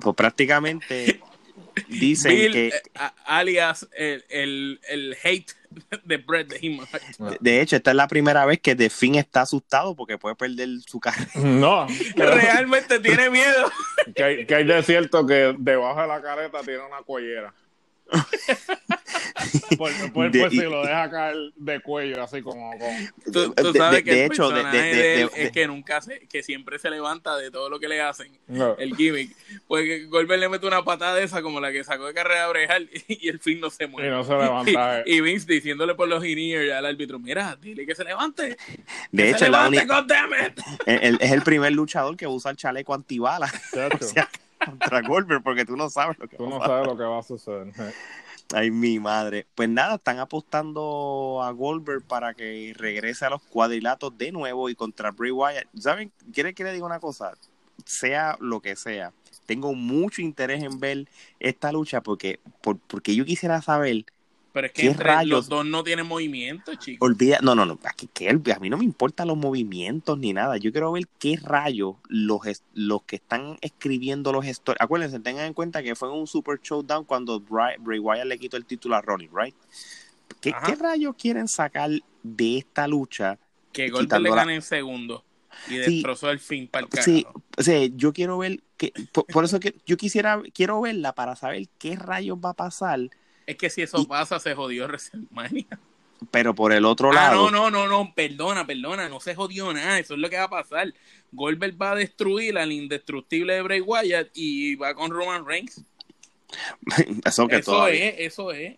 pues 0.00 0.16
prácticamente 0.16 1.20
dicen 1.88 2.32
Bill, 2.32 2.52
que. 2.52 2.68
Eh, 2.68 2.82
alias 3.26 3.88
el, 3.96 4.24
el, 4.28 4.80
el 4.88 5.16
hate 5.22 5.52
de 6.04 6.16
Bret 6.18 6.48
de 6.48 6.58
Him. 6.60 6.80
De 7.40 7.60
hecho, 7.60 7.76
esta 7.76 7.90
es 7.90 7.96
la 7.96 8.08
primera 8.08 8.46
vez 8.46 8.60
que 8.60 8.76
The 8.76 8.90
Finn 8.90 9.16
está 9.16 9.42
asustado 9.42 9.94
porque 9.94 10.18
puede 10.18 10.36
perder 10.36 10.68
su 10.86 11.00
carrera. 11.00 11.30
No. 11.34 11.86
Realmente 12.14 13.00
tiene 13.00 13.30
miedo. 13.30 13.70
Que 14.14 14.22
hay, 14.22 14.46
que 14.46 14.54
hay 14.54 14.64
de 14.64 14.82
cierto 14.82 15.26
que 15.26 15.54
debajo 15.58 16.00
de 16.00 16.06
la 16.06 16.22
careta 16.22 16.60
tiene 16.60 16.80
una 16.86 17.02
cuellera. 17.02 17.52
por, 19.78 20.12
por, 20.12 20.30
De- 20.30 20.40
por 20.40 20.50
si 20.50 20.56
y- 20.58 20.60
lo 20.62 20.82
deja 20.82 21.10
caer 21.10 21.36
de 21.56 21.80
cuello, 21.80 22.22
así 22.22 22.42
como. 22.42 22.70
como- 22.78 22.98
Tú, 23.32 23.54
sabes 23.74 23.96
de- 23.98 24.04
que 24.04 24.10
de 24.12 24.24
el 24.26 24.32
hecho, 24.32 24.48
de- 24.48 24.54
personaje 24.54 24.78
de- 24.78 24.84
de, 24.84 24.94
de- 24.96 25.22
él 25.22 25.30
de- 25.34 25.42
es 25.44 25.52
que 25.52 25.66
nunca 25.66 26.00
se, 26.00 26.20
que 26.28 26.42
siempre 26.42 26.78
se 26.78 26.90
levanta 26.90 27.36
de 27.36 27.50
todo 27.50 27.68
lo 27.70 27.80
que 27.80 27.88
le 27.88 28.00
hacen, 28.00 28.30
No. 28.46 28.76
el 28.78 28.94
gimmick. 28.96 29.34
Pues 29.66 30.08
Goldberg 30.08 30.40
le 30.40 30.48
mete 30.48 30.66
una 30.66 30.84
patada 30.84 31.14
de 31.16 31.24
esa 31.24 31.42
como 31.42 31.60
la 31.60 31.72
que 31.72 31.82
sacó 31.84 32.06
de 32.06 32.14
carrera 32.14 32.48
Brejal 32.48 32.88
y 33.08 33.28
el 33.28 33.40
fin 33.40 33.60
no 33.60 33.70
se 33.70 33.84
Y 33.84 33.88
mueve. 33.88 34.10
no 34.10 34.24
se 34.24 34.32
levanta. 34.32 34.98
eh. 35.00 35.04
Y, 35.06 35.14
y 35.16 35.20
Vince 35.20 35.52
diciéndole 35.52 35.94
por 35.94 36.08
los 36.08 36.24
in 36.24 36.70
al 36.70 36.86
árbitro, 36.86 37.18
mira, 37.18 37.56
dile 37.60 37.86
que 37.86 37.94
se 37.94 38.04
levante. 38.04 38.56
De 39.10 39.30
hecho, 39.30 39.44
es, 39.46 39.50
la 39.50 39.68
levante, 39.68 39.78
única- 39.78 40.00
goddammit". 40.02 40.58
él- 40.86 40.98
él 41.02 41.18
es 41.20 41.32
el 41.32 41.42
primer 41.42 41.72
luchador 41.72 42.16
que 42.16 42.26
usa 42.26 42.50
el 42.50 42.56
chaleco 42.56 42.94
antibalas 42.94 43.52
Chacho, 43.72 43.98
o 44.04 44.08
sea, 44.08 44.28
contra 44.64 45.00
Goldberg 45.02 45.42
porque 45.42 45.64
tú 45.64 45.76
no 45.76 45.88
sabes 45.90 46.18
lo 46.18 46.28
que 46.28 46.36
tú 46.36 46.44
va 46.44 46.48
a 46.48 46.52
no 46.52 46.58
pasar. 46.58 46.74
sabes 46.76 46.86
lo 46.88 46.96
que 46.96 47.04
va 47.04 47.18
a 47.18 47.22
suceder. 47.22 47.72
Ay, 48.54 48.70
mi 48.70 48.98
madre. 49.00 49.46
Pues 49.54 49.68
nada, 49.70 49.94
están 49.94 50.18
apostando 50.18 51.40
a 51.42 51.50
Goldberg 51.50 52.02
para 52.02 52.34
que 52.34 52.74
regrese 52.76 53.24
a 53.24 53.30
los 53.30 53.42
cuadrilatos 53.42 54.16
de 54.18 54.32
nuevo 54.32 54.68
y 54.68 54.74
contra 54.74 55.10
Bray 55.12 55.30
Wyatt. 55.30 55.66
¿Saben? 55.78 56.12
¿Quieren 56.32 56.54
que 56.54 56.62
le 56.64 56.72
diga 56.72 56.84
una 56.84 57.00
cosa? 57.00 57.32
Sea 57.86 58.36
lo 58.40 58.60
que 58.60 58.76
sea, 58.76 59.12
tengo 59.46 59.74
mucho 59.74 60.22
interés 60.22 60.62
en 60.62 60.78
ver 60.78 61.08
esta 61.40 61.72
lucha 61.72 62.02
porque, 62.02 62.38
por- 62.62 62.78
porque 62.78 63.14
yo 63.14 63.24
quisiera 63.24 63.60
saber 63.62 64.04
Pero 64.54 64.68
es 64.68 64.72
que 64.72 64.82
¿Qué 64.82 64.88
entre 64.88 65.04
rayos? 65.04 65.30
los 65.30 65.48
dos 65.48 65.66
no 65.66 65.82
tienen 65.82 66.06
movimiento, 66.06 66.76
chicos. 66.76 67.04
Olvida, 67.04 67.40
no, 67.42 67.56
no, 67.56 67.66
no, 67.66 67.76
aquí, 67.82 68.06
que 68.06 68.28
a 68.30 68.58
mí 68.60 68.70
no 68.70 68.78
me 68.78 68.84
importan 68.84 69.26
los 69.26 69.36
movimientos 69.36 70.16
ni 70.16 70.32
nada. 70.32 70.58
Yo 70.58 70.70
quiero 70.70 70.92
ver 70.92 71.08
qué 71.18 71.36
rayos 71.42 71.96
los, 72.08 72.40
los 72.72 73.02
que 73.02 73.16
están 73.16 73.58
escribiendo 73.62 74.32
los 74.32 74.46
stories. 74.46 74.80
Acuérdense, 74.80 75.18
tengan 75.18 75.46
en 75.46 75.54
cuenta 75.54 75.82
que 75.82 75.96
fue 75.96 76.08
un 76.12 76.28
Super 76.28 76.60
Showdown 76.62 77.04
cuando 77.04 77.40
Bray, 77.40 77.78
Bray 77.80 77.98
Wyatt 77.98 78.26
le 78.26 78.38
quitó 78.38 78.56
el 78.56 78.64
título 78.64 78.94
a 78.94 79.02
Ronnie, 79.02 79.28
¿right? 79.34 79.56
¿Qué, 80.40 80.54
qué 80.64 80.76
rayos 80.76 81.16
quieren 81.16 81.48
sacar 81.48 81.90
de 82.22 82.58
esta 82.58 82.86
lucha? 82.86 83.40
Que 83.72 83.90
Goldberg 83.90 84.22
le 84.22 84.30
gana 84.30 84.54
en 84.54 84.62
segundo 84.62 85.24
y 85.66 85.70
Sí. 85.70 85.78
destrozó 85.78 86.30
el 86.30 86.38
fin 86.38 86.68
para 86.68 86.86
el. 86.86 87.02
Sí, 87.02 87.26
sea, 87.58 87.86
yo 87.86 88.12
quiero 88.12 88.38
ver, 88.38 88.62
que, 88.76 88.92
por, 89.10 89.26
por 89.26 89.44
eso 89.44 89.58
que 89.58 89.74
yo 89.84 89.96
quisiera, 89.96 90.40
quiero 90.54 90.80
verla 90.80 91.12
para 91.12 91.34
saber 91.34 91.66
qué 91.76 91.96
rayos 91.96 92.38
va 92.38 92.50
a 92.50 92.54
pasar, 92.54 93.00
Es 93.46 93.56
que 93.56 93.68
si 93.70 93.82
eso 93.82 94.00
Y- 94.00 94.06
pasa, 94.06 94.38
se 94.40 94.54
jodió 94.54 94.84
WrestleMania. 94.86 95.66
pero 96.30 96.54
por 96.54 96.72
el 96.72 96.84
otro 96.86 97.10
Ah, 97.10 97.14
lado. 97.14 97.50
no, 97.50 97.70
no, 97.70 97.70
no, 97.70 97.86
no, 97.86 98.12
perdona, 98.14 98.66
perdona, 98.66 99.08
no 99.08 99.20
se 99.20 99.34
jodió 99.34 99.72
nada, 99.72 99.98
eso 99.98 100.14
es 100.14 100.20
lo 100.20 100.30
que 100.30 100.36
va 100.38 100.44
a 100.44 100.50
pasar. 100.50 100.92
Goldberg 101.32 101.80
va 101.80 101.92
a 101.92 101.94
destruir 101.96 102.56
al 102.56 102.72
indestructible 102.72 103.52
de 103.54 103.62
Bray 103.62 103.80
Wyatt 103.80 104.28
y 104.34 104.74
va 104.76 104.94
con 104.94 105.10
Roman 105.10 105.44
Reigns. 105.46 105.84
eso 107.24 107.48
que 107.48 107.56
Eso 107.56 107.72
todavía. 107.72 108.08
es, 108.10 108.14
eso 108.32 108.52
es, 108.52 108.76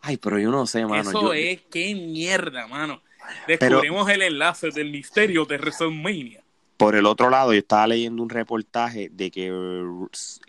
Ay, 0.00 0.16
pero 0.18 0.38
yo 0.38 0.50
no 0.50 0.66
sé, 0.66 0.86
mano. 0.86 1.10
eso 1.10 1.20
yo- 1.20 1.32
es, 1.34 1.60
qué 1.70 1.94
mierda, 1.94 2.66
mano. 2.68 3.02
Descubrimos 3.48 4.08
el 4.08 4.22
enlace 4.22 4.70
del 4.70 4.90
misterio 4.92 5.44
de 5.46 5.58
WrestleMania. 5.58 6.42
Por 6.76 6.94
el 6.94 7.06
otro 7.06 7.30
lado, 7.30 7.52
yo 7.54 7.58
estaba 7.58 7.86
leyendo 7.86 8.22
un 8.22 8.28
reportaje 8.28 9.08
de 9.10 9.30
que, 9.30 9.50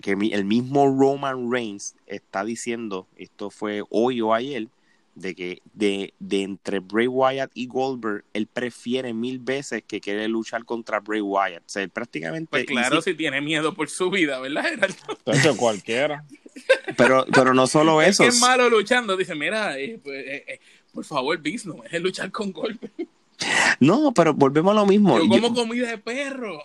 que 0.02 0.16
mi- 0.16 0.34
el 0.34 0.44
mismo 0.44 0.88
Roman 0.88 1.50
Reigns 1.52 1.96
está 2.06 2.44
diciendo, 2.44 3.08
esto 3.16 3.50
fue 3.50 3.84
hoy 3.90 4.20
o 4.22 4.34
ayer, 4.34 4.68
de 5.16 5.34
que 5.34 5.62
de, 5.74 6.14
de 6.20 6.44
entre 6.44 6.80
Bray 6.80 7.08
Wyatt 7.08 7.50
y 7.56 7.66
Goldberg, 7.68 8.24
él 8.34 8.46
prefiere 8.46 9.14
mil 9.14 9.40
veces 9.40 9.82
que 9.88 10.00
quiere 10.02 10.28
luchar 10.28 10.64
contra 10.66 11.00
Bray 11.00 11.22
Wyatt. 11.22 11.62
O 11.66 11.70
sea, 11.70 11.82
él 11.82 11.90
prácticamente... 11.90 12.48
Pues 12.52 12.66
claro, 12.66 13.02
si 13.02 13.16
tiene 13.16 13.42
miedo 13.42 13.74
por 13.74 13.90
su 13.90 14.10
vida, 14.12 14.40
¿verdad, 14.40 14.66
Gerardo? 14.66 14.96
Entonces, 15.10 15.56
cualquiera. 15.58 16.24
pero, 16.98 17.26
pero 17.34 17.54
no 17.54 17.66
solo 17.68 18.02
Es 18.02 18.10
eso. 18.10 18.24
que 18.24 18.30
es 18.30 18.40
malo 18.40 18.70
luchando, 18.70 19.16
dice, 19.18 19.34
mira, 19.34 19.80
eh, 19.80 20.00
pues, 20.04 20.24
eh, 20.28 20.44
eh, 20.48 20.60
por 20.94 21.04
favor, 21.06 21.38
Vince, 21.40 21.68
no 21.70 21.76
dejes 21.82 22.02
luchar 22.02 22.32
con 22.32 22.52
Goldberg. 22.52 22.92
No, 23.80 24.14
pero 24.14 24.34
volvemos 24.34 24.72
a 24.72 24.76
lo 24.76 24.86
mismo. 24.86 25.18
Yo 25.20 25.26
Yo- 25.26 25.42
como 25.42 25.54
comida 25.54 25.88
de 25.90 25.98
perro. 25.98 26.60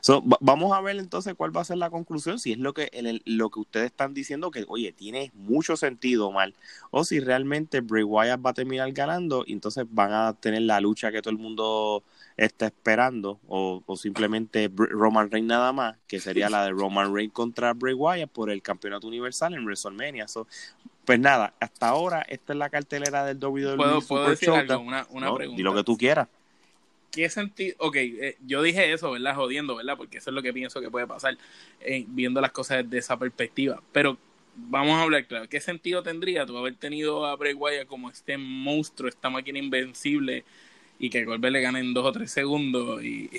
So, 0.00 0.22
va- 0.26 0.38
vamos 0.40 0.72
a 0.72 0.80
ver 0.80 0.96
entonces 0.96 1.34
cuál 1.34 1.56
va 1.56 1.60
a 1.60 1.64
ser 1.64 1.76
la 1.76 1.90
conclusión, 1.90 2.38
si 2.40 2.52
es 2.52 2.58
lo 2.58 2.72
que 2.74 2.88
el- 2.92 3.06
el- 3.06 3.22
lo 3.24 3.50
que 3.50 3.60
ustedes 3.60 3.86
están 3.86 4.14
diciendo, 4.14 4.50
que 4.50 4.64
oye, 4.68 4.90
tiene 4.92 5.30
mucho 5.34 5.76
sentido 5.76 6.32
mal, 6.32 6.54
o 6.90 7.04
si 7.04 7.20
realmente 7.20 7.80
Bray 7.80 8.02
Wyatt 8.02 8.44
va 8.44 8.50
a 8.50 8.54
terminar 8.54 8.90
ganando 8.92 9.44
y 9.46 9.52
entonces 9.52 9.84
van 9.90 10.12
a 10.12 10.32
tener 10.32 10.62
la 10.62 10.80
lucha 10.80 11.12
que 11.12 11.22
todo 11.22 11.30
el 11.30 11.38
mundo 11.38 12.02
está 12.36 12.66
esperando, 12.66 13.38
o, 13.48 13.82
o 13.86 13.96
simplemente 13.96 14.70
Br- 14.70 14.88
Roman 14.90 15.30
Reigns 15.30 15.48
nada 15.48 15.72
más, 15.72 15.96
que 16.08 16.20
sería 16.20 16.48
la 16.50 16.64
de 16.64 16.70
Roman 16.70 17.14
Reigns 17.14 17.32
contra 17.32 17.74
Bray 17.74 17.94
Wyatt 17.94 18.30
por 18.30 18.50
el 18.50 18.62
campeonato 18.62 19.06
universal 19.06 19.54
en 19.54 19.64
WrestleMania. 19.64 20.26
So, 20.26 20.46
pues 21.08 21.18
nada, 21.18 21.54
hasta 21.58 21.88
ahora 21.88 22.20
esta 22.28 22.52
es 22.52 22.58
la 22.58 22.68
cartelera 22.68 23.24
del 23.24 23.42
WWE 23.42 23.76
¿Puedo, 23.76 24.02
Super 24.02 24.08
puedo 24.08 24.28
decir 24.28 24.50
algo? 24.50 24.78
Una, 24.80 25.06
una 25.08 25.28
No, 25.28 25.36
pregunta. 25.36 25.56
di 25.56 25.62
lo 25.62 25.74
que 25.74 25.82
tú 25.82 25.96
quieras. 25.96 26.28
¿Qué 27.10 27.30
sentido? 27.30 27.76
Ok, 27.78 27.96
eh, 27.96 28.36
yo 28.46 28.60
dije 28.60 28.92
eso, 28.92 29.10
¿verdad? 29.12 29.34
Jodiendo, 29.34 29.74
¿verdad? 29.76 29.96
Porque 29.96 30.18
eso 30.18 30.28
es 30.28 30.34
lo 30.34 30.42
que 30.42 30.52
pienso 30.52 30.82
que 30.82 30.90
puede 30.90 31.06
pasar 31.06 31.38
eh, 31.80 32.04
viendo 32.08 32.42
las 32.42 32.50
cosas 32.52 32.84
desde 32.84 32.98
esa 32.98 33.16
perspectiva. 33.18 33.82
Pero 33.90 34.18
vamos 34.54 34.98
a 34.98 35.02
hablar 35.04 35.24
claro. 35.24 35.48
¿Qué 35.48 35.62
sentido 35.62 36.02
tendría 36.02 36.44
tú 36.44 36.58
haber 36.58 36.74
tenido 36.74 37.24
a 37.24 37.34
Bray 37.36 37.54
Wyatt 37.54 37.86
como 37.86 38.10
este 38.10 38.36
monstruo, 38.36 39.08
esta 39.08 39.30
máquina 39.30 39.58
invencible 39.58 40.44
y 40.98 41.08
que 41.08 41.24
Goldberg 41.24 41.54
le 41.54 41.62
gane 41.62 41.80
en 41.80 41.94
dos 41.94 42.04
o 42.04 42.12
tres 42.12 42.30
segundos? 42.30 43.02
Y, 43.02 43.30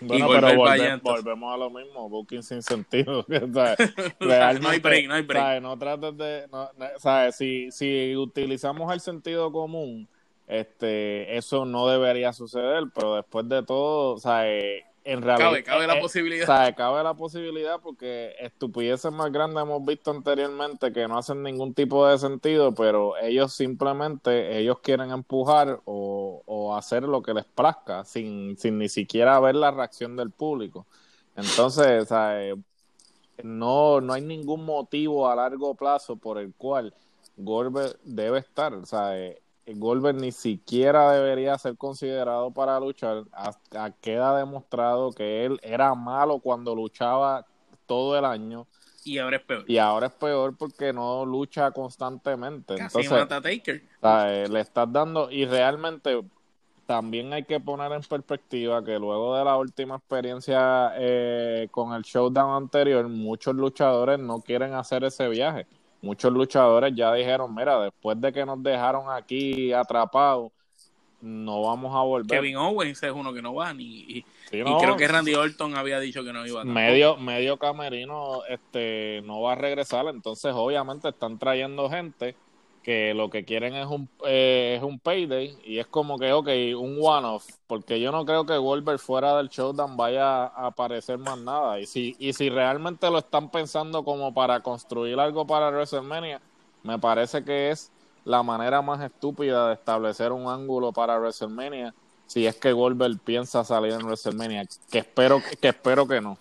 Bueno, 0.00 0.26
pero 0.28 0.48
volve- 0.56 1.00
volvemos 1.02 1.54
a 1.54 1.56
lo 1.56 1.70
mismo, 1.70 2.08
booking 2.08 2.42
sin 2.42 2.62
sentido. 2.62 3.24
¿sabes? 3.52 3.78
no 4.60 4.68
hay 4.68 4.78
break, 4.80 5.08
no 5.08 5.14
hay 5.14 5.22
break. 5.22 5.42
¿sabes? 5.42 5.62
No 5.62 5.78
trates 5.78 6.16
de. 6.16 6.46
No, 6.52 6.68
¿sabes? 6.98 7.36
Si, 7.36 7.70
si 7.70 8.16
utilizamos 8.16 8.92
el 8.92 9.00
sentido 9.00 9.50
común, 9.52 10.08
este, 10.46 11.36
eso 11.36 11.64
no 11.64 11.86
debería 11.88 12.32
suceder, 12.32 12.84
pero 12.94 13.16
después 13.16 13.48
de 13.48 13.62
todo, 13.62 14.18
sea, 14.18 14.48
eh, 14.48 14.84
en 15.04 15.22
realidad... 15.22 15.50
Cabe, 15.50 15.62
cabe 15.62 15.86
la 15.86 15.98
eh, 15.98 16.00
posibilidad. 16.00 16.42
O 16.42 16.46
sea, 16.46 16.74
cabe 16.74 17.04
la 17.04 17.14
posibilidad 17.14 17.80
porque 17.80 18.34
estupideces 18.40 19.12
más 19.12 19.30
grandes 19.30 19.62
hemos 19.62 19.84
visto 19.84 20.10
anteriormente 20.10 20.92
que 20.92 21.06
no 21.06 21.18
hacen 21.18 21.42
ningún 21.42 21.74
tipo 21.74 22.06
de 22.06 22.18
sentido, 22.18 22.74
pero 22.74 23.16
ellos 23.18 23.52
simplemente, 23.52 24.58
ellos 24.58 24.80
quieren 24.80 25.10
empujar 25.10 25.80
o, 25.84 26.42
o 26.46 26.74
hacer 26.74 27.02
lo 27.02 27.22
que 27.22 27.34
les 27.34 27.44
plazca 27.44 28.04
sin, 28.04 28.56
sin 28.58 28.78
ni 28.78 28.88
siquiera 28.88 29.38
ver 29.40 29.54
la 29.54 29.70
reacción 29.70 30.16
del 30.16 30.30
público. 30.30 30.86
Entonces, 31.36 32.02
o 32.02 32.06
sea, 32.06 32.42
eh, 32.42 32.54
no, 33.42 34.00
no 34.00 34.12
hay 34.12 34.22
ningún 34.22 34.64
motivo 34.64 35.28
a 35.28 35.36
largo 35.36 35.74
plazo 35.74 36.16
por 36.16 36.38
el 36.38 36.54
cual 36.54 36.94
Goldberg 37.36 37.98
debe 38.04 38.38
estar. 38.38 38.74
O 38.74 38.86
sea, 38.86 39.18
eh, 39.18 39.42
Goldberg 39.66 40.16
ni 40.16 40.32
siquiera 40.32 41.12
debería 41.12 41.56
ser 41.58 41.76
considerado 41.76 42.50
para 42.50 42.78
luchar. 42.78 43.24
A, 43.32 43.90
queda 44.00 44.36
demostrado 44.38 45.12
que 45.12 45.44
él 45.44 45.58
era 45.62 45.94
malo 45.94 46.38
cuando 46.38 46.74
luchaba 46.74 47.46
todo 47.86 48.18
el 48.18 48.24
año. 48.24 48.66
Y 49.04 49.18
ahora 49.18 49.36
es 49.36 49.42
peor. 49.42 49.64
Y 49.66 49.78
ahora 49.78 50.06
es 50.06 50.12
peor 50.12 50.56
porque 50.56 50.92
no 50.92 51.24
lucha 51.26 51.70
constantemente. 51.70 52.74
Casi 52.76 52.98
Entonces, 52.98 53.10
mata 53.12 53.36
a 53.36 53.40
Taker. 53.42 53.82
eh, 54.02 54.46
le 54.48 54.60
estás 54.60 54.90
dando, 54.90 55.30
y 55.30 55.44
realmente 55.44 56.22
también 56.86 57.32
hay 57.32 57.44
que 57.44 57.60
poner 57.60 57.92
en 57.92 58.02
perspectiva 58.02 58.84
que 58.84 58.98
luego 58.98 59.36
de 59.36 59.44
la 59.44 59.56
última 59.56 59.96
experiencia 59.96 60.92
eh, 60.96 61.68
con 61.70 61.92
el 61.94 62.02
showdown 62.02 62.62
anterior, 62.62 63.08
muchos 63.08 63.54
luchadores 63.54 64.18
no 64.18 64.40
quieren 64.40 64.74
hacer 64.74 65.04
ese 65.04 65.28
viaje. 65.28 65.66
Muchos 66.04 66.32
luchadores 66.32 66.94
ya 66.94 67.12
dijeron, 67.14 67.54
mira, 67.54 67.80
después 67.80 68.20
de 68.20 68.30
que 68.30 68.44
nos 68.44 68.62
dejaron 68.62 69.10
aquí 69.10 69.72
atrapados, 69.72 70.52
no 71.22 71.62
vamos 71.62 71.94
a 71.94 72.02
volver. 72.02 72.38
Kevin 72.38 72.56
Owens 72.56 73.02
es 73.02 73.10
uno 73.10 73.32
que 73.32 73.40
no 73.40 73.54
va 73.54 73.72
ni 73.72 73.84
y, 73.84 74.26
Sí, 74.50 74.58
y 74.58 74.64
no, 74.64 74.78
creo 74.78 74.96
que 74.96 75.08
Randy 75.08 75.34
Orton 75.34 75.74
había 75.74 75.98
dicho 75.98 76.22
que 76.22 76.34
no 76.34 76.46
iba 76.46 76.60
a 76.60 76.64
medio 76.64 77.16
medio 77.16 77.56
camerino 77.56 78.42
este 78.46 79.22
no 79.24 79.40
va 79.40 79.52
a 79.52 79.54
regresar 79.54 80.06
entonces 80.08 80.52
obviamente 80.54 81.08
están 81.08 81.38
trayendo 81.38 81.88
gente 81.88 82.36
que 82.84 83.14
lo 83.14 83.30
que 83.30 83.44
quieren 83.44 83.74
es 83.74 83.86
un 83.86 84.08
eh, 84.26 84.74
es 84.76 84.82
un 84.84 85.00
payday 85.00 85.56
y 85.64 85.78
es 85.78 85.86
como 85.86 86.18
que 86.18 86.32
ok 86.32 86.48
un 86.78 86.98
one 87.00 87.26
off 87.26 87.46
porque 87.66 87.98
yo 87.98 88.12
no 88.12 88.26
creo 88.26 88.44
que 88.44 88.56
Goldberg 88.58 89.00
fuera 89.00 89.36
del 89.38 89.48
showdown 89.48 89.96
vaya 89.96 90.44
a 90.44 90.66
aparecer 90.66 91.18
más 91.18 91.38
nada. 91.38 91.80
Y 91.80 91.86
si 91.86 92.14
y 92.18 92.34
si 92.34 92.50
realmente 92.50 93.10
lo 93.10 93.18
están 93.18 93.50
pensando 93.50 94.04
como 94.04 94.32
para 94.34 94.60
construir 94.60 95.18
algo 95.18 95.46
para 95.46 95.70
WrestleMania 95.70 96.40
me 96.82 96.98
parece 96.98 97.42
que 97.42 97.70
es 97.70 97.90
la 98.24 98.42
manera 98.42 98.82
más 98.82 99.02
estúpida 99.02 99.68
de 99.68 99.74
establecer 99.74 100.30
un 100.30 100.48
ángulo 100.48 100.92
para 100.92 101.18
WrestleMania 101.18 101.94
si 102.26 102.46
es 102.46 102.56
que 102.56 102.72
Goldberg 102.72 103.18
piensa 103.18 103.64
salir 103.64 103.92
en 103.92 104.04
WrestleMania 104.04 104.64
que 104.90 104.98
espero 104.98 105.42
que 105.60 105.68
espero 105.68 106.06
que 106.06 106.20
no 106.20 106.38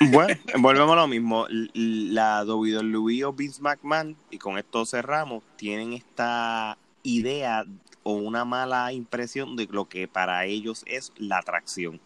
Bueno, 0.00 0.34
volvemos 0.58 0.92
a 0.92 0.96
lo 0.96 1.08
mismo. 1.08 1.46
La 1.74 2.44
WWE 2.44 3.24
o 3.24 3.32
Vince 3.32 3.60
McMahon, 3.62 4.16
y 4.30 4.38
con 4.38 4.58
esto 4.58 4.84
cerramos, 4.86 5.42
tienen 5.56 5.92
esta 5.92 6.78
idea 7.02 7.64
o 8.02 8.12
una 8.14 8.44
mala 8.44 8.92
impresión 8.92 9.56
de 9.56 9.68
lo 9.70 9.88
que 9.88 10.08
para 10.08 10.44
ellos 10.46 10.82
es 10.86 11.12
la 11.16 11.38
atracción. 11.38 12.00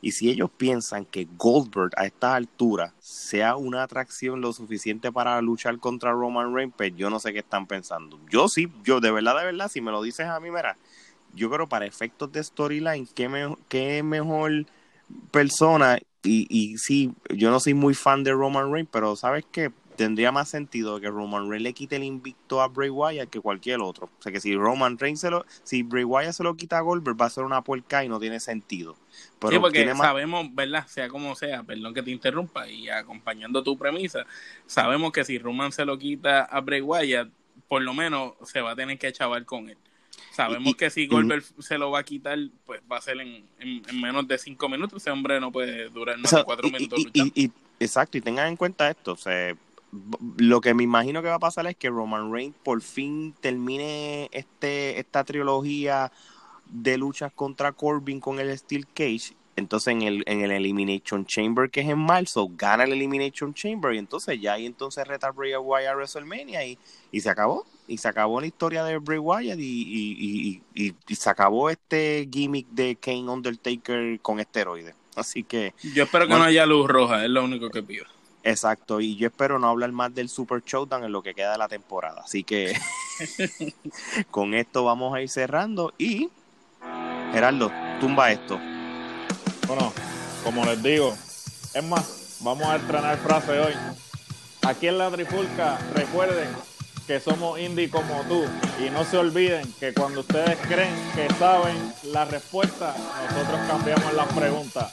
Y 0.00 0.12
si 0.12 0.30
ellos 0.30 0.50
piensan 0.56 1.04
que 1.06 1.28
Goldberg 1.38 1.92
a 1.96 2.06
esta 2.06 2.34
altura 2.34 2.92
sea 3.00 3.56
una 3.56 3.84
atracción 3.84 4.40
lo 4.40 4.52
suficiente 4.52 5.12
para 5.12 5.40
luchar 5.42 5.78
contra 5.78 6.12
Roman 6.12 6.54
Reigns, 6.54 6.74
pues 6.76 6.92
yo 6.96 7.10
no 7.10 7.20
sé 7.20 7.32
qué 7.32 7.40
están 7.40 7.66
pensando. 7.66 8.18
Yo 8.30 8.48
sí, 8.48 8.68
yo 8.84 9.00
de 9.00 9.12
verdad, 9.12 9.38
de 9.38 9.46
verdad, 9.46 9.68
si 9.70 9.80
me 9.80 9.92
lo 9.92 10.02
dices 10.02 10.26
a 10.26 10.40
mí, 10.40 10.50
mira, 10.50 10.76
yo 11.34 11.50
creo 11.50 11.68
para 11.68 11.86
efectos 11.86 12.32
de 12.32 12.42
storyline, 12.44 13.06
qué, 13.14 13.28
me- 13.28 13.56
qué 13.68 14.02
mejor 14.02 14.66
persona 15.30 15.98
y, 16.22 16.46
y 16.48 16.78
sí, 16.78 17.12
yo 17.30 17.50
no 17.50 17.60
soy 17.60 17.74
muy 17.74 17.94
fan 17.94 18.24
de 18.24 18.32
Roman 18.32 18.72
Reigns, 18.72 18.88
pero 18.92 19.16
¿sabes 19.16 19.44
qué? 19.50 19.70
Tendría 19.96 20.32
más 20.32 20.48
sentido 20.48 20.98
que 21.00 21.08
Roman 21.08 21.50
Reigns 21.50 21.62
le 21.64 21.72
quite 21.74 21.96
el 21.96 22.04
invicto 22.04 22.62
a 22.62 22.68
Bray 22.68 22.88
Wyatt 22.88 23.28
que 23.28 23.40
cualquier 23.40 23.80
otro. 23.80 24.06
O 24.06 24.22
sea 24.22 24.32
que 24.32 24.40
si 24.40 24.54
Roman 24.56 24.98
Reigns 24.98 25.20
se 25.20 25.30
lo, 25.30 25.44
si 25.64 25.82
Bray 25.82 26.04
Wyatt 26.04 26.32
se 26.32 26.42
lo 26.42 26.56
quita 26.56 26.78
a 26.78 26.80
Goldberg 26.80 27.20
va 27.20 27.26
a 27.26 27.30
ser 27.30 27.44
una 27.44 27.62
puerca 27.62 28.02
y 28.02 28.08
no 28.08 28.18
tiene 28.18 28.40
sentido. 28.40 28.96
Pero 29.38 29.52
sí, 29.52 29.58
porque 29.58 29.84
más- 29.86 29.98
sabemos, 29.98 30.46
¿verdad? 30.54 30.86
Sea 30.86 31.08
como 31.08 31.34
sea, 31.34 31.62
perdón 31.62 31.92
que 31.92 32.02
te 32.02 32.10
interrumpa, 32.10 32.66
y 32.68 32.88
acompañando 32.88 33.62
tu 33.62 33.76
premisa, 33.76 34.24
sabemos 34.66 35.12
que 35.12 35.24
si 35.24 35.38
Roman 35.38 35.72
se 35.72 35.84
lo 35.84 35.98
quita 35.98 36.44
a 36.44 36.60
Bray 36.60 36.80
Wyatt, 36.80 37.28
por 37.68 37.82
lo 37.82 37.92
menos 37.92 38.32
se 38.44 38.60
va 38.62 38.70
a 38.72 38.76
tener 38.76 38.98
que 38.98 39.12
chavar 39.12 39.44
con 39.44 39.68
él. 39.68 39.76
Sabemos 40.34 40.70
Y- 40.72 40.74
que 40.74 40.90
si 40.90 41.06
Goldberg 41.06 41.44
se 41.58 41.76
lo 41.78 41.90
va 41.90 42.00
a 42.00 42.04
quitar, 42.04 42.38
pues 42.64 42.80
va 42.90 42.96
a 42.96 43.00
ser 43.02 43.20
en, 43.20 43.44
en- 43.58 43.82
en 43.88 44.00
menos 44.00 44.26
de 44.26 44.38
cinco 44.38 44.68
minutos. 44.68 45.02
Ese 45.02 45.10
hombre 45.10 45.38
no 45.40 45.52
puede 45.52 45.88
durar 45.90 46.16
más 46.18 46.26
O 46.26 46.28
sea, 46.30 46.38
de 46.40 46.44
cuatro 46.44 46.68
y- 46.68 46.72
minutos 46.72 47.04
luchando. 47.04 47.32
exacto, 47.78 48.18
y 48.18 48.20
tengan 48.20 48.48
en 48.48 48.56
cuenta 48.56 48.88
esto. 48.90 49.12
O 49.12 49.16
sea, 49.16 49.54
b- 49.90 50.18
lo 50.38 50.60
que 50.60 50.72
me 50.74 50.84
imagino 50.84 51.20
que 51.22 51.28
va 51.28 51.34
a 51.34 51.38
pasar 51.38 51.66
es 51.66 51.76
que 51.76 51.90
Roman 51.90 52.32
Reigns 52.32 52.56
por 52.64 52.80
fin 52.80 53.34
termine 53.40 54.28
este 54.32 54.98
esta 54.98 55.22
trilogía 55.24 56.10
de 56.66 56.96
luchas 56.96 57.30
contra 57.34 57.72
Corbin 57.72 58.18
con 58.20 58.40
el 58.40 58.56
Steel 58.56 58.86
Cage. 58.86 59.34
Entonces 59.54 59.88
en 59.92 60.00
el, 60.00 60.22
en 60.26 60.40
el 60.40 60.50
Elimination 60.50 61.26
Chamber 61.26 61.68
que 61.68 61.82
es 61.82 61.88
en 61.90 61.98
marzo, 61.98 62.48
gana 62.56 62.84
el 62.84 62.92
Elimination 62.92 63.52
Chamber 63.52 63.92
y 63.92 63.98
entonces 63.98 64.40
ya 64.40 64.54
ahí 64.54 64.64
entonces 64.64 65.06
reta 65.06 65.26
a 65.26 65.30
Bray 65.30 65.54
Wyatt 65.56 65.88
a 65.92 65.94
WrestleMania 65.94 66.64
y, 66.64 66.78
y 67.10 67.20
se 67.20 67.28
acabó. 67.28 67.66
Y 67.88 67.98
se 67.98 68.08
acabó 68.08 68.40
la 68.40 68.46
historia 68.46 68.84
de 68.84 68.98
Bray 68.98 69.18
Wyatt 69.18 69.58
y, 69.58 69.62
y, 69.62 70.62
y, 70.74 70.84
y- 70.88 70.94
y 71.08 71.14
se 71.16 71.28
acabó 71.28 71.68
este 71.68 72.28
gimmick 72.32 72.68
de 72.70 72.96
Kane 72.96 73.28
Undertaker 73.28 74.20
con 74.20 74.38
esteroides. 74.40 74.94
Así 75.16 75.42
que 75.44 75.74
Yo 75.94 76.04
espero 76.04 76.26
que 76.26 76.32
no- 76.32 76.38
no 76.38 76.44
haya 76.44 76.64
luz 76.64 76.88
roja, 76.88 77.24
es 77.24 77.30
lo 77.30 77.44
único 77.44 77.68
que 77.70 77.82
pido. 77.82 78.04
Exacto, 78.44 79.00
y 79.00 79.16
yo 79.16 79.28
espero 79.28 79.58
no 79.58 79.68
hablar 79.68 79.92
más 79.92 80.12
del 80.14 80.28
Super 80.28 80.62
Showdown 80.64 81.04
en 81.04 81.12
lo 81.12 81.22
que 81.22 81.34
queda 81.34 81.52
de 81.52 81.58
la 81.58 81.68
temporada. 81.68 82.22
Así 82.24 82.42
que 82.44 82.72
con 84.30 84.54
esto 84.54 84.84
vamos 84.84 85.14
a 85.14 85.20
ir 85.20 85.28
cerrando 85.28 85.92
y 85.98 86.28
Gerardo, 87.32 87.70
tumba 88.00 88.30
esto. 88.32 88.58
Bueno, 89.66 89.92
como 90.44 90.64
les 90.64 90.82
digo, 90.82 91.14
es 91.74 91.84
más, 91.84 92.38
vamos 92.40 92.66
a 92.66 92.76
estrenar 92.76 93.16
frase 93.18 93.58
hoy. 93.60 93.72
Aquí 94.62 94.86
en 94.88 94.98
la 94.98 95.10
Trifulca, 95.10 95.78
recuerden 95.94 96.48
que 97.06 97.20
somos 97.20 97.58
indie 97.58 97.90
como 97.90 98.22
tú 98.28 98.44
y 98.84 98.90
no 98.90 99.04
se 99.04 99.18
olviden 99.18 99.72
que 99.80 99.92
cuando 99.92 100.20
ustedes 100.20 100.58
creen 100.68 100.94
que 101.14 101.32
saben 101.34 101.76
la 102.04 102.24
respuesta, 102.24 102.94
nosotros 103.30 103.60
cambiamos 103.68 104.12
las 104.14 104.28
preguntas. 104.28 104.92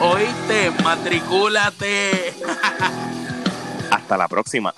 Oíste, 0.00 0.70
matricúlate. 0.82 2.34
Hasta 3.90 4.16
la 4.16 4.28
próxima. 4.28 4.74